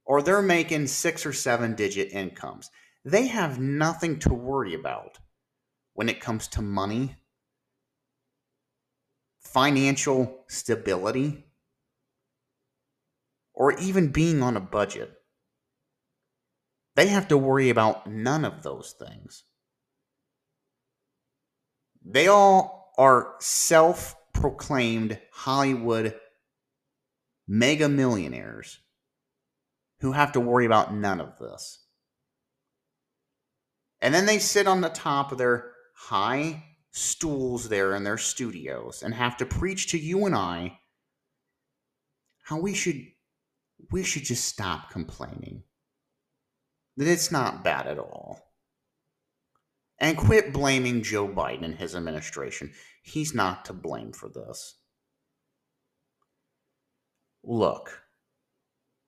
or 0.06 0.22
they're 0.22 0.42
making 0.42 0.88
six 0.88 1.26
or 1.26 1.34
seven 1.34 1.76
digit 1.76 2.12
incomes. 2.14 2.72
They 3.04 3.28
have 3.28 3.60
nothing 3.60 4.20
to 4.20 4.34
worry 4.34 4.74
about 4.74 5.20
when 5.94 6.10
it 6.10 6.22
comes 6.22 6.48
to 6.50 6.62
money, 6.62 7.16
financial 9.40 10.46
stability, 10.48 11.46
or 13.54 13.74
even 13.80 14.12
being 14.12 14.42
on 14.42 14.56
a 14.56 14.62
budget. 14.62 15.12
They 16.96 17.08
have 17.08 17.28
to 17.28 17.38
worry 17.38 17.70
about 17.70 18.08
none 18.08 18.46
of 18.46 18.64
those 18.64 18.96
things. 18.98 19.44
They 22.04 22.28
all 22.28 22.94
are 22.98 23.36
self 23.40 24.16
proclaimed 24.38 25.20
Hollywood 25.32 26.16
mega 27.48 27.90
millionaires 27.90 28.80
who 30.02 30.12
have 30.12 30.32
to 30.34 30.40
worry 30.40 30.66
about 30.66 30.94
none 30.94 31.20
of 31.20 31.40
this. 31.40 31.84
And 34.00 34.14
then 34.14 34.28
they 34.28 34.38
sit 34.38 34.68
on 34.68 34.82
the 34.82 34.90
top 34.90 35.32
of 35.32 35.40
their 35.40 35.72
high 35.96 36.64
stools 36.92 37.68
there 37.68 37.96
in 37.96 38.04
their 38.04 38.20
studios 38.20 39.02
and 39.02 39.14
have 39.14 39.38
to 39.38 39.46
preach 39.46 39.88
to 39.92 39.98
you 39.98 40.26
and 40.26 40.36
I 40.36 40.80
how 42.44 42.60
we 42.60 42.76
should 42.76 43.02
we 43.92 44.04
should 44.04 44.24
just 44.24 44.46
stop 44.46 44.92
complaining. 44.92 45.64
That 46.96 47.08
it's 47.08 47.32
not 47.32 47.64
bad 47.64 47.88
at 47.88 48.00
all. 48.00 48.42
And 50.00 50.18
quit 50.18 50.54
blaming 50.54 51.02
Joe 51.02 51.28
Biden 51.28 51.64
and 51.64 51.76
his 51.76 51.96
administration. 51.96 52.74
He's 53.08 53.34
not 53.34 53.66
to 53.66 53.74
blame 53.74 54.12
for 54.12 54.28
this. 54.28 54.76
Look, 57.42 58.02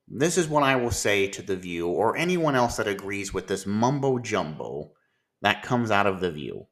this 0.08 0.38
is 0.38 0.48
what 0.48 0.64
I 0.64 0.78
will 0.78 0.92
say 0.92 1.28
to 1.28 1.42
The 1.42 1.58
View 1.58 1.90
or 1.90 2.16
anyone 2.16 2.56
else 2.56 2.78
that 2.78 2.88
agrees 2.88 3.34
with 3.34 3.48
this 3.48 3.66
mumbo 3.66 4.20
jumbo 4.20 4.94
that 5.42 5.64
comes 5.64 5.92
out 5.92 6.08
of 6.08 6.22
The 6.22 6.32
View. 6.32 6.68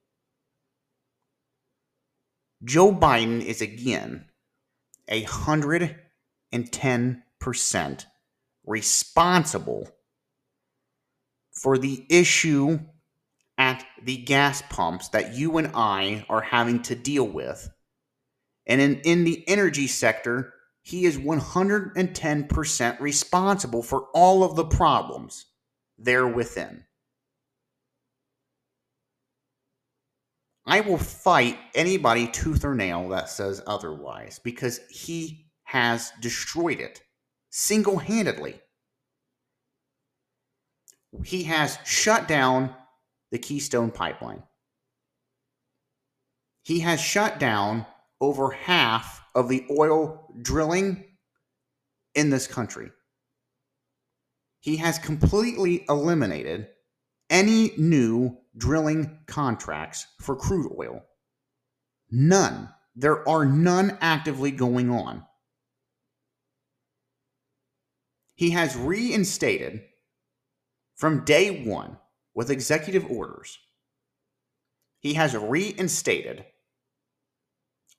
Joe 2.63 2.93
Biden 2.93 3.43
is 3.43 3.61
again 3.61 4.27
a 5.09 5.25
110% 5.25 8.05
responsible 8.65 9.89
for 11.51 11.77
the 11.77 12.05
issue 12.09 12.79
at 13.57 13.85
the 14.01 14.17
gas 14.17 14.61
pumps 14.69 15.09
that 15.09 15.33
you 15.33 15.57
and 15.57 15.71
I 15.73 16.25
are 16.29 16.41
having 16.41 16.81
to 16.83 16.95
deal 16.95 17.27
with. 17.27 17.69
And 18.65 18.79
in, 18.81 18.99
in 19.01 19.23
the 19.23 19.47
energy 19.47 19.87
sector, 19.87 20.53
he 20.81 21.05
is 21.05 21.17
110% 21.17 22.99
responsible 22.99 23.83
for 23.83 24.07
all 24.13 24.43
of 24.43 24.55
the 24.55 24.65
problems 24.65 25.45
there 25.97 26.27
within. 26.27 26.83
I 30.65 30.81
will 30.81 30.97
fight 30.97 31.57
anybody 31.73 32.27
tooth 32.27 32.65
or 32.65 32.75
nail 32.75 33.09
that 33.09 33.29
says 33.29 33.63
otherwise 33.65 34.39
because 34.39 34.81
he 34.89 35.47
has 35.63 36.11
destroyed 36.21 36.81
it 36.81 37.01
single 37.49 37.97
handedly. 37.97 38.59
He 41.23 41.43
has 41.43 41.79
shut 41.85 42.27
down 42.27 42.75
the 43.31 43.37
Keystone 43.37 43.91
Pipeline. 43.91 44.43
He 46.63 46.79
has 46.81 46.99
shut 46.99 47.39
down 47.39 47.85
over 48.19 48.51
half 48.51 49.21
of 49.35 49.49
the 49.49 49.65
oil 49.69 50.33
drilling 50.41 51.03
in 52.15 52.29
this 52.29 52.47
country. 52.47 52.91
He 54.59 54.77
has 54.77 54.99
completely 54.99 55.85
eliminated 55.87 56.67
any 57.29 57.71
new 57.77 58.37
drilling 58.57 59.19
contracts 59.27 60.07
for 60.19 60.35
crude 60.35 60.71
oil. 60.77 61.03
None. 62.09 62.69
There 62.95 63.27
are 63.29 63.45
none 63.45 63.97
actively 64.01 64.51
going 64.51 64.89
on. 64.89 65.23
He 68.35 68.51
has 68.51 68.75
reinstated 68.75 69.83
from 70.95 71.25
day 71.25 71.63
one 71.63 71.97
with 72.37 72.51
executive 72.51 73.09
orders. 73.09 73.57
He 74.99 75.15
has 75.15 75.35
reinstated 75.35 76.45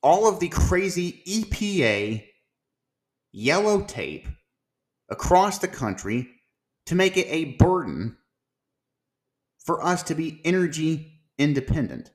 all 0.01 0.29
of 0.29 0.39
the 0.39 0.47
crazy 0.47 1.21
EPA 1.27 2.25
yellow 3.33 3.81
tape 3.81 4.29
across 5.09 5.59
the 5.59 5.67
country 5.67 6.29
to 6.85 6.95
make 6.95 7.17
it 7.17 7.27
a 7.27 7.57
burden 7.57 8.15
for 9.65 9.83
us 9.83 10.03
to 10.03 10.15
be 10.15 10.39
energy 10.45 11.19
independent. 11.37 12.09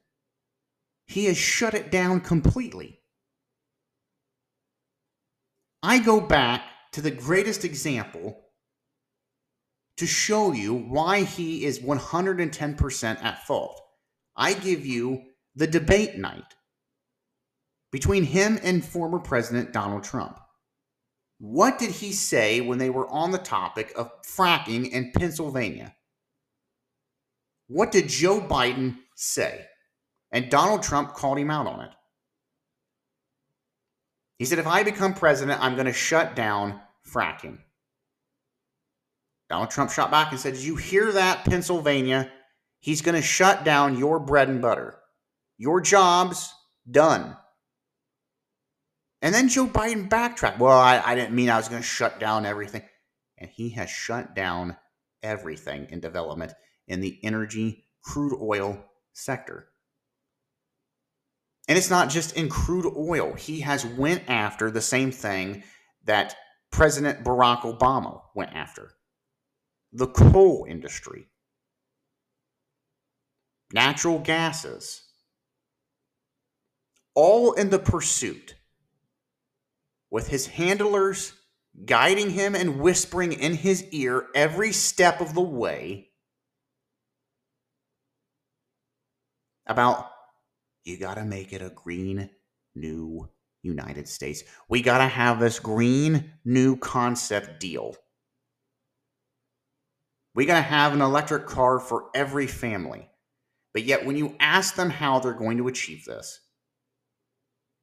He 1.07 1.27
has 1.27 1.37
shut 1.37 1.75
it 1.75 1.93
down 1.93 2.23
completely. 2.23 3.01
I 5.83 5.99
go 5.99 6.23
back 6.23 6.63
to 6.93 7.03
the 7.03 7.11
greatest 7.11 7.67
example 7.67 8.44
to 9.97 10.07
show 10.07 10.53
you 10.53 10.75
why 10.75 11.23
he 11.23 11.65
is 11.65 11.79
110% 11.81 13.23
at 13.23 13.47
fault. 13.47 13.81
I 14.37 14.55
give 14.55 14.85
you 14.85 15.23
the 15.55 15.67
debate 15.67 16.19
night 16.19 16.55
between 17.93 18.25
him 18.25 18.59
and 18.63 18.85
former 18.85 19.21
President 19.21 19.73
Donald 19.73 20.03
Trump. 20.03 20.41
What 21.39 21.79
did 21.79 21.91
he 21.91 22.13
say 22.13 22.61
when 22.61 22.79
they 22.79 22.91
were 22.91 23.09
on 23.09 23.31
the 23.31 23.39
topic 23.39 23.93
of 23.97 24.11
fracking 24.23 24.91
in 24.91 25.13
Pennsylvania? 25.13 25.95
What 27.69 27.93
did 27.93 28.09
Joe 28.09 28.41
Biden 28.41 28.97
say? 29.15 29.67
And 30.33 30.51
Donald 30.51 30.83
Trump 30.83 31.15
called 31.15 31.39
him 31.39 31.51
out 31.51 31.67
on 31.67 31.81
it. 31.81 31.91
He 34.39 34.45
said, 34.45 34.59
if 34.59 34.67
I 34.67 34.83
become 34.83 35.15
president, 35.15 35.63
I'm 35.63 35.75
going 35.75 35.87
to 35.87 35.93
shut 35.93 36.35
down 36.35 36.81
fracking. 37.09 37.59
Donald 39.49 39.71
Trump 39.71 39.91
shot 39.91 40.11
back 40.11 40.33
and 40.33 40.41
said, 40.41 40.55
Did 40.55 40.65
you 40.65 40.77
hear 40.77 41.13
that, 41.13 41.45
Pennsylvania? 41.45 42.31
He's 42.81 43.03
going 43.03 43.15
to 43.15 43.23
shut 43.23 43.65
down 43.65 43.99
your 43.99 44.19
bread 44.19 44.49
and 44.49 44.61
butter. 44.61 44.99
Your 45.57 45.81
jobs, 45.81 46.53
done. 46.91 47.37
And 49.23 49.35
then 49.35 49.49
Joe 49.49 49.67
Biden 49.67 50.09
backtracked. 50.11 50.59
Well, 50.59 50.79
I, 50.79 51.01
I 51.03 51.15
didn't 51.15 51.35
mean 51.35 51.49
I 51.49 51.57
was 51.57 51.69
going 51.69 51.81
to 51.81 51.89
shut 51.89 52.21
down 52.21 52.45
everything. 52.45 52.83
And 53.39 53.49
he 53.49 53.71
has 53.71 53.89
shut 53.89 54.35
down 54.35 54.77
everything 55.23 55.87
in 55.91 56.01
development 56.01 56.53
in 56.87 57.01
the 57.01 57.19
energy, 57.23 57.87
crude 58.03 58.39
oil 58.41 58.85
sector. 59.15 59.69
And 61.69 61.79
it's 61.79 61.91
not 61.91 62.11
just 62.11 62.37
in 62.37 62.51
crude 62.51 62.93
oil. 62.97 63.33
He 63.33 63.61
has 63.61 63.87
went 63.87 64.25
after 64.29 64.71
the 64.71 64.83
same 64.83 65.11
thing 65.11 65.63
that 66.05 66.37
President 66.71 67.25
Barack 67.25 67.63
Obama 67.63 68.21
went 68.35 68.53
after. 68.53 68.91
The 69.95 70.09
coal 70.09 70.67
industry. 70.69 71.29
Natural 73.73 74.19
gases. 74.19 75.03
All 77.15 77.53
in 77.53 77.71
the 77.71 77.79
pursuit 77.79 78.57
with 80.11 80.29
his 80.29 80.47
handlers 80.47 81.33
guiding 81.87 82.31
him 82.31 82.55
and 82.55 82.81
whispering 82.81 83.33
in 83.33 83.55
his 83.55 83.85
ear 83.91 84.27
every 84.35 84.73
step 84.73 85.21
of 85.21 85.35
the 85.35 85.41
way 85.41 86.11
about 89.67 90.11
you 90.85 90.99
got 90.99 91.15
to 91.15 91.25
make 91.25 91.53
it 91.53 91.63
a 91.63 91.71
green 91.71 92.31
new 92.75 93.29
United 93.63 94.07
States. 94.07 94.45
We 94.69 94.83
got 94.83 94.99
to 94.99 95.09
have 95.09 95.41
this 95.41 95.59
green 95.59 96.33
new 96.45 96.77
concept 96.77 97.59
deal. 97.59 97.97
We 100.35 100.47
got 100.47 100.57
to 100.57 100.63
have 100.63 100.93
an 100.93 101.01
electric 101.01 101.47
car 101.47 101.79
for 101.79 102.07
every 102.15 102.47
family. 102.47 103.09
But 103.73 103.85
yet, 103.85 104.05
when 104.05 104.17
you 104.17 104.37
ask 104.41 104.75
them 104.75 104.91
how 104.91 105.19
they're 105.19 105.33
going 105.33 105.59
to 105.59 105.69
achieve 105.69 106.05
this, 106.05 106.41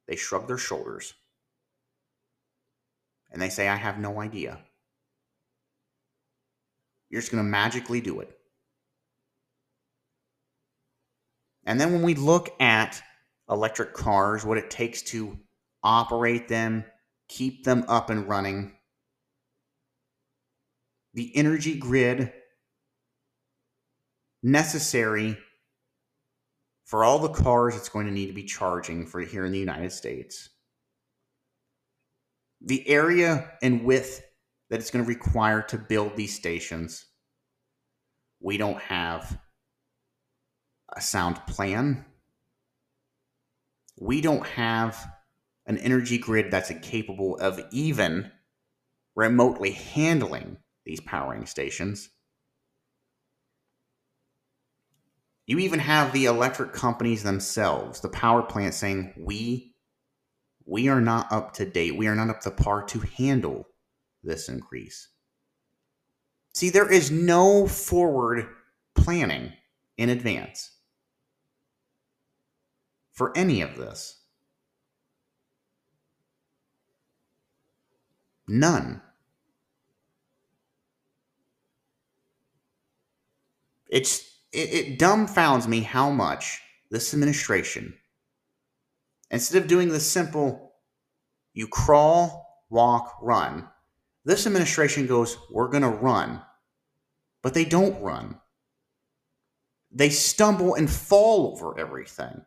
they 0.06 0.16
shrug 0.16 0.46
their 0.46 0.58
shoulders 0.58 1.14
and 3.30 3.40
they 3.40 3.48
say, 3.48 3.68
I 3.68 3.76
have 3.76 3.98
no 3.98 4.20
idea. 4.20 4.58
You're 7.08 7.20
just 7.20 7.32
going 7.32 7.44
to 7.44 7.50
magically 7.50 8.00
do 8.00 8.20
it. 8.20 8.36
And 11.64 11.80
then 11.80 11.92
when 11.92 12.02
we 12.02 12.14
look 12.14 12.50
at 12.60 13.02
electric 13.48 13.94
cars, 13.94 14.44
what 14.44 14.58
it 14.58 14.70
takes 14.70 15.02
to 15.02 15.38
operate 15.82 16.48
them, 16.48 16.84
keep 17.28 17.64
them 17.64 17.84
up 17.88 18.10
and 18.10 18.28
running, 18.28 18.72
the 21.14 21.34
energy 21.36 21.78
grid 21.78 22.32
necessary 24.42 25.38
for 26.84 27.04
all 27.04 27.18
the 27.18 27.28
cars 27.28 27.76
it's 27.76 27.88
going 27.88 28.06
to 28.06 28.12
need 28.12 28.26
to 28.26 28.32
be 28.32 28.44
charging 28.44 29.06
for 29.06 29.20
here 29.20 29.44
in 29.44 29.52
the 29.52 29.58
United 29.58 29.92
States, 29.92 30.50
the 32.60 32.86
area 32.88 33.52
and 33.62 33.84
width 33.84 34.22
that 34.70 34.80
it's 34.80 34.90
going 34.90 35.04
to 35.04 35.08
require 35.08 35.62
to 35.62 35.78
build 35.78 36.16
these 36.16 36.34
stations, 36.34 37.06
we 38.40 38.56
don't 38.56 38.80
have 38.80 39.38
a 40.94 41.00
sound 41.00 41.36
plan. 41.46 42.04
We 43.98 44.20
don't 44.20 44.46
have 44.46 45.12
an 45.66 45.78
energy 45.78 46.18
grid 46.18 46.50
that's 46.50 46.72
capable 46.82 47.36
of 47.36 47.60
even 47.70 48.30
remotely 49.14 49.72
handling 49.72 50.56
these 50.84 51.00
powering 51.00 51.46
stations. 51.46 52.08
You 55.46 55.58
even 55.58 55.80
have 55.80 56.12
the 56.12 56.26
electric 56.26 56.72
companies 56.72 57.22
themselves, 57.22 58.00
the 58.00 58.08
power 58.08 58.42
plant 58.42 58.74
saying, 58.74 59.14
"We 59.16 59.74
we 60.64 60.88
are 60.88 61.00
not 61.00 61.32
up 61.32 61.52
to 61.54 61.66
date. 61.66 61.96
We 61.96 62.06
are 62.06 62.14
not 62.14 62.30
up 62.30 62.40
to 62.42 62.50
par 62.50 62.84
to 62.84 63.00
handle 63.00 63.68
this 64.22 64.48
increase." 64.48 65.08
See, 66.54 66.70
there 66.70 66.90
is 66.90 67.10
no 67.10 67.66
forward 67.66 68.48
planning 68.94 69.52
in 69.96 70.08
advance 70.10 70.70
for 73.10 73.36
any 73.36 73.62
of 73.62 73.76
this. 73.76 74.20
None. 78.46 79.02
It's 83.88 84.31
it, 84.52 84.74
it 84.74 84.98
dumbfounds 84.98 85.66
me 85.66 85.80
how 85.80 86.10
much 86.10 86.60
this 86.90 87.14
administration, 87.14 87.94
instead 89.30 89.62
of 89.62 89.68
doing 89.68 89.88
the 89.88 90.00
simple 90.00 90.74
you 91.54 91.66
crawl, 91.68 92.64
walk, 92.70 93.18
run, 93.20 93.68
this 94.24 94.46
administration 94.46 95.06
goes, 95.06 95.36
We're 95.50 95.68
gonna 95.68 95.90
run. 95.90 96.42
But 97.42 97.54
they 97.54 97.64
don't 97.64 98.00
run. 98.00 98.40
They 99.90 100.10
stumble 100.10 100.74
and 100.74 100.88
fall 100.88 101.52
over 101.52 101.78
everything 101.78 102.42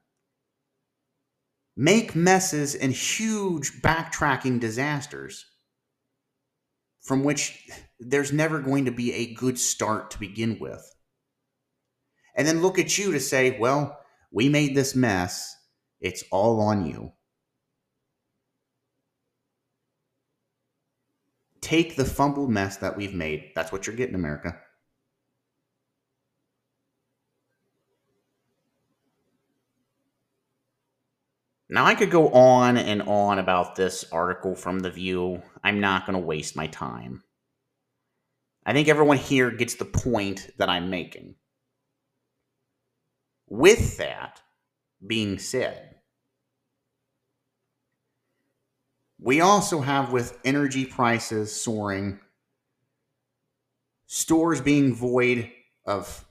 make 1.75 2.15
messes 2.15 2.75
and 2.75 2.93
huge 2.93 3.81
backtracking 3.81 4.59
disasters 4.59 5.45
from 7.01 7.23
which 7.23 7.69
there's 7.99 8.31
never 8.31 8.59
going 8.59 8.85
to 8.85 8.91
be 8.91 9.13
a 9.13 9.33
good 9.33 9.59
start 9.59 10.09
to 10.11 10.19
begin 10.19 10.57
with. 10.59 10.94
And 12.35 12.47
then 12.47 12.61
look 12.61 12.77
at 12.77 12.97
you 12.97 13.11
to 13.13 13.19
say, 13.19 13.57
well, 13.57 13.97
we 14.31 14.49
made 14.49 14.75
this 14.75 14.95
mess. 14.95 15.55
It's 16.01 16.23
all 16.31 16.59
on 16.59 16.85
you. 16.85 17.13
Take 21.61 21.95
the 21.95 22.05
fumbled 22.05 22.49
mess 22.49 22.77
that 22.77 22.95
we've 22.95 23.13
made. 23.13 23.51
That's 23.55 23.71
what 23.71 23.87
you're 23.87 23.95
getting, 23.95 24.15
America. 24.15 24.57
Now, 31.67 31.85
I 31.85 31.95
could 31.95 32.11
go 32.11 32.29
on 32.29 32.77
and 32.77 33.01
on 33.03 33.39
about 33.39 33.75
this 33.75 34.05
article 34.11 34.55
from 34.55 34.79
The 34.79 34.91
View. 34.91 35.41
I'm 35.63 35.79
not 35.79 36.05
going 36.05 36.13
to 36.13 36.23
waste 36.23 36.55
my 36.55 36.67
time. 36.67 37.23
I 38.65 38.73
think 38.73 38.87
everyone 38.87 39.17
here 39.17 39.49
gets 39.49 39.75
the 39.75 39.85
point 39.85 40.51
that 40.59 40.69
I'm 40.69 40.91
making. 40.91 41.35
With 43.47 43.97
that 43.97 44.41
being 45.05 45.37
said, 45.37 45.95
we 49.19 49.41
also 49.41 49.81
have 49.81 50.11
with 50.11 50.39
energy 50.43 50.85
prices 50.85 51.53
soaring, 51.53 52.19
stores 54.07 54.61
being 54.61 54.93
void 54.93 55.51
of 55.85 56.25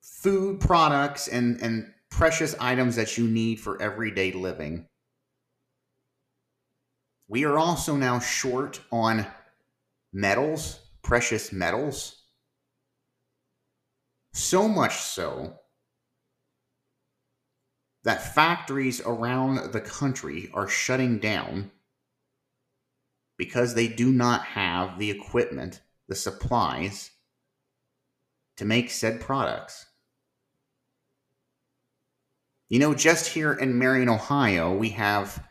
food 0.00 0.60
products 0.60 1.28
and, 1.28 1.60
and 1.60 1.92
precious 2.10 2.54
items 2.60 2.96
that 2.96 3.18
you 3.18 3.26
need 3.26 3.58
for 3.58 3.80
everyday 3.82 4.32
living. 4.32 4.86
We 7.28 7.44
are 7.44 7.58
also 7.58 7.96
now 7.96 8.20
short 8.20 8.80
on 8.92 9.26
metals, 10.12 10.80
precious 11.02 11.52
metals. 11.52 12.24
So 14.32 14.68
much 14.68 14.96
so 14.96 15.58
that 18.04 18.34
factories 18.34 19.00
around 19.00 19.72
the 19.72 19.80
country 19.80 20.50
are 20.52 20.68
shutting 20.68 21.18
down 21.18 21.70
because 23.36 23.74
they 23.74 23.88
do 23.88 24.10
not 24.12 24.44
have 24.44 24.98
the 24.98 25.10
equipment, 25.10 25.80
the 26.08 26.14
supplies 26.14 27.10
to 28.56 28.64
make 28.64 28.90
said 28.90 29.20
products. 29.20 29.86
You 32.68 32.78
know, 32.78 32.94
just 32.94 33.28
here 33.28 33.52
in 33.52 33.78
Marion, 33.78 34.08
Ohio, 34.08 34.74
we 34.74 34.90
have 34.90 35.46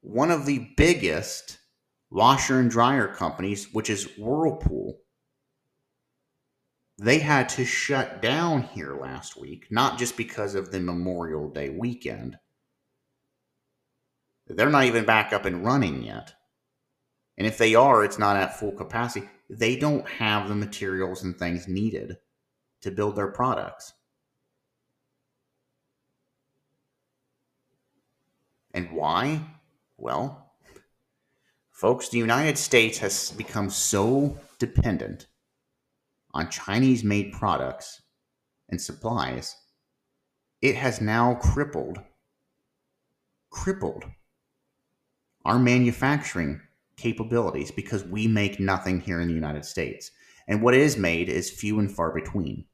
one 0.00 0.30
of 0.30 0.44
the 0.44 0.70
biggest 0.76 1.58
washer 2.10 2.60
and 2.60 2.70
dryer 2.70 3.08
companies, 3.08 3.72
which 3.72 3.88
is 3.88 4.18
Whirlpool. 4.18 4.98
They 6.98 7.18
had 7.18 7.48
to 7.50 7.64
shut 7.64 8.22
down 8.22 8.62
here 8.62 8.96
last 8.96 9.36
week, 9.36 9.66
not 9.70 9.98
just 9.98 10.16
because 10.16 10.54
of 10.54 10.70
the 10.70 10.80
Memorial 10.80 11.50
Day 11.50 11.70
weekend. 11.70 12.38
They're 14.46 14.70
not 14.70 14.84
even 14.84 15.04
back 15.04 15.32
up 15.32 15.44
and 15.44 15.64
running 15.64 16.04
yet. 16.04 16.34
And 17.36 17.46
if 17.46 17.58
they 17.58 17.74
are, 17.74 18.04
it's 18.04 18.18
not 18.18 18.36
at 18.36 18.58
full 18.58 18.72
capacity. 18.72 19.28
They 19.50 19.74
don't 19.76 20.08
have 20.08 20.48
the 20.48 20.54
materials 20.54 21.24
and 21.24 21.36
things 21.36 21.66
needed 21.66 22.18
to 22.82 22.92
build 22.92 23.16
their 23.16 23.32
products. 23.32 23.92
And 28.72 28.92
why? 28.92 29.40
Well, 29.96 30.52
folks, 31.72 32.08
the 32.08 32.18
United 32.18 32.58
States 32.58 32.98
has 32.98 33.32
become 33.32 33.70
so 33.70 34.38
dependent 34.58 35.26
on 36.34 36.50
Chinese 36.50 37.04
made 37.04 37.32
products 37.32 38.02
and 38.68 38.80
supplies, 38.80 39.56
it 40.60 40.74
has 40.74 41.00
now 41.00 41.34
crippled, 41.36 41.98
crippled 43.50 44.04
our 45.44 45.58
manufacturing 45.58 46.60
capabilities 46.96 47.70
because 47.70 48.04
we 48.04 48.26
make 48.26 48.58
nothing 48.58 49.00
here 49.00 49.20
in 49.20 49.28
the 49.28 49.34
United 49.34 49.64
States. 49.64 50.10
And 50.48 50.60
what 50.60 50.74
is 50.74 50.96
made 50.96 51.28
is 51.28 51.50
few 51.50 51.78
and 51.78 51.90
far 51.90 52.12
between. 52.12 52.64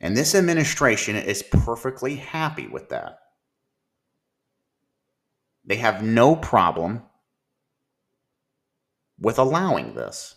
And 0.00 0.14
this 0.16 0.34
administration 0.34 1.16
is 1.16 1.42
perfectly 1.42 2.16
happy 2.16 2.66
with 2.66 2.90
that. 2.90 3.18
They 5.64 5.76
have 5.76 6.02
no 6.02 6.36
problem 6.36 7.02
with 9.24 9.38
allowing 9.38 9.94
this. 9.94 10.36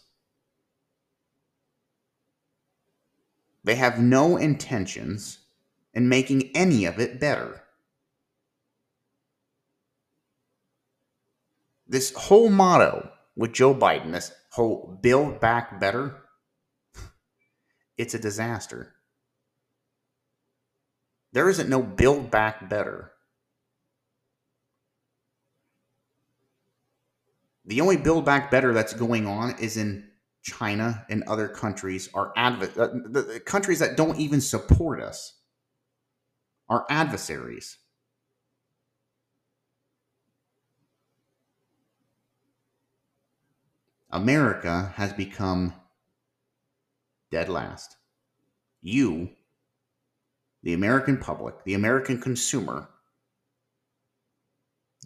They 3.66 3.76
have 3.76 4.00
no 4.00 4.38
intentions 4.38 5.40
in 5.94 6.08
making 6.08 6.52
any 6.56 6.86
of 6.86 6.98
it 6.98 7.20
better. 7.20 7.64
This 11.86 12.14
whole 12.14 12.50
motto 12.50 13.12
with 13.36 13.52
Joe 13.52 13.76
Biden, 13.76 14.14
this 14.14 14.32
whole 14.52 14.98
build 15.02 15.42
back 15.42 15.82
better, 15.82 16.16
it's 17.98 18.14
a 18.14 18.20
disaster. 18.20 18.94
There 21.34 21.50
isn't 21.50 21.70
no 21.70 21.82
build 21.82 22.32
back 22.32 22.70
better. 22.70 23.12
The 27.68 27.82
only 27.82 27.98
build 27.98 28.24
back 28.26 28.50
better 28.50 28.74
that's 28.74 28.94
going 28.94 29.28
on 29.28 29.56
is 29.60 29.76
in 29.76 30.08
China 30.42 31.06
and 31.10 31.24
other 31.24 31.50
countries 31.50 32.10
are 32.14 32.32
adv- 32.38 32.78
uh, 32.78 32.88
the, 32.88 33.22
the 33.22 33.40
countries 33.42 33.80
that 33.80 33.98
don't 33.98 34.18
even 34.18 34.40
support 34.40 35.02
us 35.02 35.34
are 36.70 36.86
adversaries. 36.90 37.78
America 44.10 44.94
has 44.96 45.12
become 45.12 45.74
dead 47.32 47.50
last. 47.50 47.98
You 48.82 49.30
the 50.64 50.74
American 50.74 51.18
public, 51.18 51.64
the 51.66 51.74
American 51.74 52.20
consumer, 52.20 52.90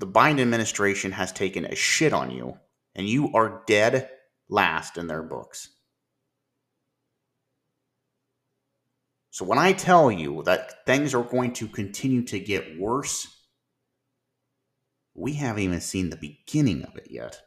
the 0.01 0.07
Biden 0.07 0.41
administration 0.41 1.11
has 1.11 1.31
taken 1.31 1.63
a 1.63 1.75
shit 1.75 2.11
on 2.11 2.31
you 2.31 2.57
and 2.95 3.07
you 3.07 3.31
are 3.35 3.61
dead 3.67 4.09
last 4.49 4.97
in 4.97 5.05
their 5.05 5.21
books. 5.21 5.69
So 9.29 9.45
when 9.45 9.59
I 9.59 9.73
tell 9.73 10.11
you 10.11 10.41
that 10.43 10.85
things 10.87 11.13
are 11.13 11.23
going 11.23 11.53
to 11.53 11.67
continue 11.67 12.23
to 12.23 12.39
get 12.39 12.79
worse, 12.79 13.27
we 15.13 15.33
haven't 15.33 15.61
even 15.61 15.81
seen 15.81 16.09
the 16.09 16.17
beginning 16.17 16.81
of 16.83 16.97
it 16.97 17.07
yet. 17.11 17.39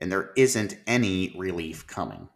And 0.00 0.12
there 0.12 0.30
isn't 0.36 0.78
any 0.86 1.34
relief 1.36 1.88
coming. 1.88 2.28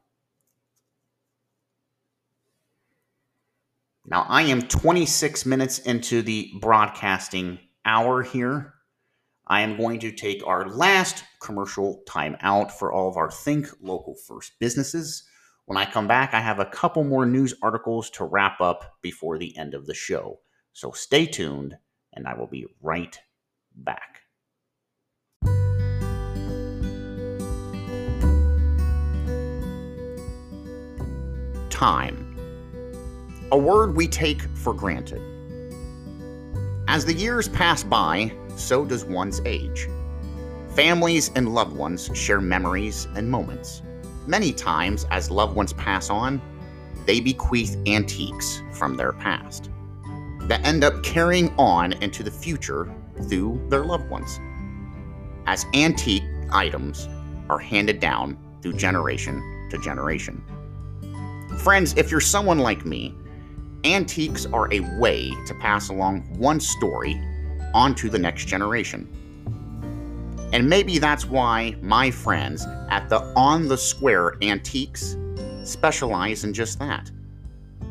Now, 4.04 4.26
I 4.28 4.42
am 4.42 4.62
26 4.62 5.46
minutes 5.46 5.78
into 5.78 6.22
the 6.22 6.50
broadcasting 6.60 7.60
hour 7.84 8.22
here. 8.22 8.74
I 9.46 9.62
am 9.62 9.76
going 9.76 9.98
to 10.00 10.12
take 10.12 10.46
our 10.46 10.68
last 10.68 11.24
commercial 11.40 12.02
time 12.06 12.36
out 12.40 12.78
for 12.78 12.92
all 12.92 13.08
of 13.08 13.16
our 13.16 13.30
Think 13.30 13.66
Local 13.80 14.14
First 14.26 14.52
businesses. 14.60 15.24
When 15.66 15.76
I 15.76 15.84
come 15.84 16.06
back, 16.06 16.34
I 16.34 16.40
have 16.40 16.58
a 16.58 16.66
couple 16.66 17.04
more 17.04 17.26
news 17.26 17.54
articles 17.62 18.10
to 18.10 18.24
wrap 18.24 18.60
up 18.60 18.98
before 19.02 19.38
the 19.38 19.56
end 19.56 19.74
of 19.74 19.86
the 19.86 19.94
show. 19.94 20.40
So 20.72 20.92
stay 20.92 21.26
tuned, 21.26 21.76
and 22.12 22.26
I 22.28 22.34
will 22.34 22.46
be 22.46 22.66
right 22.80 23.18
back. 23.74 24.20
Time. 31.70 32.36
A 33.52 33.58
word 33.58 33.96
we 33.96 34.06
take 34.06 34.42
for 34.42 34.74
granted. 34.74 35.39
As 36.90 37.04
the 37.04 37.14
years 37.14 37.46
pass 37.46 37.84
by, 37.84 38.32
so 38.56 38.84
does 38.84 39.04
one's 39.04 39.40
age. 39.44 39.88
Families 40.74 41.30
and 41.36 41.54
loved 41.54 41.76
ones 41.76 42.10
share 42.14 42.40
memories 42.40 43.06
and 43.14 43.30
moments. 43.30 43.82
Many 44.26 44.52
times, 44.52 45.06
as 45.12 45.30
loved 45.30 45.54
ones 45.54 45.72
pass 45.74 46.10
on, 46.10 46.42
they 47.06 47.20
bequeath 47.20 47.76
antiques 47.86 48.60
from 48.72 48.96
their 48.96 49.12
past 49.12 49.70
that 50.48 50.66
end 50.66 50.82
up 50.82 51.00
carrying 51.04 51.54
on 51.58 51.92
into 52.02 52.24
the 52.24 52.30
future 52.32 52.92
through 53.28 53.64
their 53.68 53.84
loved 53.84 54.10
ones. 54.10 54.40
As 55.46 55.66
antique 55.74 56.24
items 56.50 57.08
are 57.48 57.60
handed 57.60 58.00
down 58.00 58.36
through 58.62 58.72
generation 58.72 59.68
to 59.70 59.78
generation. 59.78 60.42
Friends, 61.58 61.94
if 61.96 62.10
you're 62.10 62.18
someone 62.18 62.58
like 62.58 62.84
me, 62.84 63.14
antiques 63.84 64.46
are 64.46 64.72
a 64.72 64.80
way 64.98 65.30
to 65.46 65.54
pass 65.54 65.88
along 65.88 66.22
one 66.38 66.60
story 66.60 67.20
onto 67.74 68.08
the 68.08 68.18
next 68.18 68.46
generation. 68.46 69.08
And 70.52 70.68
maybe 70.68 70.98
that's 70.98 71.26
why 71.26 71.76
my 71.80 72.10
friends 72.10 72.66
at 72.90 73.08
the 73.08 73.20
On 73.36 73.68
the 73.68 73.78
Square 73.78 74.34
Antiques 74.42 75.16
specialize 75.62 76.44
in 76.44 76.52
just 76.52 76.78
that 76.80 77.10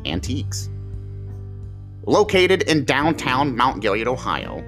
antiques. 0.06 0.68
Located 2.06 2.62
in 2.62 2.84
downtown 2.84 3.54
Mount 3.54 3.80
Gilead, 3.80 4.08
Ohio, 4.08 4.64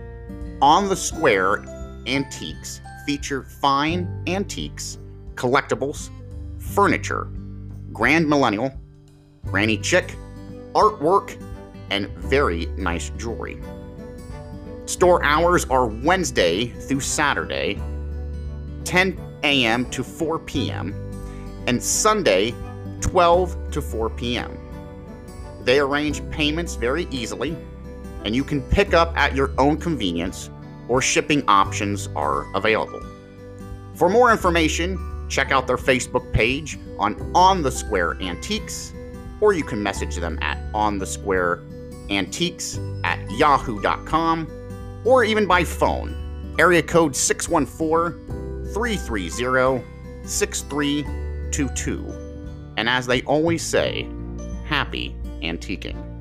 On 0.61 0.89
the 0.89 0.97
Square 0.97 1.65
Antiques 2.07 2.81
feature 3.07 3.43
fine 3.43 4.23
antiques, 4.27 4.99
collectibles, 5.35 6.11
furniture, 6.59 7.29
grand 7.93 8.29
millennial, 8.29 8.73
granny 9.45 9.77
chick, 9.79 10.15
artwork, 10.75 11.41
and 11.91 12.09
very 12.19 12.67
nice 12.77 13.11
jewelry. 13.11 13.61
Store 14.87 15.25
hours 15.25 15.65
are 15.67 15.87
Wednesday 15.87 16.67
through 16.67 17.01
Saturday, 17.01 17.81
10 18.85 19.19
a.m. 19.45 19.89
to 19.91 20.03
4 20.03 20.39
p.m., 20.41 20.95
and 21.67 21.83
Sunday, 21.83 22.55
12 23.01 23.71
to 23.71 23.81
4 23.81 24.11
p.m. 24.11 24.59
They 25.63 25.79
arrange 25.79 26.29
payments 26.31 26.75
very 26.75 27.07
easily, 27.11 27.57
and 28.25 28.35
you 28.35 28.43
can 28.43 28.61
pick 28.63 28.95
up 28.95 29.17
at 29.17 29.35
your 29.35 29.53
own 29.59 29.77
convenience, 29.77 30.51
or 30.89 31.01
shipping 31.01 31.45
options 31.47 32.09
are 32.17 32.53
available. 32.57 33.01
For 33.95 34.09
more 34.09 34.33
information, 34.33 35.27
check 35.29 35.53
out 35.53 35.67
their 35.67 35.77
Facebook 35.77 36.33
page 36.33 36.79
on 36.99 37.31
On 37.35 37.63
the 37.63 37.71
Square 37.71 38.21
Antiques, 38.21 38.93
or 39.43 39.53
you 39.53 39.65
can 39.65 39.83
message 39.83 40.17
them 40.17 40.39
at 40.41 40.57
On 40.73 40.97
the 40.97 41.05
Square 41.05 41.63
Antiques 42.09 42.81
at 43.05 43.19
yahoo.com 43.33 44.49
or 45.05 45.25
even 45.25 45.47
by 45.47 45.65
phone. 45.65 46.17
Area 46.59 46.83
code 46.83 47.15
614 47.15 48.73
330 48.73 49.85
6322. 50.25 52.73
And 52.77 52.89
as 52.89 53.07
they 53.07 53.23
always 53.23 53.63
say, 53.63 54.09
happy 54.65 55.15
antiquing. 55.43 56.12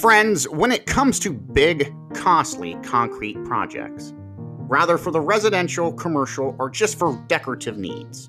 Friends, 0.00 0.48
when 0.50 0.70
it 0.70 0.86
comes 0.86 1.18
to 1.18 1.32
big, 1.32 1.92
costly 2.14 2.76
concrete 2.84 3.42
projects, 3.44 4.14
rather 4.14 4.96
for 4.96 5.10
the 5.10 5.20
residential, 5.20 5.92
commercial, 5.92 6.54
or 6.60 6.70
just 6.70 6.96
for 6.96 7.20
decorative 7.26 7.78
needs. 7.78 8.28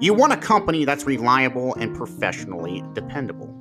You 0.00 0.14
want 0.14 0.32
a 0.32 0.38
company 0.38 0.86
that's 0.86 1.04
reliable 1.04 1.74
and 1.74 1.94
professionally 1.94 2.82
dependable. 2.94 3.52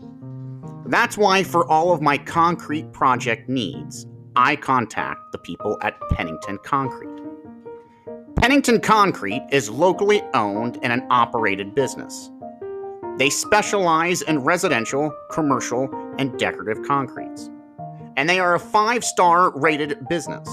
That's 0.85 1.17
why, 1.17 1.43
for 1.43 1.69
all 1.69 1.91
of 1.91 2.01
my 2.01 2.17
concrete 2.17 2.93
project 2.93 3.49
needs, 3.49 4.05
I 4.37 4.55
contact 4.55 5.19
the 5.33 5.37
people 5.39 5.77
at 5.81 5.99
Pennington 6.11 6.57
Concrete. 6.63 7.21
Pennington 8.37 8.79
Concrete 8.79 9.45
is 9.51 9.69
locally 9.69 10.21
owned 10.33 10.79
and 10.83 10.93
an 10.93 11.05
operated 11.09 11.75
business. 11.75 12.31
They 13.17 13.29
specialize 13.29 14.21
in 14.23 14.39
residential, 14.39 15.15
commercial, 15.31 15.89
and 16.19 16.37
decorative 16.37 16.83
concretes. 16.85 17.49
And 18.17 18.29
they 18.29 18.39
are 18.39 18.55
a 18.55 18.59
five 18.59 19.03
star 19.03 19.57
rated 19.57 20.07
business. 20.09 20.49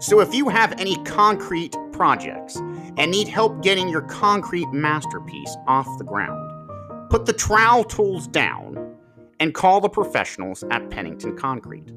So 0.00 0.20
if 0.20 0.34
you 0.34 0.48
have 0.48 0.72
any 0.80 0.96
concrete 1.04 1.76
projects 1.92 2.56
and 2.96 3.10
need 3.10 3.28
help 3.28 3.62
getting 3.62 3.88
your 3.88 4.02
concrete 4.02 4.72
masterpiece 4.72 5.56
off 5.66 5.86
the 5.98 6.04
ground, 6.04 7.10
put 7.10 7.26
the 7.26 7.32
trowel 7.32 7.84
tools 7.84 8.26
down 8.26 8.96
and 9.38 9.54
call 9.54 9.80
the 9.80 9.88
professionals 9.88 10.64
at 10.70 10.88
Pennington 10.88 11.36
Concrete. 11.36 11.92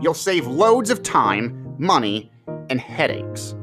You'll 0.00 0.14
save 0.14 0.46
loads 0.46 0.90
of 0.90 1.02
time, 1.02 1.76
money, 1.78 2.32
and 2.70 2.80
headaches. 2.80 3.54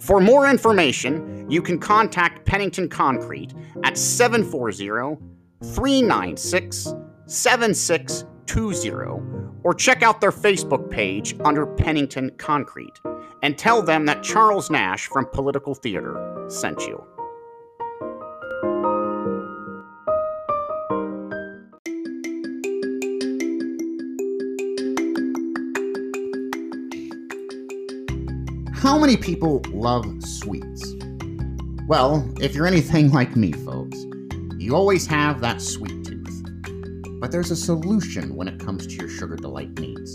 For 0.00 0.20
more 0.20 0.48
information, 0.48 1.50
you 1.50 1.62
can 1.62 1.78
contact 1.78 2.44
Pennington 2.44 2.88
Concrete 2.88 3.54
at 3.84 3.96
740 3.96 5.16
396 5.62 6.94
7620 7.26 9.50
or 9.62 9.74
check 9.74 10.02
out 10.02 10.20
their 10.20 10.30
Facebook 10.30 10.90
page 10.90 11.34
under 11.44 11.66
Pennington 11.66 12.30
Concrete 12.36 13.00
and 13.42 13.56
tell 13.56 13.82
them 13.82 14.04
that 14.06 14.22
Charles 14.22 14.70
Nash 14.70 15.06
from 15.06 15.26
Political 15.32 15.74
Theater 15.76 16.44
sent 16.48 16.86
you. 16.86 17.02
How 28.84 28.98
many 28.98 29.16
people 29.16 29.62
love 29.70 30.04
sweets? 30.22 30.94
Well, 31.88 32.30
if 32.38 32.54
you're 32.54 32.66
anything 32.66 33.10
like 33.12 33.34
me, 33.34 33.50
folks, 33.50 33.96
you 34.58 34.76
always 34.76 35.06
have 35.06 35.40
that 35.40 35.62
sweet 35.62 36.04
tooth. 36.04 36.42
But 37.18 37.32
there's 37.32 37.50
a 37.50 37.56
solution 37.56 38.36
when 38.36 38.46
it 38.46 38.60
comes 38.60 38.86
to 38.86 38.92
your 38.92 39.08
sugar 39.08 39.36
delight 39.36 39.70
needs. 39.78 40.14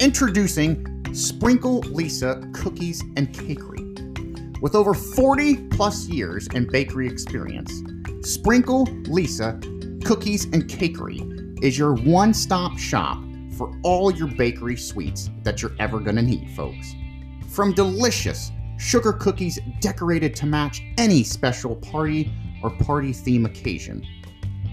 Introducing 0.00 0.84
Sprinkle 1.14 1.78
Lisa 1.82 2.42
Cookies 2.52 3.02
and 3.16 3.32
Cakery. 3.32 4.60
With 4.60 4.74
over 4.74 4.92
40 4.92 5.68
plus 5.68 6.08
years 6.08 6.48
in 6.48 6.66
bakery 6.66 7.06
experience, 7.06 7.72
Sprinkle 8.22 8.86
Lisa 9.04 9.60
Cookies 10.04 10.46
and 10.46 10.64
Cakery 10.64 11.62
is 11.62 11.78
your 11.78 11.94
one 11.94 12.34
stop 12.34 12.76
shop 12.76 13.22
for 13.56 13.72
all 13.84 14.12
your 14.12 14.26
bakery 14.26 14.76
sweets 14.76 15.30
that 15.44 15.62
you're 15.62 15.76
ever 15.78 16.00
going 16.00 16.16
to 16.16 16.22
need, 16.22 16.50
folks. 16.56 16.92
From 17.58 17.72
delicious 17.72 18.52
sugar 18.78 19.12
cookies 19.12 19.58
decorated 19.80 20.36
to 20.36 20.46
match 20.46 20.80
any 20.96 21.24
special 21.24 21.74
party 21.74 22.32
or 22.62 22.70
party 22.70 23.12
theme 23.12 23.46
occasion, 23.46 24.06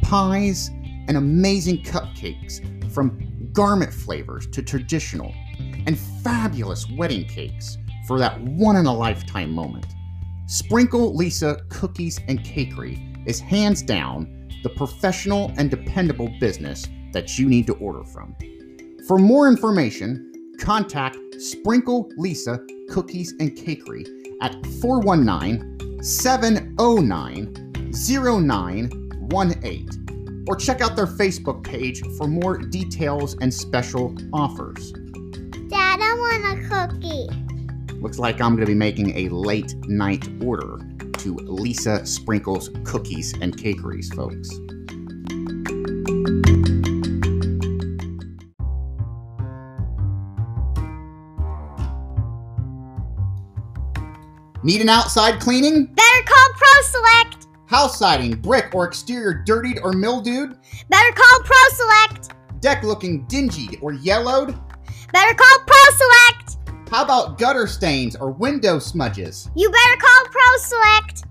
pies, 0.03 0.69
and 1.07 1.17
amazing 1.17 1.81
cupcakes 1.81 2.61
from 2.91 3.49
garment 3.53 3.91
flavors 3.91 4.45
to 4.51 4.61
traditional 4.61 5.33
and 5.87 5.97
fabulous 6.23 6.87
wedding 6.91 7.27
cakes 7.27 7.75
for 8.05 8.19
that 8.19 8.39
one 8.41 8.75
in 8.75 8.85
a 8.85 8.93
lifetime 8.93 9.51
moment. 9.51 9.87
Sprinkle 10.45 11.15
Lisa 11.15 11.61
Cookies 11.69 12.19
and 12.27 12.41
Cakery 12.41 13.27
is 13.27 13.39
hands 13.39 13.81
down 13.81 14.47
the 14.61 14.69
professional 14.69 15.51
and 15.57 15.71
dependable 15.71 16.31
business 16.39 16.87
that 17.13 17.39
you 17.39 17.49
need 17.49 17.65
to 17.65 17.73
order 17.77 18.03
from. 18.03 18.35
For 19.07 19.17
more 19.17 19.47
information, 19.47 20.34
contact 20.57 21.17
Sprinkle 21.39 22.09
Lisa 22.17 22.59
Cookies 22.89 23.33
and 23.39 23.51
Cakery 23.51 24.05
at 24.41 24.53
419 24.81 26.03
709 26.03 27.93
0918 27.93 30.05
or 30.47 30.55
check 30.55 30.79
out 30.81 30.95
their 30.95 31.07
Facebook 31.07 31.63
page 31.63 32.01
for 32.17 32.27
more 32.27 32.57
details 32.57 33.35
and 33.41 33.53
special 33.53 34.15
offers. 34.33 34.91
Dad, 35.69 35.99
I 35.99 36.15
want 36.17 36.45
a 36.45 36.55
cookie. 36.69 37.27
Looks 37.99 38.17
like 38.19 38.39
I'm 38.41 38.55
going 38.55 38.65
to 38.65 38.71
be 38.71 38.75
making 38.75 39.17
a 39.17 39.29
late 39.29 39.75
night 39.87 40.27
order 40.43 40.79
to 41.19 41.35
Lisa 41.35 42.05
Sprinkles 42.05 42.69
Cookies 42.83 43.33
and 43.41 43.57
Cakeries, 43.57 44.13
folks. 44.13 44.49
Need 54.65 54.81
an 54.81 54.89
outside 54.89 55.39
cleaning? 55.39 55.85
Better 55.85 56.23
call 56.25 56.49
ProSelect. 56.53 57.45
House 57.67 57.99
siding, 57.99 58.41
brick, 58.41 58.73
or 58.73 58.85
exterior 58.85 59.43
dirtied 59.45 59.77
or 59.83 59.93
mildewed? 59.93 60.57
Better 60.89 61.13
call 61.13 61.39
ProSelect. 61.41 62.31
Deck 62.61 62.81
looking 62.81 63.27
dingy 63.27 63.77
or 63.79 63.93
yellowed? 63.93 64.57
Better 65.13 65.35
call 65.35 65.59
ProSelect. 65.67 66.89
How 66.89 67.03
about 67.03 67.37
gutter 67.37 67.67
stains 67.67 68.15
or 68.15 68.31
window 68.31 68.79
smudges? 68.79 69.51
You 69.55 69.69
better 69.69 70.01
call 70.01 70.25
ProSelect. 70.33 71.27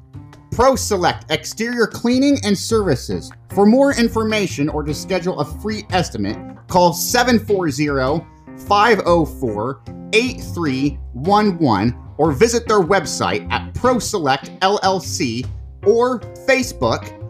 Pro 0.52 0.76
Select 0.76 1.28
Exterior 1.32 1.88
Cleaning 1.88 2.38
and 2.44 2.56
Services. 2.56 3.32
For 3.48 3.66
more 3.66 3.98
information 3.98 4.68
or 4.68 4.84
to 4.84 4.94
schedule 4.94 5.40
a 5.40 5.60
free 5.60 5.84
estimate, 5.90 6.38
call 6.68 6.92
740 6.92 8.24
504 8.58 9.82
8311 10.12 11.98
or 12.18 12.32
visit 12.32 12.68
their 12.68 12.80
website 12.80 13.50
at 13.50 13.74
ProSelect 13.74 14.58
LLC 14.60 15.46
or 15.84 16.20
Facebook. 16.46 17.20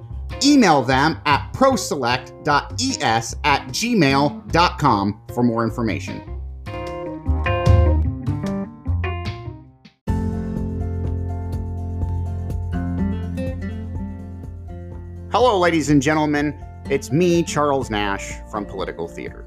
Email 0.45 0.83
them 0.83 1.19
at 1.27 1.53
proselect.es 1.55 3.37
at 3.45 3.69
gmail.com 3.69 5.21
for 5.33 5.43
more 5.43 5.65
information. 5.65 6.35
Hello, 15.33 15.59
ladies 15.59 15.91
and 15.91 16.01
gentlemen. 16.01 16.57
It's 16.91 17.11
me, 17.11 17.43
Charles 17.43 17.91
Nash 17.91 18.35
from 18.51 18.67
Political 18.67 19.09
Theater. 19.09 19.45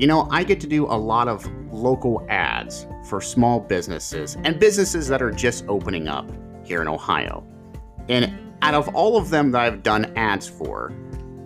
You 0.00 0.06
know, 0.06 0.26
I 0.30 0.44
get 0.44 0.60
to 0.60 0.66
do 0.66 0.86
a 0.86 0.96
lot 0.96 1.28
of 1.28 1.46
local 1.70 2.24
ads 2.30 2.86
for 3.04 3.20
small 3.20 3.60
businesses 3.60 4.34
and 4.44 4.58
businesses 4.58 5.08
that 5.08 5.20
are 5.20 5.30
just 5.30 5.66
opening 5.68 6.08
up 6.08 6.26
here 6.64 6.80
in 6.80 6.88
Ohio. 6.88 7.46
And 8.08 8.32
out 8.62 8.72
of 8.72 8.88
all 8.94 9.18
of 9.18 9.28
them 9.28 9.50
that 9.50 9.60
I've 9.60 9.82
done 9.82 10.10
ads 10.16 10.48
for, 10.48 10.94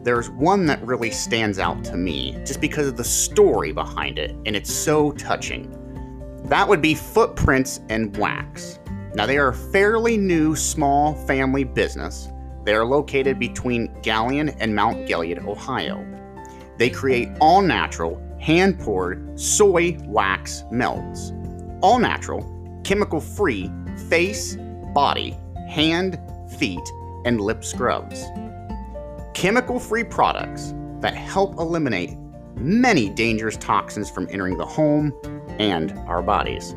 there's 0.05 0.31
one 0.31 0.67
that 0.67 0.81
really 0.87 1.11
stands 1.11 1.59
out 1.59 1.83
to 1.87 1.97
me 1.97 2.39
just 2.47 2.61
because 2.61 2.87
of 2.87 2.97
the 2.97 3.03
story 3.03 3.73
behind 3.73 4.21
it, 4.21 4.31
and 4.47 4.55
it's 4.55 4.73
so 4.73 5.11
touching. 5.11 5.69
That 6.45 6.69
would 6.69 6.81
be 6.81 6.95
Footprints 6.95 7.81
and 7.89 8.17
Wax. 8.19 8.79
Now, 9.17 9.27
they 9.27 9.37
are 9.37 9.49
a 9.49 9.55
fairly 9.55 10.17
new 10.17 10.55
small 10.55 11.15
family 11.27 11.65
business. 11.65 12.29
They 12.63 12.75
are 12.75 12.85
located 12.85 13.41
between 13.41 13.89
Galion 14.03 14.57
and 14.61 14.77
Mount 14.77 15.09
Gilead, 15.09 15.41
Ohio. 15.41 16.07
They 16.79 16.91
create 16.91 17.31
all 17.41 17.63
natural, 17.63 18.21
hand 18.45 18.79
poured 18.79 19.41
soy 19.41 19.97
wax 20.05 20.65
melts. 20.71 21.33
All 21.81 21.99
natural, 21.99 22.45
chemical 22.85 23.19
free 23.19 23.73
face, 24.11 24.59
body, 24.93 25.35
hand, 25.67 26.21
feet, 26.59 26.87
and 27.25 27.41
lip 27.41 27.65
scrubs. 27.65 28.23
Chemical 29.33 29.81
free 29.81 30.05
products 30.05 30.75
that 31.01 31.15
help 31.15 31.55
eliminate 31.59 32.19
many 32.57 33.09
dangerous 33.09 33.57
toxins 33.57 34.11
from 34.11 34.29
entering 34.31 34.59
the 34.59 34.67
home 34.67 35.11
and 35.59 35.93
our 36.01 36.23
bodies. 36.23 36.77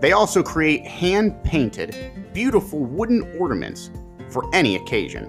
They 0.00 0.12
also 0.12 0.44
create 0.44 0.86
hand 0.86 1.42
painted, 1.42 1.96
beautiful 2.32 2.78
wooden 2.78 3.36
ornaments 3.36 3.90
for 4.30 4.48
any 4.54 4.76
occasion. 4.76 5.28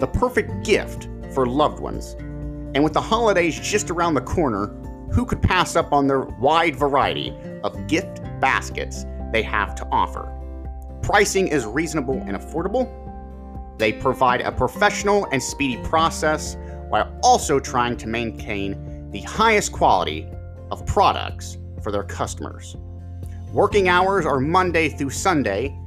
The 0.00 0.08
perfect 0.08 0.64
gift 0.64 1.08
for 1.32 1.46
loved 1.46 1.78
ones. 1.78 2.16
And 2.74 2.82
with 2.82 2.92
the 2.92 3.00
holidays 3.00 3.58
just 3.58 3.90
around 3.90 4.14
the 4.14 4.20
corner, 4.20 4.66
who 5.12 5.24
could 5.24 5.40
pass 5.40 5.76
up 5.76 5.92
on 5.92 6.08
their 6.08 6.22
wide 6.22 6.74
variety 6.74 7.32
of 7.62 7.86
gift 7.86 8.20
baskets 8.40 9.06
they 9.32 9.42
have 9.42 9.74
to 9.76 9.86
offer? 9.92 10.30
Pricing 11.02 11.46
is 11.48 11.66
reasonable 11.66 12.20
and 12.26 12.36
affordable. 12.36 12.88
They 13.78 13.92
provide 13.92 14.40
a 14.40 14.50
professional 14.50 15.26
and 15.30 15.40
speedy 15.42 15.80
process 15.84 16.56
while 16.88 17.16
also 17.22 17.60
trying 17.60 17.96
to 17.98 18.08
maintain 18.08 19.10
the 19.10 19.20
highest 19.20 19.70
quality 19.70 20.28
of 20.72 20.84
products 20.86 21.58
for 21.82 21.92
their 21.92 22.02
customers. 22.02 22.76
Working 23.52 23.88
hours 23.88 24.26
are 24.26 24.40
Monday 24.40 24.88
through 24.88 25.10
Sunday, 25.10 25.78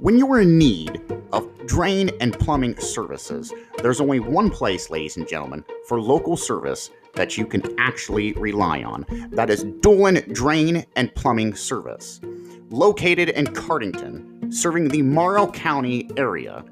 When 0.02 0.18
you 0.18 0.32
are 0.34 0.42
in 0.42 0.58
need 0.58 1.00
of 1.32 1.48
drain 1.68 2.10
and 2.20 2.34
plumbing 2.34 2.80
services, 2.80 3.54
there's 3.84 4.02
only 4.02 4.20
one 4.20 4.50
place, 4.50 4.90
ladies 4.90 5.16
and 5.16 5.28
gentlemen, 5.28 5.64
for 5.86 6.02
local 6.02 6.36
service 6.36 6.90
that 7.14 7.38
you 7.38 7.46
can 7.46 7.80
actually 7.80 8.34
rely 8.34 8.82
on. 8.82 9.06
That 9.30 9.52
is 9.52 9.64
Dolan 9.82 10.24
Drain 10.34 10.88
and 10.96 11.14
Plumbing 11.14 11.54
Service. 11.54 12.20
Located 12.72 13.30
in 13.30 13.46
Cardington, 13.46 14.52
serving 14.52 14.88
the 14.88 15.04
Morrow 15.04 15.46
County 15.52 16.10
area, 16.18 16.66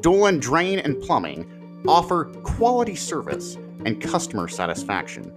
Dolan 0.00 0.38
Drain 0.38 0.78
and 0.78 1.02
Plumbing 1.02 1.82
offer 1.88 2.26
quality 2.44 2.94
service 2.94 3.56
and 3.84 4.00
customer 4.00 4.46
satisfaction. 4.46 5.32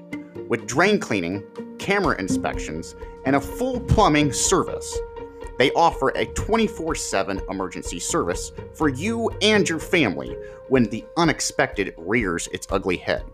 With 0.48 0.68
drain 0.68 1.00
cleaning, 1.00 1.44
camera 1.80 2.16
inspections, 2.20 2.96
and 3.26 3.36
a 3.36 3.42
full 3.42 3.80
plumbing 3.80 4.34
service, 4.34 5.00
they 5.60 5.72
offer 5.74 6.10
a 6.16 6.26
24 6.26 6.96
7 6.96 7.42
emergency 7.50 8.00
service 8.00 8.54
for 8.74 8.88
you 8.88 9.30
and 9.42 9.68
your 9.68 9.78
family 9.78 10.38
when 10.70 10.86
the 10.86 11.06
unexpected 11.18 11.94
rears 11.98 12.48
its 12.54 12.66
ugly 12.72 12.96
head. 12.96 13.26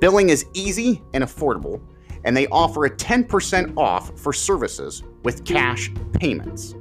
Billing 0.00 0.28
is 0.28 0.44
easy 0.54 1.00
and 1.14 1.22
affordable, 1.22 1.80
and 2.24 2.36
they 2.36 2.48
offer 2.48 2.86
a 2.86 2.90
10% 2.90 3.76
off 3.76 4.18
for 4.18 4.32
services 4.32 5.04
with 5.22 5.44
cash 5.44 5.92
payments. 6.14 6.74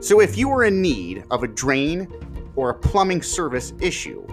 So 0.00 0.20
if 0.20 0.36
you 0.36 0.50
are 0.50 0.64
in 0.64 0.82
need 0.82 1.24
of 1.30 1.42
a 1.42 1.48
drain 1.48 2.06
or 2.54 2.68
a 2.68 2.74
plumbing 2.74 3.22
service 3.22 3.72
issue, 3.80 4.26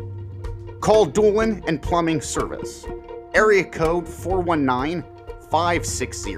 call 0.81 1.05
Dolan 1.05 1.63
and 1.67 1.81
Plumbing 1.81 2.19
Service. 2.19 2.85
Area 3.33 3.63
code 3.63 4.09
419 4.09 5.03
560 5.49 6.35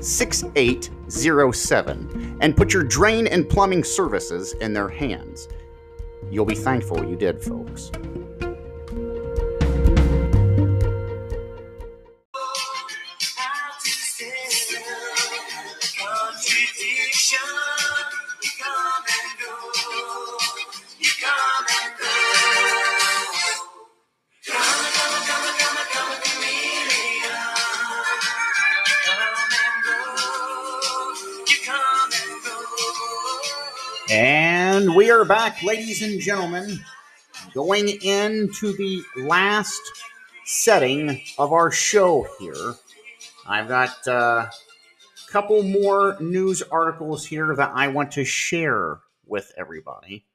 6807 0.00 2.38
and 2.40 2.56
put 2.56 2.72
your 2.72 2.84
drain 2.84 3.26
and 3.26 3.48
plumbing 3.48 3.82
services 3.84 4.52
in 4.54 4.72
their 4.72 4.88
hands. 4.88 5.48
You'll 6.30 6.44
be 6.44 6.54
thankful 6.54 7.04
you 7.08 7.16
did, 7.16 7.42
folks. 7.42 7.90
We 35.06 35.12
are 35.12 35.24
back, 35.24 35.62
ladies 35.62 36.02
and 36.02 36.20
gentlemen, 36.20 36.80
going 37.54 37.88
into 37.88 38.72
the 38.72 39.04
last 39.16 39.80
setting 40.44 41.22
of 41.38 41.52
our 41.52 41.70
show 41.70 42.26
here. 42.40 42.74
I've 43.46 43.68
got 43.68 43.96
uh, 44.08 44.46
a 44.48 45.30
couple 45.30 45.62
more 45.62 46.16
news 46.18 46.60
articles 46.60 47.24
here 47.24 47.54
that 47.54 47.70
I 47.72 47.86
want 47.86 48.10
to 48.12 48.24
share 48.24 48.98
with 49.24 49.52
everybody. 49.56 50.26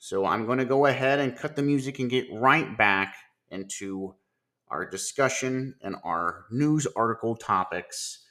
So 0.00 0.26
I'm 0.26 0.46
going 0.46 0.58
to 0.58 0.64
go 0.64 0.86
ahead 0.86 1.20
and 1.20 1.38
cut 1.38 1.54
the 1.54 1.62
music 1.62 2.00
and 2.00 2.10
get 2.10 2.26
right 2.32 2.76
back 2.76 3.14
into 3.52 4.16
our 4.66 4.84
discussion 4.84 5.76
and 5.80 5.94
our 6.02 6.46
news 6.50 6.88
article 6.96 7.36
topics 7.36 8.24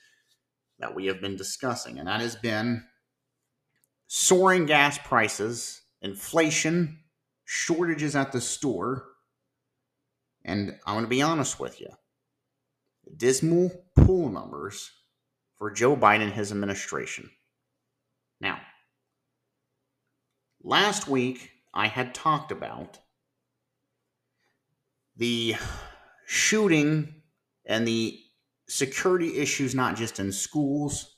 that 0.79 0.93
we 0.93 1.05
have 1.05 1.21
been 1.21 1.37
discussing. 1.37 1.97
And 1.97 2.09
that 2.09 2.19
has 2.19 2.35
been 2.35 2.83
soaring 4.13 4.65
gas 4.65 4.97
prices, 4.97 5.83
inflation, 6.01 6.99
shortages 7.45 8.13
at 8.13 8.33
the 8.33 8.41
store, 8.41 9.05
and 10.43 10.77
I'm 10.85 10.95
going 10.95 11.05
to 11.05 11.09
be 11.09 11.21
honest 11.21 11.61
with 11.61 11.79
you 11.79 11.87
dismal 13.15 13.71
poll 13.95 14.27
numbers 14.27 14.91
for 15.57 15.71
Joe 15.71 15.95
Biden 15.95 16.23
and 16.23 16.33
his 16.33 16.51
administration. 16.51 17.29
Now, 18.41 18.59
last 20.61 21.07
week 21.07 21.49
I 21.73 21.87
had 21.87 22.13
talked 22.13 22.51
about 22.51 22.99
the 25.15 25.55
shooting 26.25 27.15
and 27.65 27.87
the 27.87 28.19
security 28.67 29.37
issues, 29.37 29.73
not 29.73 29.95
just 29.95 30.19
in 30.19 30.33
schools, 30.33 31.15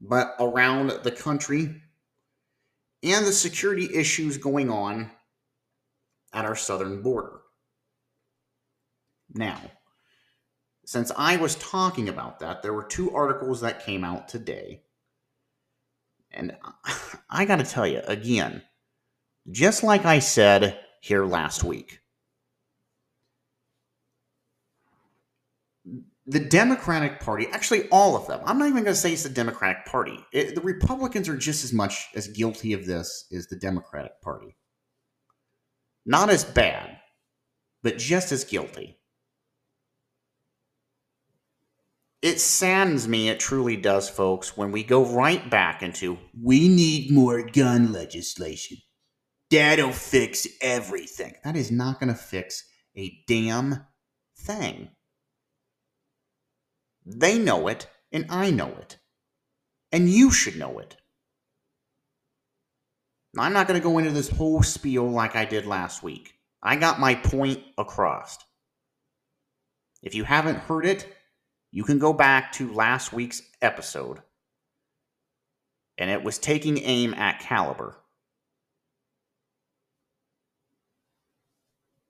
but 0.00 0.34
around 0.38 0.90
the 1.02 1.10
country, 1.10 1.82
and 3.02 3.26
the 3.26 3.32
security 3.32 3.88
issues 3.94 4.36
going 4.38 4.70
on 4.70 5.10
at 6.32 6.44
our 6.44 6.56
southern 6.56 7.02
border. 7.02 7.40
Now, 9.34 9.60
since 10.84 11.12
I 11.16 11.36
was 11.36 11.54
talking 11.56 12.08
about 12.08 12.40
that, 12.40 12.62
there 12.62 12.72
were 12.72 12.84
two 12.84 13.14
articles 13.14 13.60
that 13.60 13.84
came 13.84 14.04
out 14.04 14.28
today. 14.28 14.82
And 16.30 16.56
I 17.30 17.44
got 17.44 17.56
to 17.56 17.64
tell 17.64 17.86
you 17.86 18.00
again, 18.06 18.62
just 19.50 19.82
like 19.82 20.04
I 20.04 20.18
said 20.18 20.80
here 21.00 21.24
last 21.24 21.62
week, 21.64 22.00
the 26.28 26.40
Democratic 26.40 27.20
Party, 27.20 27.46
actually 27.52 27.88
all 27.88 28.14
of 28.14 28.26
them, 28.26 28.40
I'm 28.44 28.58
not 28.58 28.68
even 28.68 28.84
going 28.84 28.94
to 28.94 29.00
say 29.00 29.14
it's 29.14 29.22
the 29.22 29.30
Democratic 29.30 29.86
Party. 29.86 30.18
It, 30.30 30.54
the 30.54 30.60
Republicans 30.60 31.26
are 31.28 31.36
just 31.36 31.64
as 31.64 31.72
much 31.72 32.08
as 32.14 32.28
guilty 32.28 32.74
of 32.74 32.84
this 32.84 33.26
as 33.34 33.46
the 33.46 33.56
Democratic 33.56 34.20
Party. 34.22 34.54
Not 36.04 36.28
as 36.28 36.44
bad, 36.44 36.98
but 37.82 37.96
just 37.96 38.30
as 38.30 38.44
guilty. 38.44 38.98
It 42.20 42.40
saddens 42.40 43.08
me, 43.08 43.30
it 43.30 43.40
truly 43.40 43.76
does, 43.76 44.10
folks, 44.10 44.54
when 44.54 44.70
we 44.70 44.84
go 44.84 45.06
right 45.06 45.48
back 45.48 45.82
into 45.82 46.18
we 46.38 46.68
need 46.68 47.10
more 47.10 47.42
gun 47.42 47.92
legislation. 47.92 48.76
That'll 49.50 49.92
fix 49.92 50.46
everything. 50.60 51.34
That 51.42 51.56
is 51.56 51.70
not 51.70 52.00
going 52.00 52.12
to 52.12 52.18
fix 52.18 52.64
a 52.98 53.16
damn 53.26 53.86
thing. 54.36 54.90
They 57.10 57.38
know 57.38 57.68
it, 57.68 57.86
and 58.12 58.26
I 58.28 58.50
know 58.50 58.68
it. 58.68 58.98
And 59.90 60.10
you 60.10 60.30
should 60.30 60.56
know 60.56 60.78
it. 60.78 60.96
I'm 63.38 63.54
not 63.54 63.66
going 63.66 63.80
to 63.80 63.84
go 63.84 63.98
into 63.98 64.10
this 64.10 64.28
whole 64.28 64.62
spiel 64.62 65.08
like 65.08 65.34
I 65.34 65.46
did 65.46 65.64
last 65.64 66.02
week. 66.02 66.34
I 66.62 66.76
got 66.76 67.00
my 67.00 67.14
point 67.14 67.62
across. 67.78 68.38
If 70.02 70.14
you 70.14 70.24
haven't 70.24 70.58
heard 70.58 70.84
it, 70.84 71.06
you 71.70 71.82
can 71.84 71.98
go 71.98 72.12
back 72.12 72.52
to 72.52 72.72
last 72.72 73.12
week's 73.12 73.42
episode. 73.62 74.20
And 75.96 76.10
it 76.10 76.22
was 76.22 76.38
taking 76.38 76.78
aim 76.78 77.14
at 77.14 77.40
Caliber. 77.40 77.96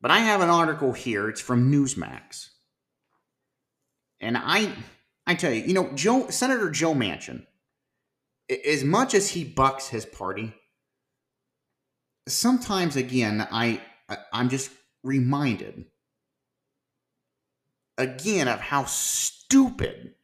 But 0.00 0.10
I 0.10 0.18
have 0.18 0.40
an 0.40 0.50
article 0.50 0.92
here. 0.92 1.28
It's 1.28 1.40
from 1.40 1.70
Newsmax. 1.70 2.50
And 4.20 4.36
I, 4.36 4.72
I 5.26 5.34
tell 5.34 5.52
you, 5.52 5.62
you 5.62 5.74
know, 5.74 5.92
Joe, 5.94 6.28
Senator 6.28 6.70
Joe 6.70 6.94
Manchin, 6.94 7.46
as 8.66 8.82
much 8.82 9.14
as 9.14 9.30
he 9.30 9.44
bucks 9.44 9.88
his 9.88 10.06
party, 10.06 10.54
sometimes 12.26 12.96
again, 12.96 13.46
I, 13.50 13.80
I'm 14.32 14.48
just 14.48 14.70
reminded 15.02 15.84
again 17.96 18.48
of 18.48 18.60
how 18.60 18.84
stupid 18.84 20.14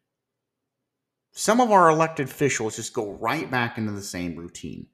some 1.32 1.60
of 1.60 1.70
our 1.72 1.90
elected 1.90 2.28
officials 2.28 2.76
just 2.76 2.94
go 2.94 3.12
right 3.12 3.50
back 3.50 3.76
into 3.76 3.92
the 3.92 4.02
same 4.02 4.36
routine. 4.36 4.86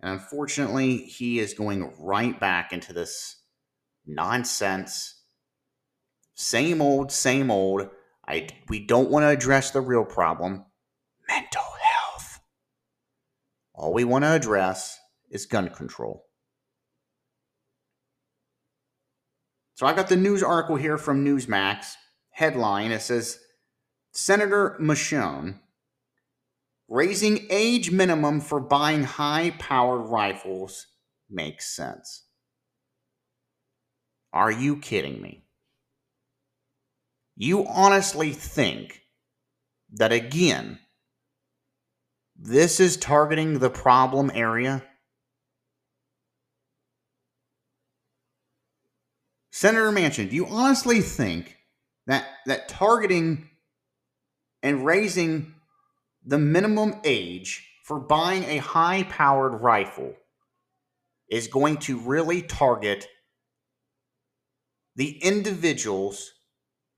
And 0.00 0.12
unfortunately, 0.12 0.98
he 0.98 1.38
is 1.38 1.54
going 1.54 1.92
right 1.98 2.38
back 2.38 2.72
into 2.72 2.92
this 2.92 3.36
nonsense. 4.06 5.22
Same 6.34 6.80
old, 6.82 7.10
same 7.12 7.50
old. 7.50 7.88
I, 8.30 8.46
we 8.68 8.78
don't 8.78 9.10
want 9.10 9.24
to 9.24 9.28
address 9.28 9.72
the 9.72 9.80
real 9.80 10.04
problem 10.04 10.64
mental 11.28 11.62
health. 11.82 12.40
All 13.74 13.92
we 13.92 14.04
want 14.04 14.22
to 14.22 14.30
address 14.30 14.96
is 15.30 15.46
gun 15.46 15.68
control. 15.70 16.26
So 19.74 19.84
I've 19.84 19.96
got 19.96 20.08
the 20.08 20.16
news 20.16 20.44
article 20.44 20.76
here 20.76 20.96
from 20.96 21.24
Newsmax. 21.24 21.94
Headline 22.30 22.92
it 22.92 23.02
says 23.02 23.40
Senator 24.12 24.78
Manchin 24.80 25.58
raising 26.88 27.46
age 27.50 27.90
minimum 27.90 28.40
for 28.40 28.60
buying 28.60 29.02
high 29.02 29.50
powered 29.58 30.08
rifles 30.08 30.86
makes 31.28 31.74
sense. 31.74 32.26
Are 34.32 34.52
you 34.52 34.76
kidding 34.76 35.20
me? 35.20 35.46
You 37.46 37.66
honestly 37.66 38.32
think 38.32 39.00
that 39.92 40.12
again, 40.12 40.78
this 42.36 42.80
is 42.80 42.96
targeting 42.96 43.58
the 43.58 43.70
problem 43.70 44.30
area? 44.34 44.84
Senator 49.50 49.90
Manchin, 49.90 50.28
do 50.28 50.36
you 50.36 50.46
honestly 50.46 51.00
think 51.00 51.56
that 52.06 52.26
that 52.46 52.68
targeting 52.68 53.48
and 54.62 54.84
raising 54.84 55.54
the 56.24 56.38
minimum 56.38 56.94
age 57.04 57.66
for 57.84 57.98
buying 57.98 58.44
a 58.44 58.58
high 58.58 59.02
powered 59.04 59.62
rifle 59.62 60.14
is 61.30 61.48
going 61.48 61.78
to 61.78 61.98
really 62.00 62.42
target 62.42 63.06
the 64.96 65.18
individuals 65.22 66.32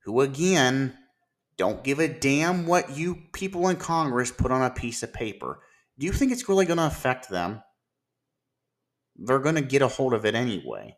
who 0.05 0.21
again 0.21 0.97
don't 1.57 1.85
give 1.85 1.99
a 1.99 2.09
damn 2.09 2.67
what 2.67 2.97
you 2.97 3.23
people 3.33 3.69
in 3.69 3.77
Congress 3.77 4.31
put 4.31 4.51
on 4.51 4.63
a 4.63 4.71
piece 4.71 5.03
of 5.03 5.13
paper. 5.13 5.61
Do 5.99 6.07
you 6.07 6.13
think 6.13 6.33
it's 6.33 6.49
really 6.49 6.67
going 6.67 6.79
to 6.79 6.87
affect 6.87 7.29
them? 7.29 7.63
They're 9.17 9.39
going 9.39 9.57
to 9.57 9.63
get 9.63 9.83
a 9.83 9.89
hold 9.89 10.15
of 10.15 10.25
it 10.25 10.35
anyway. 10.35 10.97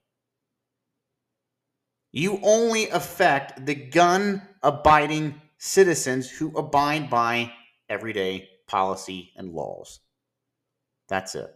You 2.13 2.39
only 2.43 2.89
affect 2.91 3.67
the 3.67 3.75
gun 3.75 4.43
abiding 4.63 5.41
citizens 5.59 6.31
who 6.31 6.57
abide 6.57 7.11
by 7.11 7.53
everyday 7.89 8.49
policy 8.69 9.33
and 9.37 9.53
laws. 9.53 10.01
That's 11.09 11.35
it. 11.35 11.53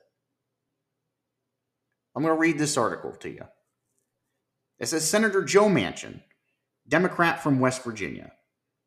I'm 2.14 2.22
going 2.22 2.34
to 2.34 2.40
read 2.40 2.58
this 2.58 2.76
article 2.76 3.12
to 3.12 3.30
you. 3.30 3.44
It 4.80 4.86
says 4.86 5.08
Senator 5.08 5.44
Joe 5.44 5.66
Manchin 5.66 6.20
Democrat 6.88 7.42
from 7.42 7.60
West 7.60 7.84
Virginia, 7.84 8.32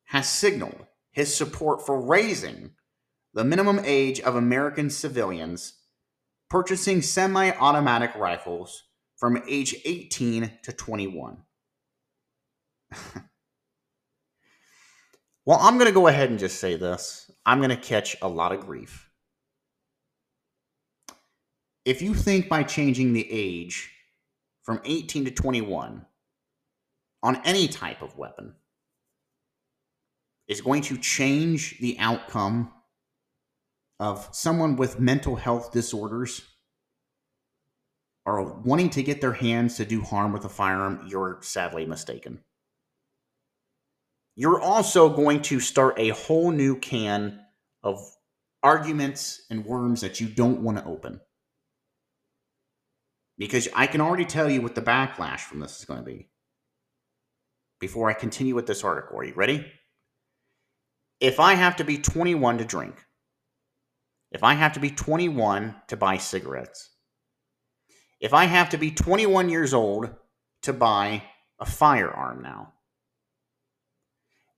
has 0.06 0.28
signaled 0.28 0.88
his 1.11 1.36
support 1.36 1.86
for 1.86 2.02
raising 2.02 2.72
the 3.34 3.44
minimum 3.44 3.80
age 3.84 4.19
of 4.19 4.36
American 4.36 4.90
civilians 4.90 5.76
purchasing 6.49 7.02
semi 7.02 7.52
automatic 7.52 8.14
rifles 8.15 8.84
from 9.15 9.41
age 9.48 9.76
18 9.86 10.52
to 10.64 10.73
21. 10.73 11.38
well, 15.45 15.60
I'm 15.61 15.76
going 15.76 15.88
to 15.88 15.94
go 15.94 16.07
ahead 16.07 16.30
and 16.30 16.40
just 16.40 16.60
say 16.60 16.76
this 16.76 17.32
I'm 17.45 17.60
going 17.60 17.69
to 17.69 17.78
catch 17.78 18.18
a 18.22 18.28
lot 18.28 18.52
of 18.52 18.65
grief. 18.65 19.10
If 21.86 22.02
you 22.02 22.14
think 22.14 22.49
by 22.49 22.64
changing 22.64 23.14
the 23.14 23.28
age 23.32 23.91
from 24.64 24.82
18 24.84 25.26
to 25.26 25.32
21 25.32 26.06
on 27.23 27.41
any 27.45 27.68
type 27.68 28.02
of 28.02 28.18
weapon 28.18 28.56
is 30.48 30.61
going 30.61 30.81
to 30.81 30.98
change 30.98 31.80
the 31.80 31.98
outcome 31.99 32.73
of 33.99 34.27
someone 34.31 34.76
with 34.76 34.99
mental 34.99 35.35
health 35.35 35.72
disorders 35.72 36.41
or 38.26 38.43
wanting 38.61 38.89
to 38.89 39.03
get 39.03 39.22
their 39.22 39.34
hands 39.34 39.77
to 39.77 39.85
do 39.85 40.02
harm 40.02 40.34
with 40.34 40.43
a 40.45 40.49
firearm, 40.49 41.06
you're 41.07 41.39
sadly 41.41 41.85
mistaken. 41.85 42.39
You're 44.35 44.60
also 44.60 45.10
going 45.10 45.41
to 45.43 45.60
start 45.60 45.99
a 45.99 46.10
whole 46.10 46.52
new 46.52 46.77
can 46.77 47.39
of 47.84 47.99
arguments 48.64 49.45
and 49.49 49.65
worms 49.65 50.02
that 50.02 50.19
you 50.19 50.27
don't 50.27 50.61
want 50.61 50.77
to 50.77 50.85
open. 50.85 51.22
Because 53.38 53.68
I 53.76 53.88
can 53.88 54.02
already 54.02 54.26
tell 54.26 54.49
you 54.49 54.61
what 54.61 54.76
the 54.76 54.81
backlash 54.81 55.41
from 55.41 55.60
this 55.60 55.80
is 55.80 55.85
going 55.85 55.99
to 55.99 56.06
be. 56.06 56.31
Before 57.82 58.10
I 58.10 58.14
continue 58.14 58.53
with 58.53 58.68
this 58.68 58.84
article, 58.84 59.18
are 59.18 59.24
you 59.24 59.34
ready? 59.34 59.66
If 61.20 61.40
I 61.40 61.56
have 61.56 61.76
to 61.78 61.84
be 61.84 61.98
21 61.98 62.60
to 62.60 62.66
drink, 62.66 62.95
if 64.32 64.44
I 64.44 64.53
have 64.53 64.74
to 64.74 64.80
be 64.80 64.91
21 64.91 65.76
to 65.88 65.98
buy 65.98 66.18
cigarettes, 66.18 66.91
if 68.20 68.36
I 68.36 68.45
have 68.45 68.70
to 68.70 68.78
be 68.78 68.91
21 68.91 69.49
years 69.49 69.74
old 69.74 70.14
to 70.62 70.74
buy 70.74 71.24
a 71.60 71.66
firearm 71.66 72.44
now, 72.44 72.74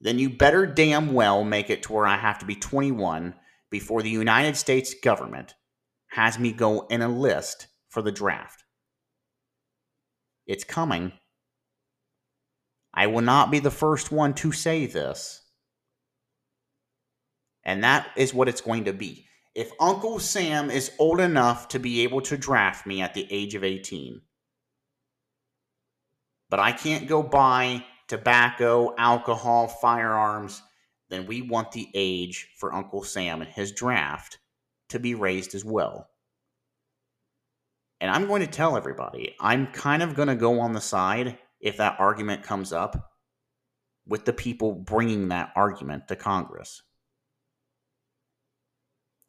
then 0.02 0.20
you 0.20 0.30
better 0.30 0.66
damn 0.66 1.14
well 1.14 1.46
make 1.46 1.70
it 1.70 1.84
to 1.84 1.94
where 1.94 2.06
I 2.06 2.18
have 2.18 2.40
to 2.40 2.46
be 2.46 2.56
21 2.56 3.36
before 3.72 4.02
the 4.02 4.10
United 4.10 4.58
States 4.58 4.94
government 5.02 5.56
has 6.10 6.38
me 6.38 6.52
go 6.52 6.88
in 6.90 7.02
a 7.02 7.08
list 7.08 7.68
for 7.88 8.02
the 8.02 8.12
draft. 8.12 8.66
It's 10.46 10.66
coming. 10.66 11.14
I 12.94 13.08
will 13.08 13.22
not 13.22 13.52
be 13.52 13.60
the 13.60 13.72
first 13.72 14.12
one 14.12 14.34
to 14.36 14.52
say 14.52 14.86
this. 14.86 15.42
And 17.64 17.84
that 17.84 18.10
is 18.16 18.34
what 18.34 18.50
it's 18.50 18.62
going 18.62 18.86
to 18.86 18.94
be 18.94 19.28
if 19.56 19.72
Uncle 19.80 20.20
Sam 20.20 20.72
is 20.72 20.92
old 20.98 21.20
enough 21.20 21.68
to 21.70 21.80
be 21.80 22.02
able 22.02 22.22
to 22.22 22.38
draft 22.38 22.88
me 22.88 23.02
at 23.02 23.14
the 23.14 23.28
age 23.30 23.54
of 23.56 23.64
18, 23.64 24.22
but 26.50 26.60
I 26.60 26.72
can't 26.72 27.08
go 27.08 27.22
buy 27.22 27.86
tobacco, 28.08 28.96
alcohol, 28.98 29.68
firearms, 29.68 30.62
then 31.10 31.28
we 31.28 31.44
want 31.44 31.72
the 31.72 31.88
age 31.94 32.50
for 32.58 32.74
Uncle 32.74 33.04
Sam 33.04 33.42
and 33.42 33.50
his 33.50 33.72
draft 33.72 34.40
to 34.90 35.00
be 35.00 35.14
raised 35.14 35.54
as 35.54 35.64
well. 35.64 36.10
And 38.02 38.10
I'm 38.10 38.28
going 38.28 38.42
to 38.42 38.48
tell 38.48 38.76
everybody, 38.76 39.36
I'm 39.40 39.68
kind 39.68 40.02
of 40.04 40.16
going 40.16 40.28
to 40.28 40.36
go 40.36 40.60
on 40.60 40.74
the 40.74 40.82
side 40.82 41.38
if 41.64 41.78
that 41.78 42.00
argument 42.00 42.44
comes 42.44 42.74
up 42.74 43.14
with 44.06 44.26
the 44.26 44.34
people 44.34 44.74
bringing 44.74 45.30
that 45.30 45.54
argument 45.56 46.10
to 46.10 46.16
Congress. 46.16 46.84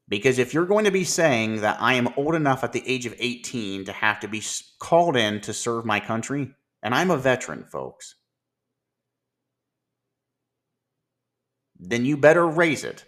Because 0.08 0.38
if 0.38 0.52
you're 0.52 0.66
going 0.66 0.84
to 0.84 0.90
be 0.90 1.04
saying 1.04 1.60
that 1.60 1.80
I 1.80 1.94
am 1.94 2.08
old 2.16 2.34
enough 2.34 2.64
at 2.64 2.72
the 2.72 2.86
age 2.86 3.06
of 3.06 3.14
18 3.18 3.84
to 3.86 3.92
have 3.92 4.20
to 4.20 4.28
be 4.28 4.42
called 4.80 5.16
in 5.16 5.40
to 5.42 5.54
serve 5.54 5.86
my 5.86 6.00
country, 6.00 6.50
and 6.82 6.92
I'm 6.92 7.12
a 7.12 7.16
veteran, 7.16 7.64
folks, 7.70 8.16
then 11.78 12.04
you 12.04 12.16
better 12.16 12.46
raise 12.46 12.82
it 12.82 13.04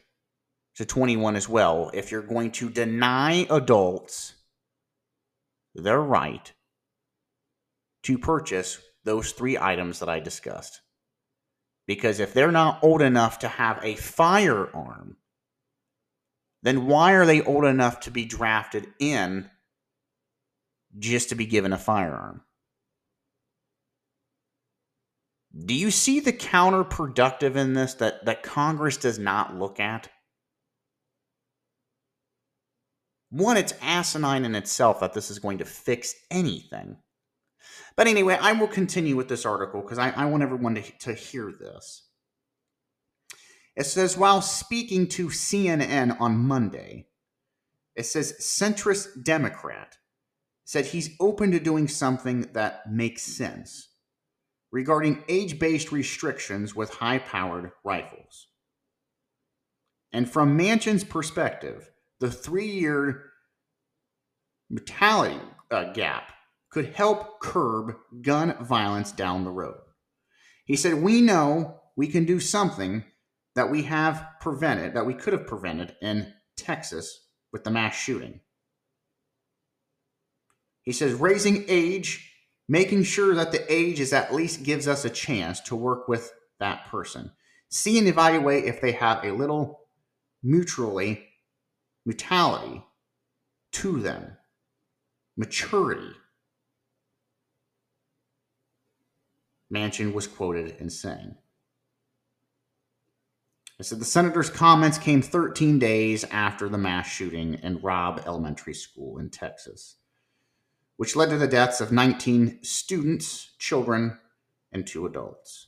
to 0.76 0.86
21 0.86 1.34
as 1.34 1.48
well 1.48 1.90
if 1.92 2.12
you're 2.12 2.22
going 2.22 2.52
to 2.52 2.70
deny 2.70 3.46
adults 3.50 4.34
their 5.74 6.00
right 6.00 6.52
to 8.04 8.18
purchase 8.18 8.78
those 9.06 9.32
three 9.32 9.56
items 9.56 10.00
that 10.00 10.10
I 10.10 10.20
discussed. 10.20 10.82
Because 11.86 12.20
if 12.20 12.34
they're 12.34 12.52
not 12.52 12.80
old 12.82 13.00
enough 13.00 13.38
to 13.38 13.48
have 13.48 13.80
a 13.82 13.94
firearm, 13.94 15.16
then 16.62 16.86
why 16.86 17.12
are 17.12 17.24
they 17.24 17.40
old 17.40 17.64
enough 17.64 18.00
to 18.00 18.10
be 18.10 18.24
drafted 18.24 18.88
in 18.98 19.48
just 20.98 21.28
to 21.28 21.36
be 21.36 21.46
given 21.46 21.72
a 21.72 21.78
firearm? 21.78 22.42
Do 25.56 25.74
you 25.74 25.90
see 25.90 26.20
the 26.20 26.32
counterproductive 26.32 27.54
in 27.54 27.74
this 27.74 27.94
that, 27.94 28.24
that 28.26 28.42
Congress 28.42 28.96
does 28.96 29.18
not 29.18 29.56
look 29.56 29.78
at? 29.80 30.10
One, 33.30 33.56
it's 33.56 33.74
asinine 33.80 34.44
in 34.44 34.54
itself 34.54 35.00
that 35.00 35.14
this 35.14 35.30
is 35.30 35.38
going 35.38 35.58
to 35.58 35.64
fix 35.64 36.14
anything. 36.30 36.96
But 37.96 38.06
anyway, 38.06 38.38
I 38.40 38.52
will 38.52 38.68
continue 38.68 39.16
with 39.16 39.28
this 39.28 39.46
article 39.46 39.80
because 39.80 39.98
I, 39.98 40.10
I, 40.10 40.26
want 40.26 40.42
everyone 40.42 40.74
to, 40.74 40.82
to 41.00 41.14
hear 41.14 41.50
this. 41.50 42.08
It 43.74 43.84
says, 43.84 44.16
while 44.16 44.42
speaking 44.42 45.06
to 45.08 45.28
CNN 45.28 46.20
on 46.20 46.36
Monday, 46.36 47.06
it 47.94 48.04
says 48.04 48.34
centrist 48.40 49.24
Democrat 49.24 49.96
said 50.64 50.86
he's 50.86 51.16
open 51.20 51.52
to 51.52 51.60
doing 51.60 51.88
something 51.88 52.42
that 52.52 52.90
makes 52.90 53.22
sense 53.22 53.88
regarding 54.72 55.22
age 55.28 55.58
based 55.58 55.92
restrictions 55.92 56.74
with 56.74 56.90
high 56.90 57.18
powered 57.18 57.70
rifles. 57.84 58.48
And 60.12 60.28
from 60.28 60.58
Manchin's 60.58 61.04
perspective, 61.04 61.90
the 62.20 62.30
three 62.30 62.70
year 62.70 63.24
mortality 64.68 65.40
uh, 65.70 65.92
gap 65.92 66.32
could 66.76 66.92
help 66.94 67.40
curb 67.40 67.96
gun 68.20 68.54
violence 68.62 69.10
down 69.10 69.44
the 69.44 69.50
road. 69.50 69.78
He 70.66 70.76
said, 70.76 70.92
We 70.92 71.22
know 71.22 71.80
we 71.96 72.06
can 72.06 72.26
do 72.26 72.38
something 72.38 73.02
that 73.54 73.70
we 73.70 73.84
have 73.84 74.22
prevented, 74.42 74.92
that 74.92 75.06
we 75.06 75.14
could 75.14 75.32
have 75.32 75.46
prevented 75.46 75.96
in 76.02 76.34
Texas 76.54 77.28
with 77.50 77.64
the 77.64 77.70
mass 77.70 77.96
shooting. 77.96 78.40
He 80.82 80.92
says 80.92 81.14
raising 81.14 81.64
age, 81.66 82.30
making 82.68 83.04
sure 83.04 83.34
that 83.34 83.52
the 83.52 83.72
age 83.72 83.98
is 83.98 84.12
at 84.12 84.34
least 84.34 84.62
gives 84.62 84.86
us 84.86 85.06
a 85.06 85.08
chance 85.08 85.60
to 85.60 85.76
work 85.76 86.08
with 86.08 86.30
that 86.60 86.88
person. 86.88 87.32
See 87.70 87.98
and 87.98 88.06
evaluate 88.06 88.66
if 88.66 88.82
they 88.82 88.92
have 88.92 89.24
a 89.24 89.32
little 89.32 89.80
mutually 90.42 91.26
mutuality 92.04 92.84
to 93.72 93.98
them, 94.02 94.36
maturity. 95.38 96.12
Manchin 99.72 100.12
was 100.12 100.26
quoted 100.26 100.76
in 100.78 100.90
saying. 100.90 101.36
I 103.78 103.82
said 103.82 103.98
the 103.98 104.06
senator's 104.06 104.48
comments 104.48 104.96
came 104.96 105.20
13 105.20 105.78
days 105.78 106.24
after 106.24 106.68
the 106.68 106.78
mass 106.78 107.08
shooting 107.08 107.54
in 107.62 107.80
Robb 107.80 108.22
Elementary 108.26 108.72
School 108.72 109.18
in 109.18 109.28
Texas, 109.28 109.96
which 110.96 111.14
led 111.14 111.28
to 111.28 111.36
the 111.36 111.46
deaths 111.46 111.82
of 111.82 111.92
19 111.92 112.60
students, 112.62 113.52
children, 113.58 114.18
and 114.72 114.86
two 114.86 115.04
adults. 115.04 115.66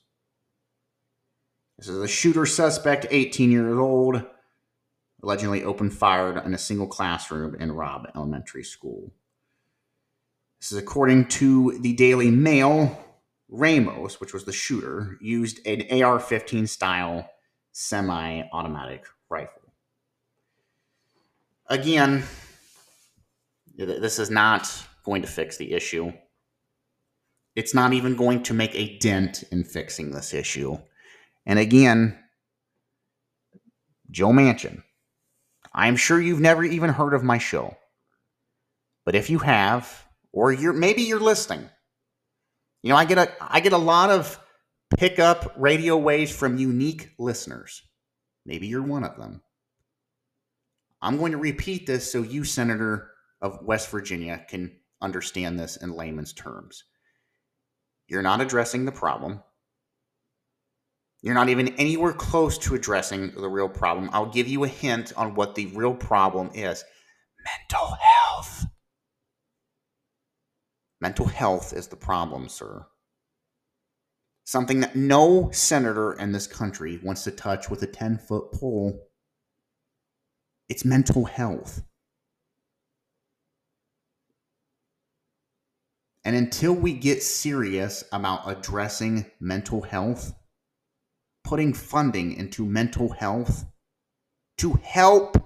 This 1.78 1.88
is 1.88 2.02
a 2.02 2.08
shooter 2.08 2.46
suspect, 2.46 3.06
18 3.10 3.52
years 3.52 3.78
old, 3.78 4.22
allegedly 5.22 5.62
opened 5.62 5.92
fire 5.92 6.38
in 6.38 6.54
a 6.54 6.58
single 6.58 6.86
classroom 6.86 7.56
in 7.56 7.72
Robb 7.72 8.08
Elementary 8.16 8.64
School. 8.64 9.12
This 10.60 10.72
is 10.72 10.78
according 10.78 11.26
to 11.26 11.78
the 11.80 11.92
Daily 11.92 12.30
Mail. 12.30 13.04
Ramos, 13.48 14.20
which 14.20 14.32
was 14.32 14.44
the 14.44 14.52
shooter, 14.52 15.16
used 15.20 15.66
an 15.66 16.02
AR 16.02 16.20
15 16.20 16.66
style 16.66 17.28
semi 17.72 18.42
automatic 18.52 19.04
rifle. 19.30 19.72
Again, 21.68 22.24
this 23.76 24.18
is 24.18 24.30
not 24.30 24.70
going 25.04 25.22
to 25.22 25.28
fix 25.28 25.56
the 25.56 25.72
issue. 25.72 26.12
It's 27.56 27.74
not 27.74 27.92
even 27.92 28.16
going 28.16 28.42
to 28.44 28.54
make 28.54 28.74
a 28.74 28.98
dent 28.98 29.44
in 29.50 29.64
fixing 29.64 30.10
this 30.10 30.32
issue. 30.32 30.78
And 31.46 31.58
again, 31.58 32.18
Joe 34.10 34.28
Manchin, 34.28 34.82
I'm 35.72 35.96
sure 35.96 36.20
you've 36.20 36.40
never 36.40 36.64
even 36.64 36.90
heard 36.90 37.14
of 37.14 37.22
my 37.24 37.38
show. 37.38 37.76
But 39.04 39.14
if 39.14 39.30
you 39.30 39.38
have, 39.38 40.04
or 40.32 40.52
you're 40.52 40.72
maybe 40.72 41.02
you're 41.02 41.20
listening, 41.20 41.68
you 42.89 42.94
know, 42.94 42.98
I 42.98 43.05
get 43.05 43.19
a 43.19 43.31
I 43.39 43.60
get 43.60 43.74
a 43.74 43.77
lot 43.77 44.09
of 44.09 44.40
pickup 44.97 45.52
radio 45.59 45.98
waves 45.98 46.35
from 46.35 46.56
unique 46.56 47.10
listeners. 47.19 47.82
Maybe 48.47 48.66
you're 48.66 48.81
one 48.81 49.05
of 49.05 49.19
them. 49.19 49.43
I'm 51.02 51.19
going 51.19 51.32
to 51.32 51.39
repeat 51.39 51.86
this 51.86 52.10
so 52.10 52.23
you, 52.23 52.44
Senator 52.44 53.10
of 53.43 53.62
West 53.62 53.90
Virginia, 53.90 54.43
can 54.48 54.74
understand 55.02 55.60
this 55.60 55.77
in 55.77 55.93
layman's 55.93 56.32
terms. 56.32 56.85
You're 58.06 58.23
not 58.23 58.40
addressing 58.40 58.86
the 58.86 58.93
problem. 58.93 59.43
You're 61.20 61.35
not 61.35 61.51
even 61.51 61.69
anywhere 61.74 62.15
close 62.15 62.56
to 62.56 62.74
addressing 62.74 63.32
the 63.32 63.51
real 63.51 63.69
problem. 63.69 64.09
I'll 64.15 64.32
give 64.32 64.48
you 64.48 64.65
a 64.65 64.69
hint 64.69 65.12
on 65.15 65.35
what 65.35 65.55
the 65.55 65.66
real 65.74 65.94
problem 65.94 66.52
is 66.55 66.82
mental 67.44 67.98
health. 68.01 68.65
Mental 71.00 71.26
health 71.26 71.72
is 71.72 71.86
the 71.86 71.96
problem, 71.96 72.48
sir 72.48 72.86
something 74.48 74.80
that 74.80 74.96
no 74.96 75.50
senator 75.52 76.14
in 76.14 76.32
this 76.32 76.46
country 76.46 76.98
wants 77.02 77.22
to 77.22 77.30
touch 77.30 77.68
with 77.68 77.82
a 77.82 77.86
10 77.86 78.16
foot 78.16 78.50
pole. 78.50 78.98
it's 80.70 80.86
mental 80.86 81.26
health. 81.26 81.82
And 86.24 86.34
until 86.34 86.72
we 86.72 86.94
get 86.94 87.22
serious 87.22 88.04
about 88.10 88.48
addressing 88.50 89.26
mental 89.38 89.82
health, 89.82 90.32
putting 91.44 91.74
funding 91.74 92.32
into 92.32 92.64
mental 92.64 93.10
health 93.10 93.66
to 94.58 94.80
help 94.82 95.36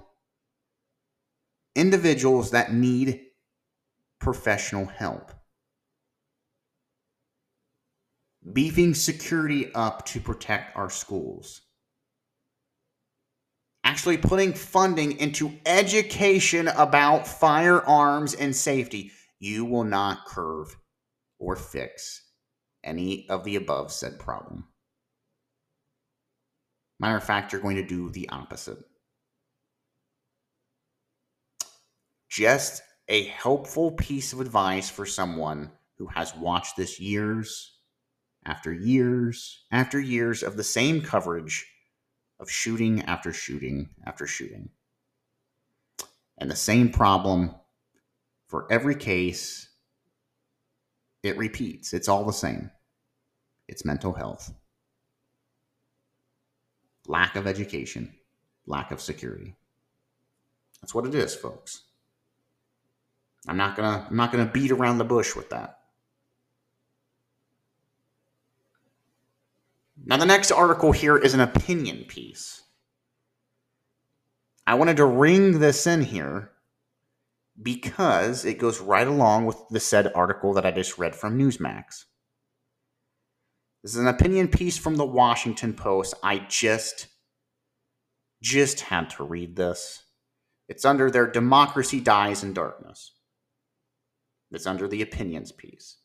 individuals 1.75 2.51
that 2.51 2.73
need 2.73 3.19
professional 4.19 4.85
help, 4.85 5.33
beefing 8.51 8.93
security 8.93 9.73
up 9.73 10.05
to 10.07 10.19
protect 10.19 10.75
our 10.75 10.89
schools, 10.89 11.61
actually 13.83 14.17
putting 14.17 14.53
funding 14.53 15.19
into 15.19 15.53
education 15.65 16.67
about 16.67 17.27
firearms 17.27 18.33
and 18.33 18.55
safety 18.55 19.11
you 19.39 19.65
will 19.65 19.83
not 19.83 20.25
curve 20.25 20.75
or 21.37 21.55
fix 21.55 22.21
any 22.83 23.27
of 23.29 23.43
the 23.43 23.57
above 23.57 23.91
said 23.91 24.17
problem. 24.19 24.65
Matter 26.99 27.17
of 27.17 27.23
fact, 27.23 27.51
you're 27.51 27.61
going 27.61 27.75
to 27.75 27.85
do 27.85 28.09
the 28.09 28.29
opposite. 28.29 28.77
Just 32.29 32.81
a 33.09 33.25
helpful 33.25 33.91
piece 33.91 34.31
of 34.31 34.39
advice 34.39 34.89
for 34.89 35.05
someone 35.05 35.71
who 35.97 36.07
has 36.07 36.35
watched 36.35 36.77
this 36.77 36.99
years 36.99 37.72
after 38.45 38.73
years 38.73 39.63
after 39.71 39.99
years 39.99 40.43
of 40.43 40.57
the 40.57 40.63
same 40.63 41.01
coverage 41.01 41.65
of 42.39 42.49
shooting 42.49 43.01
after 43.03 43.31
shooting 43.31 43.89
after 44.05 44.27
shooting. 44.27 44.69
And 46.37 46.49
the 46.49 46.55
same 46.55 46.89
problem 46.89 47.55
for 48.47 48.67
every 48.71 48.95
case, 48.95 49.69
it 51.23 51.37
repeats. 51.37 51.93
It's 51.93 52.07
all 52.07 52.25
the 52.25 52.33
same. 52.33 52.71
It's 53.67 53.85
mental 53.85 54.13
health, 54.13 54.53
lack 57.07 57.35
of 57.35 57.47
education, 57.47 58.13
lack 58.67 58.91
of 58.91 58.99
security. 58.99 59.55
That's 60.81 60.93
what 60.93 61.05
it 61.05 61.15
is, 61.15 61.33
folks. 61.33 61.83
I'm 63.47 63.57
not 63.57 63.75
gonna 63.75 64.05
I'm 64.09 64.15
not 64.15 64.31
gonna 64.31 64.45
beat 64.45 64.71
around 64.71 64.97
the 64.97 65.05
bush 65.05 65.35
with 65.35 65.49
that. 65.49 65.79
Now 70.05 70.17
the 70.17 70.25
next 70.25 70.51
article 70.51 70.91
here 70.91 71.17
is 71.17 71.33
an 71.33 71.39
opinion 71.39 72.05
piece. 72.07 72.61
I 74.65 74.75
wanted 74.75 74.97
to 74.97 75.05
ring 75.05 75.59
this 75.59 75.85
in 75.85 76.01
here 76.01 76.51
because 77.61 78.45
it 78.45 78.57
goes 78.57 78.79
right 78.79 79.07
along 79.07 79.45
with 79.45 79.57
the 79.69 79.79
said 79.79 80.11
article 80.15 80.53
that 80.53 80.65
I 80.65 80.71
just 80.71 80.97
read 80.97 81.15
from 81.15 81.37
Newsmax. 81.37 82.05
This 83.83 83.93
is 83.93 83.97
an 83.97 84.07
opinion 84.07 84.47
piece 84.47 84.77
from 84.77 84.95
the 84.95 85.05
Washington 85.05 85.73
Post. 85.73 86.15
I 86.23 86.39
just 86.39 87.07
just 88.41 88.81
had 88.81 89.09
to 89.11 89.23
read 89.23 89.55
this. 89.55 90.03
It's 90.67 90.85
under 90.85 91.11
their 91.11 91.27
democracy 91.27 91.99
dies 91.99 92.43
in 92.43 92.53
darkness. 92.53 93.11
It's 94.51 94.67
under 94.67 94.87
the 94.87 95.01
opinions 95.01 95.51
piece. 95.51 95.97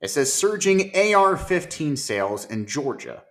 It 0.00 0.10
says 0.10 0.32
surging 0.32 0.90
AR-15 0.94 1.98
sales 1.98 2.44
in 2.44 2.66
Georgia 2.66 3.24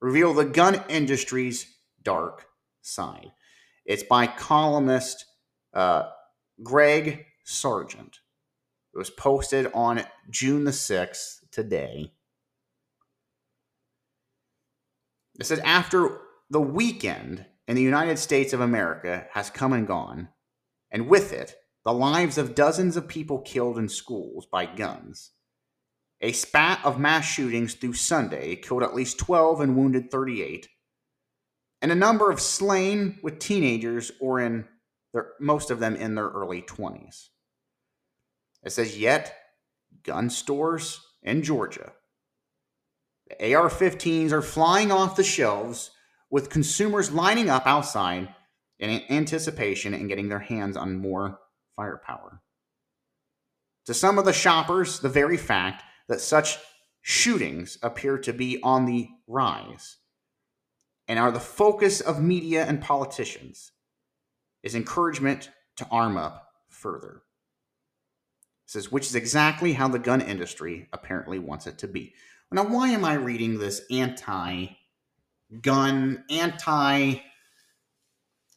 reveal 0.00 0.34
the 0.34 0.44
gun 0.44 0.82
industry's 0.88 1.66
dark 2.02 2.46
side. 2.82 3.32
It's 3.86 4.02
by 4.02 4.26
columnist 4.26 5.24
uh, 5.72 6.10
Greg 6.62 7.26
Sargent. 7.44 8.18
It 8.94 8.98
was 8.98 9.10
posted 9.10 9.70
on 9.72 10.04
June 10.28 10.64
the 10.64 10.70
6th, 10.72 11.38
today. 11.50 12.12
It 15.40 15.46
says 15.46 15.60
after 15.60 16.20
the 16.50 16.60
weekend 16.60 17.46
in 17.66 17.76
the 17.76 17.82
United 17.82 18.18
States 18.18 18.52
of 18.52 18.60
America 18.60 19.26
has 19.32 19.48
come 19.48 19.72
and 19.72 19.86
gone, 19.86 20.28
and 20.90 21.08
with 21.08 21.32
it, 21.32 21.56
the 21.84 21.92
lives 21.92 22.36
of 22.36 22.54
dozens 22.54 22.96
of 22.96 23.08
people 23.08 23.40
killed 23.40 23.78
in 23.78 23.88
schools 23.88 24.46
by 24.46 24.66
guns. 24.66 25.30
A 26.22 26.32
spat 26.32 26.80
of 26.84 27.00
mass 27.00 27.24
shootings 27.24 27.74
through 27.74 27.94
Sunday 27.94 28.54
killed 28.56 28.84
at 28.84 28.94
least 28.94 29.18
12 29.18 29.60
and 29.60 29.76
wounded 29.76 30.10
38, 30.10 30.68
and 31.80 31.90
a 31.90 31.96
number 31.96 32.30
of 32.30 32.40
slain 32.40 33.18
with 33.22 33.40
teenagers 33.40 34.12
or 34.20 34.40
in 34.40 34.66
they're, 35.12 35.32
most 35.40 35.70
of 35.70 35.78
them 35.78 35.96
in 35.96 36.14
their 36.14 36.28
early 36.28 36.62
20s. 36.62 37.28
It 38.62 38.70
says, 38.70 38.98
yet 38.98 39.36
gun 40.04 40.30
stores 40.30 41.00
in 41.22 41.42
Georgia, 41.42 41.92
the 43.26 43.54
AR 43.54 43.68
15s 43.68 44.32
are 44.32 44.42
flying 44.42 44.92
off 44.92 45.16
the 45.16 45.24
shelves 45.24 45.90
with 46.30 46.50
consumers 46.50 47.10
lining 47.10 47.50
up 47.50 47.66
outside 47.66 48.28
in 48.78 49.02
anticipation 49.10 49.92
and 49.92 50.08
getting 50.08 50.28
their 50.28 50.38
hands 50.38 50.76
on 50.76 50.96
more 50.96 51.38
firepower. 51.76 52.40
To 53.86 53.94
some 53.94 54.18
of 54.18 54.24
the 54.24 54.32
shoppers, 54.32 55.00
the 55.00 55.08
very 55.08 55.36
fact 55.36 55.82
that 56.08 56.20
such 56.20 56.58
shootings 57.02 57.78
appear 57.82 58.18
to 58.18 58.32
be 58.32 58.60
on 58.62 58.86
the 58.86 59.08
rise 59.26 59.98
and 61.08 61.18
are 61.18 61.32
the 61.32 61.40
focus 61.40 62.00
of 62.00 62.22
media 62.22 62.64
and 62.64 62.80
politicians 62.80 63.72
is 64.62 64.74
encouragement 64.74 65.50
to 65.76 65.86
arm 65.90 66.16
up 66.16 66.48
further. 66.68 67.22
Says, 68.66 68.90
which 68.90 69.06
is 69.06 69.14
exactly 69.14 69.72
how 69.72 69.88
the 69.88 69.98
gun 69.98 70.20
industry 70.20 70.88
apparently 70.92 71.38
wants 71.38 71.66
it 71.66 71.78
to 71.78 71.88
be. 71.88 72.14
Now, 72.50 72.64
why 72.64 72.88
am 72.88 73.04
I 73.04 73.14
reading 73.14 73.58
this 73.58 73.82
anti 73.90 74.66
gun, 75.60 76.24
anti 76.30 77.16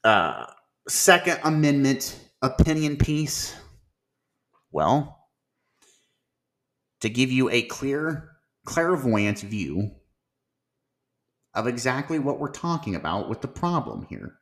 uh, 0.04 0.46
Second 0.88 1.40
Amendment 1.44 2.20
opinion 2.42 2.98
piece? 2.98 3.56
Well, 4.72 5.15
to 7.02 7.10
give 7.10 7.32
you 7.32 7.50
a 7.50 7.64
clear, 7.64 8.32
clairvoyant 8.66 9.40
view 9.40 9.92
of 11.54 11.68
exactly 11.68 12.20
what 12.20 12.40
we're 12.40 12.52
talking 12.52 12.96
about 12.96 13.30
with 13.30 13.42
the 13.42 13.48
problem 13.48 14.06
here 14.10 14.38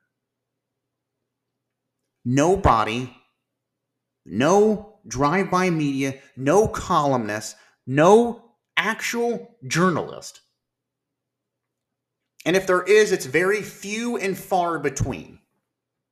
nobody, 2.26 3.14
no 4.26 5.00
drive 5.06 5.52
by 5.52 5.70
media, 5.70 6.16
no 6.38 6.68
columnist, 6.68 7.58
no 7.86 8.42
actual 8.78 9.58
journalist. 9.68 10.40
And 12.46 12.56
if 12.56 12.68
there 12.68 12.84
is, 12.84 13.12
it's 13.12 13.26
very 13.26 13.62
few 13.62 14.18
and 14.18 14.38
far 14.38 14.80
between. 14.80 15.40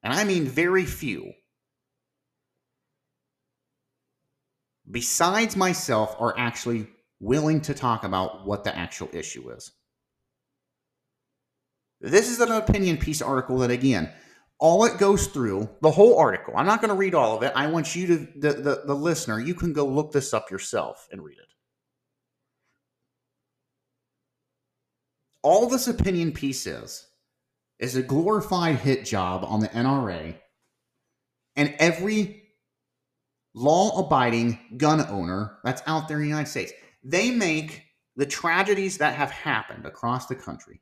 And 0.04 0.14
I 0.14 0.24
mean 0.24 0.46
very 0.46 0.86
few. 0.86 1.34
Besides 4.92 5.56
myself, 5.56 6.16
are 6.20 6.38
actually 6.38 6.88
willing 7.20 7.62
to 7.62 7.74
talk 7.74 8.04
about 8.04 8.46
what 8.46 8.64
the 8.64 8.76
actual 8.76 9.10
issue 9.14 9.50
is. 9.52 9.72
This 12.02 12.30
is 12.30 12.40
an 12.40 12.52
opinion 12.52 12.98
piece 12.98 13.22
article 13.22 13.60
that, 13.60 13.72
again, 13.72 14.12
all 14.62 14.86
it 14.86 15.00
goes 15.00 15.26
through 15.28 15.68
the 15.82 15.92
whole 15.92 16.18
article 16.18 16.54
i'm 16.56 16.68
not 16.68 16.80
going 16.80 16.90
to 16.90 16.96
read 16.96 17.16
all 17.16 17.36
of 17.36 17.44
it 17.44 17.52
i 17.56 17.68
want 17.68 17.96
you 17.96 18.08
to 18.08 18.18
the, 18.38 18.54
the, 18.54 18.84
the 18.86 18.96
listener 18.96 19.40
you 19.40 19.56
can 19.56 19.74
go 19.74 19.86
look 19.86 20.12
this 20.12 20.34
up 20.34 20.50
yourself 20.50 21.10
and 21.12 21.22
read 21.24 21.38
it 21.40 21.48
all 25.42 25.68
this 25.68 25.88
opinion 25.88 26.32
piece 26.32 26.68
is 26.68 27.08
is 27.80 27.96
a 27.96 28.04
glorified 28.04 28.76
hit 28.76 29.04
job 29.04 29.44
on 29.44 29.60
the 29.60 29.68
nra 29.70 30.36
and 31.56 31.74
every 31.80 32.41
law 33.54 34.00
abiding 34.00 34.58
gun 34.78 35.06
owner 35.10 35.58
that's 35.64 35.82
out 35.86 36.08
there 36.08 36.18
in 36.18 36.24
the 36.24 36.30
united 36.30 36.50
states 36.50 36.72
they 37.04 37.32
make 37.32 37.84
the 38.16 38.26
tragedies 38.26 38.98
that 38.98 39.16
have 39.16 39.32
happened 39.32 39.86
across 39.86 40.28
the 40.28 40.36
country 40.36 40.82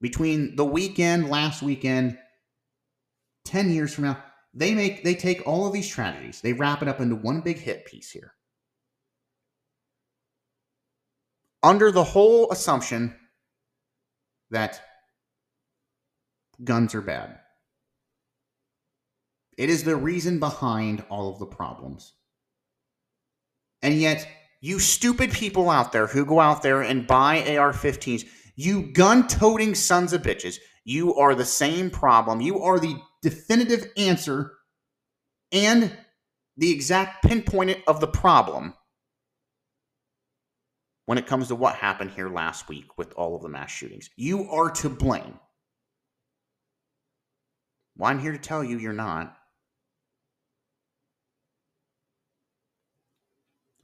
between 0.00 0.56
the 0.56 0.64
weekend, 0.64 1.28
last 1.28 1.62
weekend, 1.62 2.18
10 3.44 3.70
years 3.70 3.94
from 3.94 4.04
now, 4.04 4.22
they 4.52 4.74
make 4.74 5.04
they 5.04 5.14
take 5.14 5.46
all 5.46 5.66
of 5.66 5.72
these 5.72 5.88
tragedies, 5.88 6.40
they 6.40 6.52
wrap 6.52 6.82
it 6.82 6.88
up 6.88 7.00
into 7.00 7.16
one 7.16 7.40
big 7.40 7.58
hit 7.58 7.84
piece 7.86 8.10
here. 8.10 8.32
Under 11.62 11.90
the 11.90 12.04
whole 12.04 12.50
assumption 12.50 13.14
that 14.50 14.80
guns 16.62 16.94
are 16.94 17.02
bad. 17.02 17.38
It 19.56 19.70
is 19.70 19.84
the 19.84 19.96
reason 19.96 20.38
behind 20.38 21.04
all 21.08 21.32
of 21.32 21.38
the 21.38 21.46
problems. 21.46 22.12
And 23.82 23.94
yet, 23.94 24.26
you 24.60 24.78
stupid 24.78 25.30
people 25.32 25.70
out 25.70 25.92
there 25.92 26.06
who 26.06 26.24
go 26.24 26.40
out 26.40 26.62
there 26.62 26.82
and 26.82 27.06
buy 27.06 27.56
AR 27.56 27.72
15s, 27.72 28.26
you 28.56 28.92
gun 28.92 29.28
toting 29.28 29.74
sons 29.74 30.12
of 30.12 30.22
bitches, 30.22 30.58
You 30.84 31.14
are 31.14 31.34
the 31.34 31.44
same 31.44 31.90
problem. 31.90 32.40
You 32.40 32.60
are 32.60 32.80
the 32.80 32.96
definitive 33.22 33.86
answer 33.96 34.52
and 35.52 35.92
the 36.56 36.70
exact 36.70 37.24
pinpoint 37.24 37.78
of 37.86 38.00
the 38.00 38.06
problem 38.06 38.74
when 41.04 41.18
it 41.18 41.26
comes 41.26 41.48
to 41.48 41.54
what 41.54 41.76
happened 41.76 42.10
here 42.10 42.28
last 42.28 42.68
week 42.68 42.98
with 42.98 43.12
all 43.14 43.36
of 43.36 43.42
the 43.42 43.48
mass 43.48 43.70
shootings. 43.70 44.10
You 44.16 44.50
are 44.50 44.70
to 44.70 44.88
blame. 44.88 45.38
Well, 47.96 48.10
I'm 48.10 48.18
here 48.18 48.32
to 48.32 48.38
tell 48.38 48.62
you 48.64 48.78
you're 48.78 48.92
not. 48.92 49.35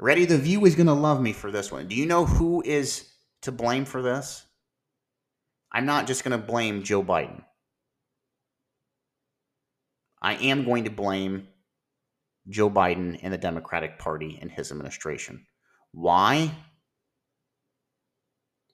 Ready? 0.02 0.24
The 0.24 0.36
view 0.36 0.66
is 0.66 0.74
going 0.74 0.88
to 0.88 0.94
love 0.94 1.20
me 1.20 1.32
for 1.32 1.52
this 1.52 1.70
one. 1.70 1.86
Do 1.86 1.94
you 1.94 2.06
know 2.06 2.26
who 2.26 2.60
is 2.60 3.08
to 3.42 3.52
blame 3.52 3.84
for 3.84 4.02
this? 4.02 4.44
I'm 5.70 5.86
not 5.86 6.08
just 6.08 6.24
going 6.24 6.36
to 6.38 6.44
blame 6.44 6.82
Joe 6.82 7.04
Biden. 7.04 7.44
I 10.20 10.34
am 10.34 10.64
going 10.64 10.84
to 10.84 10.90
blame 10.90 11.46
Joe 12.48 12.68
Biden 12.68 13.20
and 13.22 13.32
the 13.32 13.38
Democratic 13.38 14.00
Party 14.00 14.40
and 14.42 14.50
his 14.50 14.72
administration. 14.72 15.46
Why? 15.92 16.50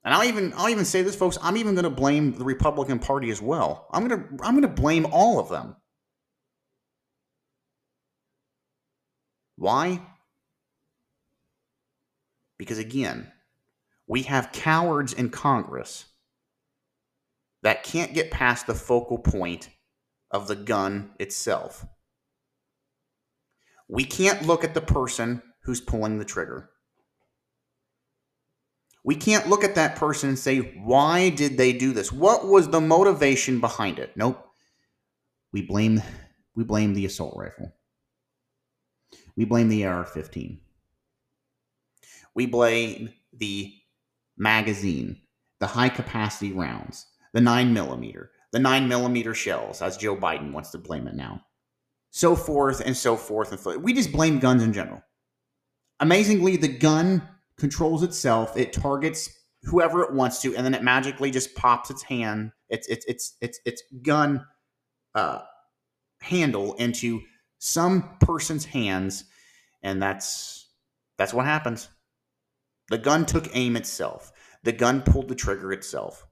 And 0.05 0.14
I'll 0.14 0.24
even 0.24 0.55
I'll 0.56 0.70
even 0.70 0.86
say 0.86 1.02
this, 1.02 1.14
folks. 1.14 1.36
I'm 1.42 1.59
even 1.59 1.74
going 1.74 1.84
to 1.84 1.90
blame 1.90 2.38
the 2.38 2.44
Republican 2.44 3.00
Party 3.00 3.28
as 3.28 3.42
well. 3.42 3.86
I'm 3.92 4.09
going 4.09 4.18
to 4.18 4.28
I'm 4.42 4.59
going 4.59 4.62
to 4.62 4.82
blame 4.82 5.05
all 5.05 5.38
of 5.38 5.50
them. 5.50 5.76
Why? 9.56 10.00
Because 12.59 12.78
again, 12.78 13.30
we 14.06 14.22
have 14.22 14.52
cowards 14.52 15.12
in 15.12 15.30
Congress 15.30 16.06
that 17.62 17.85
can't 17.85 18.14
get 18.14 18.30
past 18.30 18.66
the 18.66 18.74
focal 18.74 19.18
point 19.18 19.68
of 20.30 20.48
the 20.48 20.56
gun 20.56 21.10
itself. 21.18 21.86
We 23.89 24.05
can't 24.05 24.47
look 24.47 24.64
at 24.64 24.74
the 24.74 24.80
person 24.80 25.43
who's 25.62 25.80
pulling 25.80 26.18
the 26.18 26.24
trigger. 26.24 26.70
We 29.05 29.14
can't 29.14 29.48
look 29.48 29.64
at 29.64 29.76
that 29.76 29.97
person 29.97 30.28
and 30.28 30.39
say, 30.39 30.59
why 30.59 31.30
did 31.30 31.56
they 31.56 31.72
do 31.72 31.93
this? 31.93 32.12
What 32.12 32.47
was 32.47 32.68
the 32.68 32.80
motivation 32.80 33.60
behind 33.60 33.98
it? 33.98 34.12
Nope. 34.16 34.44
We 35.52 35.62
blame 35.62 36.02
we 36.55 36.64
blame 36.64 36.93
the 36.93 37.06
assault 37.06 37.35
rifle. 37.36 37.72
We 39.36 39.44
blame 39.44 39.68
the 39.68 39.86
AR-15. 39.86 40.59
We 42.39 42.47
blame 42.47 43.12
the 43.32 43.74
magazine, 44.36 45.23
the 45.59 45.66
high 45.66 45.89
capacity 45.89 46.52
rounds, 46.52 47.05
the 47.32 47.40
9 47.40 47.73
millimeter, 47.74 48.31
the 48.52 48.60
9 48.60 48.86
millimeter 48.86 49.35
shells, 49.35 49.82
as 49.82 49.97
Joe 49.97 50.15
Biden 50.15 50.52
wants 50.52 50.70
to 50.70 50.78
blame 50.78 51.09
it 51.09 51.16
now. 51.16 51.43
So 52.10 52.36
forth 52.36 52.81
and 52.81 52.97
so 52.97 53.16
forth 53.16 53.51
and 53.51 53.59
forth. 53.59 53.78
We 53.78 53.93
just 53.93 54.12
blame 54.12 54.39
guns 54.39 54.62
in 54.62 54.73
general. 54.73 55.02
Amazingly, 55.98 56.56
the 56.56 56.69
gun 56.69 57.28
controls 57.59 58.05
itself. 58.05 58.56
It 58.56 58.73
targets 58.73 59.28
whoever 59.65 60.05
it 60.05 60.12
wants 60.12 60.40
to, 60.43 60.55
and 60.55 60.65
then 60.65 60.74
it 60.74 60.85
magically 60.85 61.32
just 61.32 61.56
pops 61.56 61.90
its 61.90 62.05
hand, 62.05 62.52
its 62.69 62.86
its 62.86 63.05
its 63.06 63.35
its 63.40 63.59
its 63.65 63.82
gun 64.02 64.47
uh, 65.16 65.40
handle 66.20 66.74
into 66.74 67.20
some 67.59 68.16
person's 68.20 68.65
hands, 68.65 69.24
and 69.82 70.01
that's 70.01 70.69
that's 71.16 71.35
what 71.35 71.44
happens. 71.44 71.89
The 72.89 72.98
gun 72.98 73.27
took 73.27 73.55
aim 73.55 73.77
itself. 73.77 74.32
The 74.62 74.73
gun 74.73 75.02
pulled 75.02 75.28
the 75.28 75.35
trigger 75.35 75.73
itself. 75.73 76.27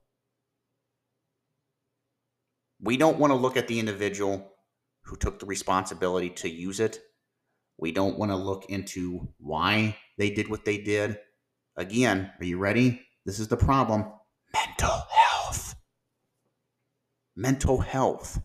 We 2.80 2.96
don't 2.96 3.18
want 3.18 3.30
to 3.30 3.36
look 3.36 3.56
at 3.56 3.68
the 3.68 3.78
individual 3.78 4.52
who 5.02 5.16
took 5.16 5.38
the 5.38 5.46
responsibility 5.46 6.30
to 6.30 6.50
use 6.50 6.80
it. 6.80 7.00
We 7.78 7.92
don't 7.92 8.18
want 8.18 8.30
to 8.30 8.36
look 8.36 8.66
into 8.68 9.28
why 9.38 9.96
they 10.18 10.30
did 10.30 10.48
what 10.48 10.64
they 10.64 10.78
did. 10.78 11.18
Again, 11.76 12.32
are 12.40 12.44
you 12.44 12.58
ready? 12.58 13.02
This 13.24 13.38
is 13.38 13.48
the 13.48 13.56
problem 13.56 14.06
mental 14.52 15.02
health. 15.10 15.74
Mental 17.34 17.78
health. 17.78 18.40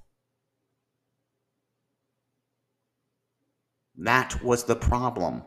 That 3.96 4.44
was 4.44 4.66
the 4.66 4.76
problem. 4.76 5.44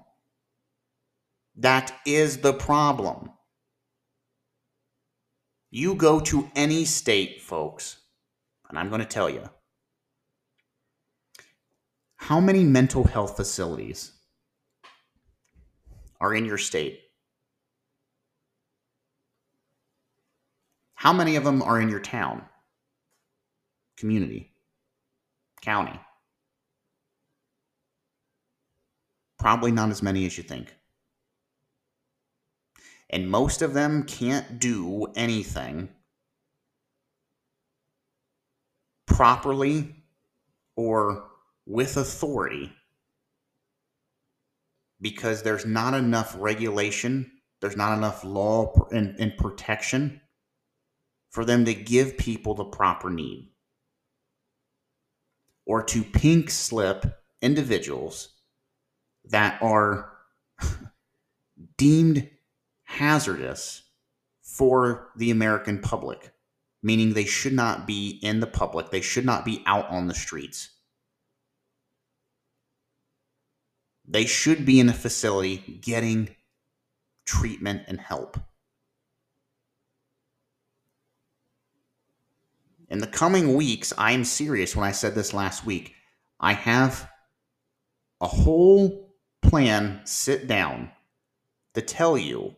That 1.56 1.93
is 2.06 2.39
the 2.39 2.52
problem. 2.52 3.31
You 5.70 5.94
go 5.94 6.20
to 6.20 6.51
any 6.55 6.85
state, 6.85 7.40
folks, 7.43 7.98
and 8.68 8.78
I'm 8.78 8.89
going 8.89 9.01
to 9.01 9.06
tell 9.06 9.28
you 9.28 9.48
how 12.16 12.40
many 12.40 12.64
mental 12.64 13.05
health 13.05 13.36
facilities 13.36 14.12
are 16.20 16.35
in 16.35 16.47
your 16.47 16.56
state? 16.56 17.01
How 20.94 21.12
many 21.12 21.36
of 21.36 21.44
them 21.44 21.60
are 21.60 21.78
in 21.78 21.90
your 21.90 22.01
town, 22.01 22.43
community, 23.98 24.55
county? 25.60 26.01
Probably 29.39 29.70
not 29.70 29.90
as 29.90 30.02
many 30.02 30.24
as 30.24 30.39
you 30.39 30.44
think. 30.44 30.74
And 33.15 33.31
most 33.31 33.62
of 33.62 33.74
them 33.74 34.03
can't 34.03 34.59
do 34.59 35.07
anything 35.15 35.89
properly 39.07 39.95
or 40.74 41.28
with 41.65 41.97
authority 41.97 42.73
because 45.01 45.45
there's 45.45 45.65
not 45.65 45.95
enough 45.95 46.35
regulation, 46.36 47.31
there's 47.61 47.77
not 47.77 47.97
enough 47.97 48.24
law 48.24 48.89
and, 48.91 49.15
and 49.20 49.36
protection 49.36 50.20
for 51.31 51.45
them 51.45 51.66
to 51.66 51.74
give 51.74 52.19
people 52.19 52.55
the 52.55 52.65
proper 52.65 53.11
need 53.11 53.49
or 55.66 55.85
to 55.85 56.03
pink 56.03 56.51
slip 56.51 57.23
individuals 57.41 58.31
that 59.24 59.62
are 59.62 60.11
deemed 61.78 62.28
hazardous 62.94 63.82
for 64.42 65.10
the 65.16 65.30
American 65.30 65.80
public, 65.80 66.32
meaning 66.82 67.12
they 67.12 67.24
should 67.24 67.52
not 67.52 67.86
be 67.86 68.18
in 68.22 68.40
the 68.40 68.46
public, 68.46 68.90
they 68.90 69.00
should 69.00 69.24
not 69.24 69.44
be 69.44 69.62
out 69.66 69.88
on 69.88 70.06
the 70.06 70.14
streets. 70.14 70.70
They 74.06 74.26
should 74.26 74.66
be 74.66 74.80
in 74.80 74.88
a 74.88 74.92
facility 74.92 75.56
getting 75.80 76.36
treatment 77.26 77.82
and 77.88 77.98
help. 77.98 78.38
In 82.88 82.98
the 82.98 83.06
coming 83.06 83.54
weeks, 83.54 83.92
I 83.96 84.12
am 84.12 84.24
serious 84.24 84.76
when 84.76 84.86
I 84.86 84.92
said 84.92 85.14
this 85.14 85.32
last 85.32 85.64
week. 85.64 85.94
I 86.38 86.52
have 86.52 87.10
a 88.20 88.26
whole 88.26 89.14
plan 89.42 90.00
sit 90.04 90.46
down 90.46 90.90
to 91.72 91.82
tell 91.82 92.16
you 92.16 92.54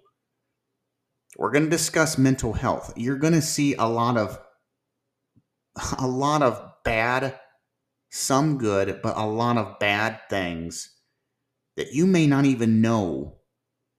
we're 1.37 1.51
going 1.51 1.65
to 1.65 1.71
discuss 1.71 2.17
mental 2.17 2.55
health. 2.55 2.95
You're 2.97 3.19
going 3.19 3.35
to 3.35 3.43
see 3.43 3.75
a 3.75 3.85
lot 3.85 4.17
of 4.17 4.39
a 5.99 6.07
lot 6.07 6.43
of 6.43 6.63
bad, 6.85 7.39
some 8.11 8.57
good, 8.57 9.01
but 9.03 9.17
a 9.17 9.27
lot 9.27 9.59
of 9.59 9.79
bad 9.79 10.21
things 10.31 10.91
that 11.77 11.93
you 11.93 12.07
may 12.07 12.27
not 12.27 12.47
even 12.47 12.81
know 12.81 13.37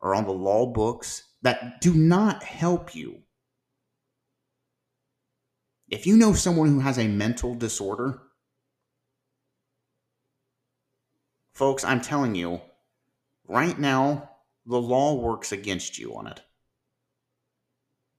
are 0.02 0.16
on 0.16 0.26
the 0.26 0.32
law 0.32 0.66
books 0.66 1.24
that 1.44 1.80
do 1.80 1.94
not 1.94 2.42
help 2.42 2.96
you. 2.96 3.20
If 5.90 6.08
you 6.08 6.18
know 6.18 6.34
someone 6.34 6.70
who 6.70 6.80
has 6.80 6.98
a 6.98 7.08
mental 7.08 7.54
disorder, 7.54 8.22
folks, 11.54 11.84
I'm 11.84 12.02
telling 12.02 12.34
you, 12.34 12.62
right 13.48 13.78
now, 13.78 14.32
the 14.66 14.82
law 14.82 15.14
works 15.14 15.52
against 15.52 15.98
you 15.98 16.16
on 16.16 16.28
it 16.28 16.42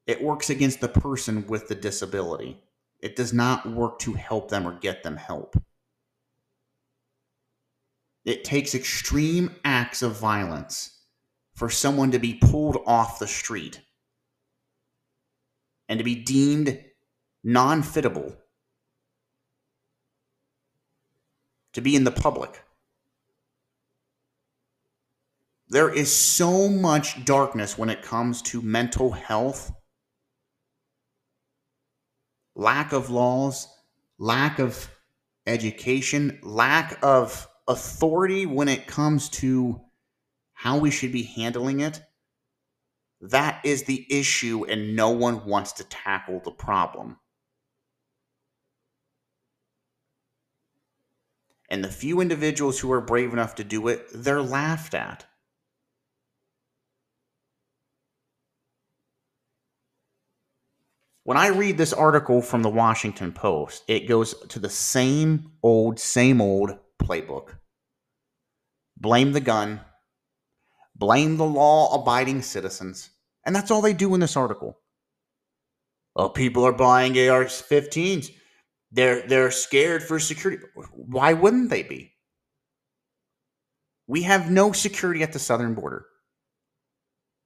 it 0.08 0.22
works 0.22 0.48
against 0.48 0.80
the 0.80 0.88
person 0.88 1.46
with 1.46 1.68
the 1.68 1.74
disability. 1.74 2.58
It 3.00 3.14
does 3.14 3.34
not 3.34 3.70
work 3.70 3.98
to 4.00 4.14
help 4.14 4.50
them 4.50 4.66
or 4.66 4.72
get 4.72 5.02
them 5.02 5.18
help. 5.18 5.54
It 8.24 8.42
takes 8.42 8.74
extreme 8.74 9.54
acts 9.64 10.00
of 10.00 10.18
violence 10.18 11.02
for 11.54 11.68
someone 11.68 12.10
to 12.12 12.18
be 12.18 12.34
pulled 12.34 12.78
off 12.86 13.18
the 13.18 13.26
street 13.26 13.82
and 15.90 15.98
to 15.98 16.04
be 16.04 16.14
deemed 16.14 16.82
non 17.44 17.82
fittable 17.82 18.34
to 21.74 21.82
be 21.82 21.94
in 21.94 22.04
the 22.04 22.10
public. 22.10 22.64
There 25.68 25.92
is 25.92 26.10
so 26.10 26.66
much 26.66 27.26
darkness 27.26 27.76
when 27.76 27.90
it 27.90 28.02
comes 28.02 28.40
to 28.42 28.62
mental 28.62 29.10
health 29.10 29.70
lack 32.58 32.92
of 32.92 33.08
laws, 33.08 33.68
lack 34.18 34.58
of 34.58 34.90
education, 35.46 36.38
lack 36.42 36.98
of 37.02 37.48
authority 37.68 38.44
when 38.44 38.68
it 38.68 38.86
comes 38.86 39.30
to 39.30 39.80
how 40.52 40.76
we 40.76 40.90
should 40.90 41.12
be 41.12 41.22
handling 41.22 41.80
it. 41.80 42.02
That 43.20 43.60
is 43.64 43.84
the 43.84 44.06
issue, 44.10 44.64
and 44.64 44.94
no 44.94 45.10
one 45.10 45.46
wants 45.46 45.72
to 45.74 45.84
tackle 45.84 46.40
the 46.44 46.50
problem. 46.50 47.16
And 51.70 51.84
the 51.84 51.88
few 51.88 52.20
individuals 52.20 52.80
who 52.80 52.90
are 52.92 53.00
brave 53.00 53.32
enough 53.32 53.54
to 53.56 53.64
do 53.64 53.88
it, 53.88 54.06
they're 54.12 54.42
laughed 54.42 54.94
at. 54.94 55.26
When 61.28 61.36
I 61.36 61.48
read 61.48 61.76
this 61.76 61.92
article 61.92 62.40
from 62.40 62.62
the 62.62 62.70
Washington 62.70 63.32
Post, 63.32 63.84
it 63.86 64.08
goes 64.08 64.32
to 64.46 64.58
the 64.58 64.70
same 64.70 65.52
old, 65.62 66.00
same 66.00 66.40
old 66.40 66.78
playbook. 67.02 67.50
Blame 68.96 69.32
the 69.32 69.40
gun, 69.40 69.82
blame 70.96 71.36
the 71.36 71.44
law 71.44 72.00
abiding 72.00 72.40
citizens. 72.40 73.10
And 73.44 73.54
that's 73.54 73.70
all 73.70 73.82
they 73.82 73.92
do 73.92 74.14
in 74.14 74.20
this 74.20 74.38
article. 74.38 74.80
Oh, 76.16 76.30
people 76.30 76.64
are 76.64 76.72
buying 76.72 77.12
AR 77.12 77.44
15s. 77.44 78.30
They're, 78.90 79.20
they're 79.28 79.50
scared 79.50 80.04
for 80.04 80.18
security. 80.18 80.64
Why 80.94 81.34
wouldn't 81.34 81.68
they 81.68 81.82
be? 81.82 82.14
We 84.06 84.22
have 84.22 84.50
no 84.50 84.72
security 84.72 85.22
at 85.22 85.34
the 85.34 85.38
southern 85.38 85.74
border. 85.74 86.06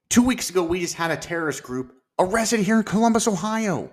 Two 0.09 0.22
weeks 0.22 0.50
ago, 0.50 0.62
we 0.62 0.78
just 0.78 0.94
had 0.94 1.10
a 1.10 1.16
terrorist 1.16 1.64
group 1.64 1.96
arrested 2.18 2.60
here 2.60 2.78
in 2.78 2.84
Columbus, 2.84 3.26
Ohio, 3.26 3.90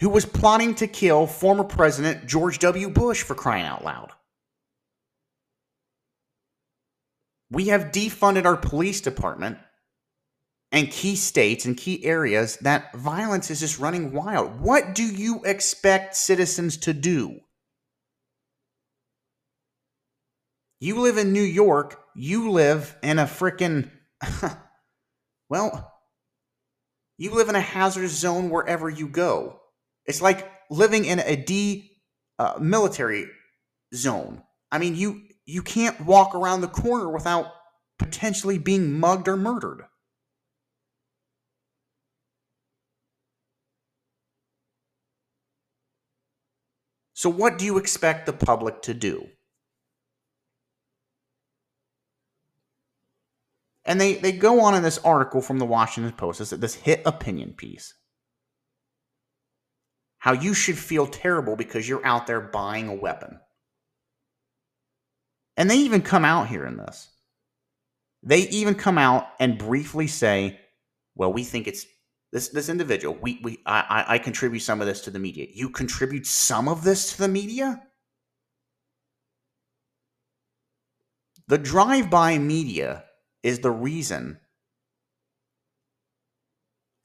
who 0.00 0.08
was 0.08 0.26
plotting 0.26 0.74
to 0.76 0.86
kill 0.86 1.26
former 1.26 1.64
President 1.64 2.26
George 2.26 2.58
W. 2.58 2.90
Bush 2.90 3.22
for 3.22 3.34
crying 3.34 3.64
out 3.64 3.84
loud. 3.84 4.12
We 7.50 7.68
have 7.68 7.92
defunded 7.92 8.44
our 8.44 8.56
police 8.56 9.00
department 9.00 9.58
and 10.72 10.90
key 10.90 11.16
states 11.16 11.64
and 11.64 11.76
key 11.76 12.04
areas 12.04 12.56
that 12.58 12.94
violence 12.94 13.50
is 13.50 13.60
just 13.60 13.78
running 13.78 14.12
wild. 14.12 14.60
What 14.60 14.94
do 14.94 15.04
you 15.04 15.42
expect 15.44 16.16
citizens 16.16 16.76
to 16.78 16.92
do? 16.92 17.40
You 20.80 21.00
live 21.00 21.16
in 21.16 21.32
New 21.32 21.40
York, 21.40 21.98
you 22.14 22.50
live 22.50 22.96
in 23.02 23.18
a 23.18 23.24
freaking 23.24 23.88
Well, 25.48 25.92
you 27.18 27.34
live 27.34 27.48
in 27.48 27.54
a 27.56 27.60
hazardous 27.60 28.12
zone 28.18 28.50
wherever 28.50 28.88
you 28.88 29.08
go. 29.08 29.60
It's 30.04 30.20
like 30.22 30.50
living 30.70 31.04
in 31.04 31.18
a 31.20 31.36
D 31.36 31.98
uh, 32.38 32.58
military 32.60 33.26
zone. 33.94 34.42
I 34.70 34.78
mean, 34.78 34.94
you 34.96 35.22
you 35.46 35.62
can't 35.62 36.00
walk 36.02 36.34
around 36.34 36.60
the 36.60 36.68
corner 36.68 37.10
without 37.10 37.46
potentially 37.98 38.58
being 38.58 38.98
mugged 38.98 39.28
or 39.28 39.36
murdered. 39.36 39.84
So, 47.14 47.28
what 47.30 47.58
do 47.58 47.64
you 47.64 47.78
expect 47.78 48.26
the 48.26 48.32
public 48.32 48.80
to 48.82 48.94
do? 48.94 49.30
And 53.86 54.00
they, 54.00 54.14
they 54.14 54.32
go 54.32 54.60
on 54.60 54.74
in 54.74 54.82
this 54.82 54.98
article 54.98 55.40
from 55.40 55.58
the 55.58 55.64
Washington 55.64 56.12
Post, 56.12 56.40
this, 56.40 56.50
this 56.50 56.74
hit 56.74 57.02
opinion 57.06 57.52
piece. 57.52 57.94
How 60.18 60.32
you 60.32 60.54
should 60.54 60.76
feel 60.76 61.06
terrible 61.06 61.54
because 61.54 61.88
you're 61.88 62.04
out 62.04 62.26
there 62.26 62.40
buying 62.40 62.88
a 62.88 62.94
weapon. 62.94 63.38
And 65.56 65.70
they 65.70 65.76
even 65.76 66.02
come 66.02 66.24
out 66.24 66.48
here 66.48 66.66
in 66.66 66.76
this. 66.76 67.08
They 68.24 68.40
even 68.48 68.74
come 68.74 68.98
out 68.98 69.28
and 69.38 69.56
briefly 69.56 70.08
say, 70.08 70.58
well, 71.14 71.32
we 71.32 71.44
think 71.44 71.68
it's 71.68 71.86
this 72.32 72.48
this 72.48 72.68
individual. 72.68 73.16
We 73.22 73.40
we 73.42 73.58
I, 73.64 74.04
I 74.08 74.18
contribute 74.18 74.60
some 74.60 74.80
of 74.80 74.88
this 74.88 75.02
to 75.02 75.10
the 75.10 75.20
media. 75.20 75.46
You 75.54 75.70
contribute 75.70 76.26
some 76.26 76.68
of 76.68 76.82
this 76.82 77.12
to 77.12 77.18
the 77.18 77.28
media? 77.28 77.82
The 81.46 81.58
drive-by 81.58 82.38
media 82.38 83.04
is 83.46 83.60
the 83.60 83.70
reason 83.70 84.40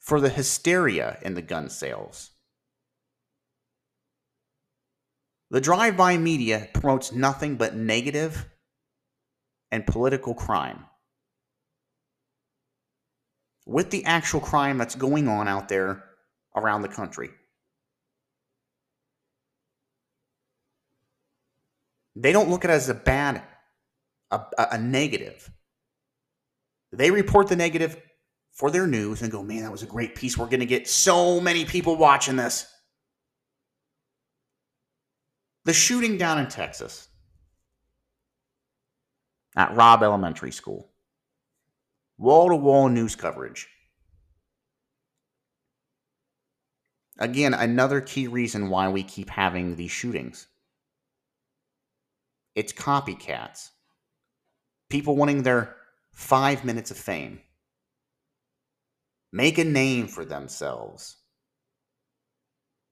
for 0.00 0.20
the 0.20 0.28
hysteria 0.28 1.16
in 1.22 1.34
the 1.34 1.40
gun 1.40 1.68
sales. 1.70 2.32
The 5.50 5.60
drive 5.60 5.96
by 5.96 6.16
media 6.16 6.68
promotes 6.74 7.12
nothing 7.12 7.54
but 7.54 7.76
negative 7.76 8.44
and 9.70 9.86
political 9.86 10.34
crime. 10.34 10.84
With 13.64 13.90
the 13.90 14.04
actual 14.04 14.40
crime 14.40 14.78
that's 14.78 14.96
going 14.96 15.28
on 15.28 15.46
out 15.46 15.68
there 15.68 16.02
around 16.56 16.82
the 16.82 16.88
country. 16.88 17.30
They 22.16 22.32
don't 22.32 22.50
look 22.50 22.64
at 22.64 22.70
it 22.72 22.74
as 22.74 22.88
a 22.88 22.94
bad, 22.94 23.44
a, 24.32 24.40
a 24.58 24.78
negative. 24.78 25.48
They 26.92 27.10
report 27.10 27.48
the 27.48 27.56
negative 27.56 27.96
for 28.52 28.70
their 28.70 28.86
news 28.86 29.22
and 29.22 29.32
go, 29.32 29.42
man, 29.42 29.62
that 29.62 29.72
was 29.72 29.82
a 29.82 29.86
great 29.86 30.14
piece. 30.14 30.36
We're 30.36 30.46
going 30.46 30.60
to 30.60 30.66
get 30.66 30.88
so 30.88 31.40
many 31.40 31.64
people 31.64 31.96
watching 31.96 32.36
this. 32.36 32.66
The 35.64 35.72
shooting 35.72 36.18
down 36.18 36.38
in 36.38 36.48
Texas 36.48 37.08
at 39.56 39.74
Robb 39.74 40.02
Elementary 40.02 40.50
School, 40.50 40.90
wall 42.18 42.50
to 42.50 42.56
wall 42.56 42.88
news 42.88 43.16
coverage. 43.16 43.68
Again, 47.18 47.54
another 47.54 48.00
key 48.00 48.26
reason 48.26 48.68
why 48.68 48.88
we 48.88 49.02
keep 49.02 49.30
having 49.30 49.76
these 49.76 49.90
shootings. 49.90 50.48
It's 52.54 52.72
copycats. 52.72 53.70
People 54.90 55.16
wanting 55.16 55.42
their 55.42 55.76
five 56.12 56.64
minutes 56.64 56.90
of 56.90 56.96
fame, 56.96 57.40
make 59.32 59.58
a 59.58 59.64
name 59.64 60.06
for 60.06 60.24
themselves. 60.24 61.16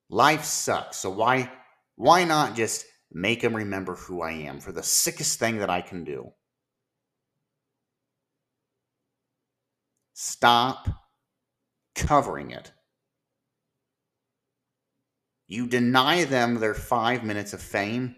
Life 0.08 0.44
sucks, 0.44 0.96
so 0.96 1.10
why 1.10 1.50
why 1.96 2.24
not 2.24 2.56
just 2.56 2.84
make 3.12 3.42
them 3.42 3.54
remember 3.54 3.94
who 3.94 4.22
I 4.22 4.32
am 4.32 4.60
for 4.60 4.72
the 4.72 4.82
sickest 4.82 5.38
thing 5.38 5.58
that 5.58 5.70
I 5.70 5.82
can 5.82 6.04
do? 6.04 6.32
Stop 10.14 10.88
covering 11.94 12.50
it. 12.50 12.72
You 15.46 15.66
deny 15.66 16.24
them 16.24 16.60
their 16.60 16.74
five 16.74 17.24
minutes 17.24 17.52
of 17.52 17.60
fame, 17.60 18.16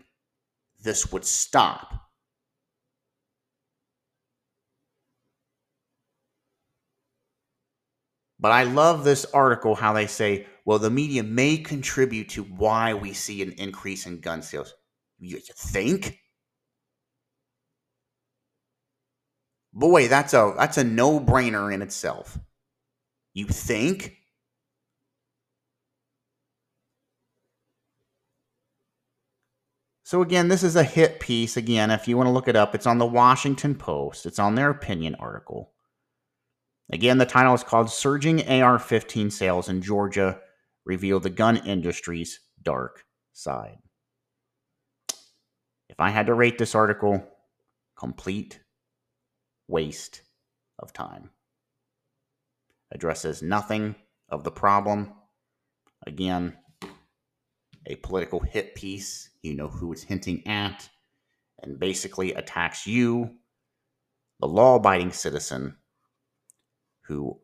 this 0.83 1.13
would 1.13 1.25
stop. 1.25 2.02
But 8.43 8.51
I 8.51 8.65
love 8.65 9.05
this 9.05 9.25
article 9.27 9.77
how 9.77 9.93
they 9.93 10.09
say, 10.09 10.47
well, 10.65 10.81
the 10.81 10.91
media 10.91 11.23
may 11.23 11.57
contribute 11.59 12.29
to 12.31 12.43
why 12.43 12.93
we 12.93 13.13
see 13.13 13.41
an 13.41 13.53
increase 13.53 14.05
in 14.05 14.19
gun 14.19 14.43
sales. 14.43 14.75
You 15.21 15.39
think? 15.39 16.19
Boy, 19.73 20.09
that's 20.09 20.35
a 20.35 20.55
that's 20.59 20.77
a 20.77 20.85
no-brainer 20.85 21.73
in 21.73 21.83
itself. 21.83 22.37
You 23.33 23.47
think? 23.47 24.17
So 30.03 30.21
again, 30.21 30.49
this 30.49 30.65
is 30.65 30.77
a 30.77 30.83
hit 30.83 31.21
piece. 31.21 31.57
Again, 31.57 31.91
if 31.91 32.09
you 32.09 32.17
want 32.17 32.27
to 32.27 32.33
look 32.33 32.49
it 32.49 32.57
up, 32.57 32.75
it's 32.75 32.87
on 32.89 32.99
the 32.99 33.07
Washington 33.07 33.77
Post. 33.77 34.27
It's 34.27 34.41
on 34.41 34.57
their 34.57 34.71
opinion 34.71 35.15
article. 35.21 35.72
Again, 36.93 37.17
the 37.17 37.25
title 37.25 37.55
is 37.55 37.65
called 37.65 37.91
Surging 37.91 38.47
AR 38.47 38.79
15 38.79 39.31
Sales 39.31 39.71
in 39.71 39.81
Georgia 39.81 40.39
Reveal 40.85 41.21
the 41.21 41.31
Gun 41.31 41.57
Industry's 41.57 42.41
Dark 42.63 43.05
Side. 43.33 43.79
If 45.89 45.99
I 45.99 46.11
had 46.11 46.27
to 46.27 46.35
rate 46.35 46.59
this 46.59 46.75
article, 46.75 47.27
complete 47.97 48.61
waste 49.69 50.21
of 50.79 50.93
time. 50.93 51.31
Addresses 52.91 53.41
nothing 53.41 53.95
of 54.29 54.45
the 54.45 54.51
problem. 54.51 55.15
Again, 56.07 56.59
a 57.87 57.97
political 57.97 58.41
hit 58.41 58.75
piece, 58.75 59.31
you 59.41 59.55
know 59.55 59.69
who 59.69 59.93
it's 59.93 60.03
hinting 60.03 60.47
at, 60.47 60.91
and 61.63 61.81
basically 61.81 62.35
attacks 62.35 62.87
you, 62.87 63.37
the 64.41 64.47
law 64.47 64.77
abiding 64.77 65.13
citizen 65.13 65.77
who 67.03 67.39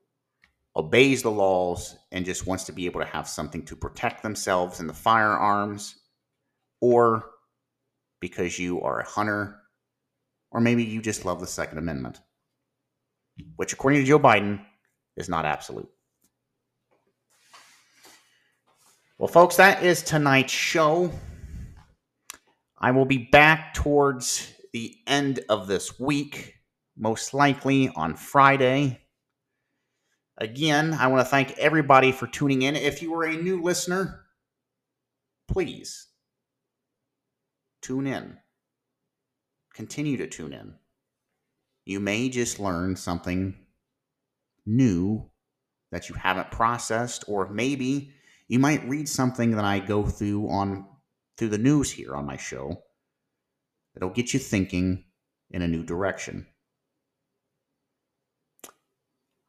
obeys 0.76 1.22
the 1.22 1.30
laws 1.30 1.96
and 2.12 2.24
just 2.24 2.46
wants 2.46 2.64
to 2.64 2.72
be 2.72 2.86
able 2.86 3.00
to 3.00 3.06
have 3.06 3.28
something 3.28 3.64
to 3.64 3.76
protect 3.76 4.22
themselves 4.22 4.80
and 4.80 4.88
the 4.88 4.94
firearms, 4.94 5.96
or 6.80 7.30
because 8.20 8.58
you 8.58 8.80
are 8.82 9.00
a 9.00 9.08
hunter, 9.08 9.56
or 10.50 10.60
maybe 10.60 10.84
you 10.84 11.02
just 11.02 11.24
love 11.24 11.40
the 11.40 11.46
Second 11.46 11.78
Amendment, 11.78 12.20
which, 13.56 13.72
according 13.72 14.00
to 14.00 14.06
Joe 14.06 14.18
Biden, 14.18 14.64
is 15.16 15.28
not 15.28 15.44
absolute. 15.44 15.88
Well, 19.18 19.28
folks, 19.28 19.56
that 19.56 19.82
is 19.82 20.02
tonight's 20.02 20.52
show. 20.52 21.10
I 22.78 22.92
will 22.92 23.04
be 23.04 23.28
back 23.32 23.74
towards 23.74 24.52
the 24.72 24.94
end 25.08 25.40
of 25.48 25.66
this 25.66 25.98
week, 25.98 26.54
most 26.96 27.34
likely 27.34 27.88
on 27.96 28.14
Friday. 28.14 29.00
Again, 30.40 30.94
I 30.94 31.08
want 31.08 31.26
to 31.26 31.30
thank 31.30 31.58
everybody 31.58 32.12
for 32.12 32.28
tuning 32.28 32.62
in. 32.62 32.76
If 32.76 33.02
you 33.02 33.12
are 33.14 33.24
a 33.24 33.36
new 33.36 33.60
listener, 33.60 34.20
please 35.48 36.06
tune 37.82 38.06
in. 38.06 38.36
Continue 39.74 40.16
to 40.18 40.28
tune 40.28 40.52
in. 40.52 40.74
You 41.84 41.98
may 41.98 42.28
just 42.28 42.60
learn 42.60 42.94
something 42.94 43.56
new 44.64 45.28
that 45.90 46.08
you 46.08 46.14
haven't 46.14 46.52
processed, 46.52 47.24
or 47.26 47.48
maybe 47.48 48.12
you 48.46 48.60
might 48.60 48.88
read 48.88 49.08
something 49.08 49.52
that 49.52 49.64
I 49.64 49.80
go 49.80 50.04
through 50.04 50.48
on 50.48 50.86
through 51.36 51.48
the 51.48 51.58
news 51.58 51.90
here 51.90 52.14
on 52.14 52.26
my 52.26 52.36
show 52.36 52.82
that'll 53.94 54.10
get 54.10 54.34
you 54.34 54.40
thinking 54.40 55.04
in 55.50 55.62
a 55.62 55.68
new 55.68 55.82
direction. 55.82 56.46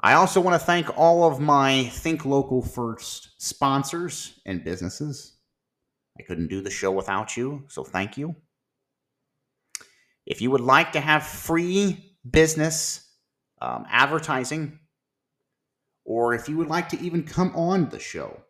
I 0.01 0.13
also 0.13 0.39
want 0.39 0.59
to 0.59 0.65
thank 0.65 0.97
all 0.97 1.25
of 1.29 1.41
my 1.41 1.83
Think 1.85 2.23
Local 2.23 2.61
First 2.61 3.31
sponsors 3.37 4.39
and 4.45 4.63
businesses. 4.63 5.33
I 6.17 6.23
couldn't 6.23 6.47
do 6.47 6.61
the 6.61 6.69
show 6.69 6.91
without 6.91 7.35
you, 7.35 7.65
so 7.67 7.83
thank 7.83 8.17
you. 8.17 8.35
If 10.25 10.41
you 10.41 10.51
would 10.51 10.61
like 10.61 10.93
to 10.93 11.01
have 11.01 11.23
free 11.23 12.15
business 12.29 13.09
um, 13.61 13.85
advertising, 13.89 14.79
or 16.05 16.33
if 16.33 16.47
you 16.47 16.55
would 16.57 16.69
like 16.69 16.87
to 16.89 16.99
even 17.01 17.23
come 17.23 17.53
on 17.55 17.89
the 17.89 17.99
show, 17.99 18.41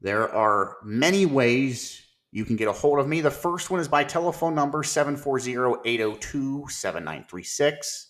there 0.00 0.32
are 0.32 0.76
many 0.82 1.24
ways 1.24 2.02
you 2.32 2.44
can 2.44 2.56
get 2.56 2.68
a 2.68 2.72
hold 2.72 2.98
of 2.98 3.06
me. 3.06 3.20
The 3.20 3.30
first 3.30 3.70
one 3.70 3.80
is 3.80 3.88
by 3.88 4.02
telephone 4.02 4.56
number 4.56 4.82
740 4.82 5.52
802 5.84 6.66
7936. 6.68 8.07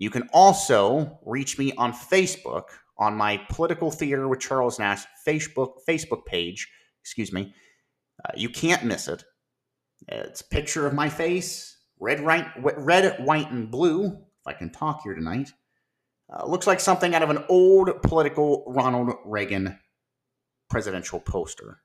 You 0.00 0.08
can 0.08 0.30
also 0.32 1.20
reach 1.26 1.58
me 1.58 1.72
on 1.72 1.92
Facebook 1.92 2.64
on 2.96 3.14
my 3.14 3.36
Political 3.50 3.90
Theater 3.90 4.28
with 4.28 4.40
Charles 4.40 4.78
Nash 4.78 5.04
Facebook 5.28 5.74
Facebook 5.86 6.24
page. 6.24 6.66
Excuse 7.02 7.34
me. 7.34 7.54
Uh, 8.24 8.32
you 8.34 8.48
can't 8.48 8.82
miss 8.84 9.08
it. 9.08 9.22
It's 10.08 10.40
a 10.40 10.48
picture 10.48 10.86
of 10.86 10.94
my 10.94 11.10
face, 11.10 11.76
red, 11.98 12.20
right, 12.20 12.46
red, 12.58 13.22
white, 13.22 13.50
and 13.50 13.70
blue. 13.70 14.06
If 14.06 14.46
I 14.46 14.54
can 14.54 14.72
talk 14.72 15.02
here 15.04 15.14
tonight, 15.14 15.52
uh, 16.32 16.46
looks 16.46 16.66
like 16.66 16.80
something 16.80 17.14
out 17.14 17.22
of 17.22 17.28
an 17.28 17.44
old 17.50 18.02
political 18.02 18.64
Ronald 18.68 19.12
Reagan 19.26 19.78
presidential 20.70 21.20
poster. 21.20 21.82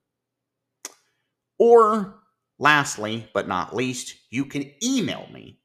Or, 1.60 2.22
lastly 2.60 3.30
but 3.34 3.50
not 3.50 3.76
least, 3.76 4.16
you 4.30 4.46
can 4.46 4.72
email 4.82 5.28
me 5.34 5.60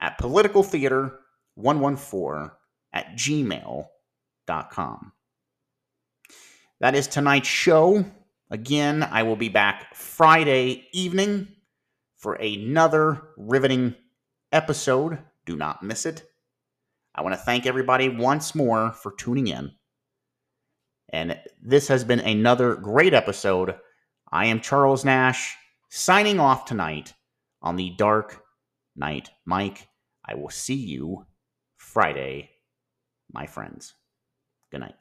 at 0.00 0.18
politicaltheater114 1.62 2.50
at 2.92 3.14
gmail.com. 3.14 5.12
That 6.80 6.94
is 6.94 7.06
tonight's 7.06 7.48
show. 7.48 8.04
Again, 8.50 9.02
I 9.02 9.22
will 9.22 9.36
be 9.36 9.48
back 9.48 9.94
Friday 9.94 10.88
evening 10.92 11.48
for 12.16 12.34
another 12.34 13.22
riveting 13.36 13.94
episode. 14.52 15.18
Do 15.46 15.56
not 15.56 15.82
miss 15.82 16.06
it. 16.06 16.24
I 17.14 17.22
want 17.22 17.34
to 17.34 17.40
thank 17.40 17.66
everybody 17.66 18.08
once 18.08 18.54
more 18.54 18.92
for 18.92 19.12
tuning 19.12 19.48
in. 19.48 19.72
And 21.12 21.38
this 21.60 21.88
has 21.88 22.04
been 22.04 22.20
another 22.20 22.76
great 22.76 23.14
episode. 23.14 23.76
I 24.30 24.46
am 24.46 24.60
Charles 24.60 25.04
Nash, 25.04 25.56
signing 25.88 26.38
off 26.38 26.64
tonight 26.64 27.14
on 27.62 27.76
the 27.76 27.90
Dark 27.90 28.44
Night 28.96 29.30
Mike. 29.44 29.88
I 30.24 30.34
will 30.34 30.50
see 30.50 30.74
you 30.74 31.26
Friday, 31.92 32.50
my 33.32 33.46
friends. 33.46 33.94
Good 34.70 34.78
night. 34.78 34.94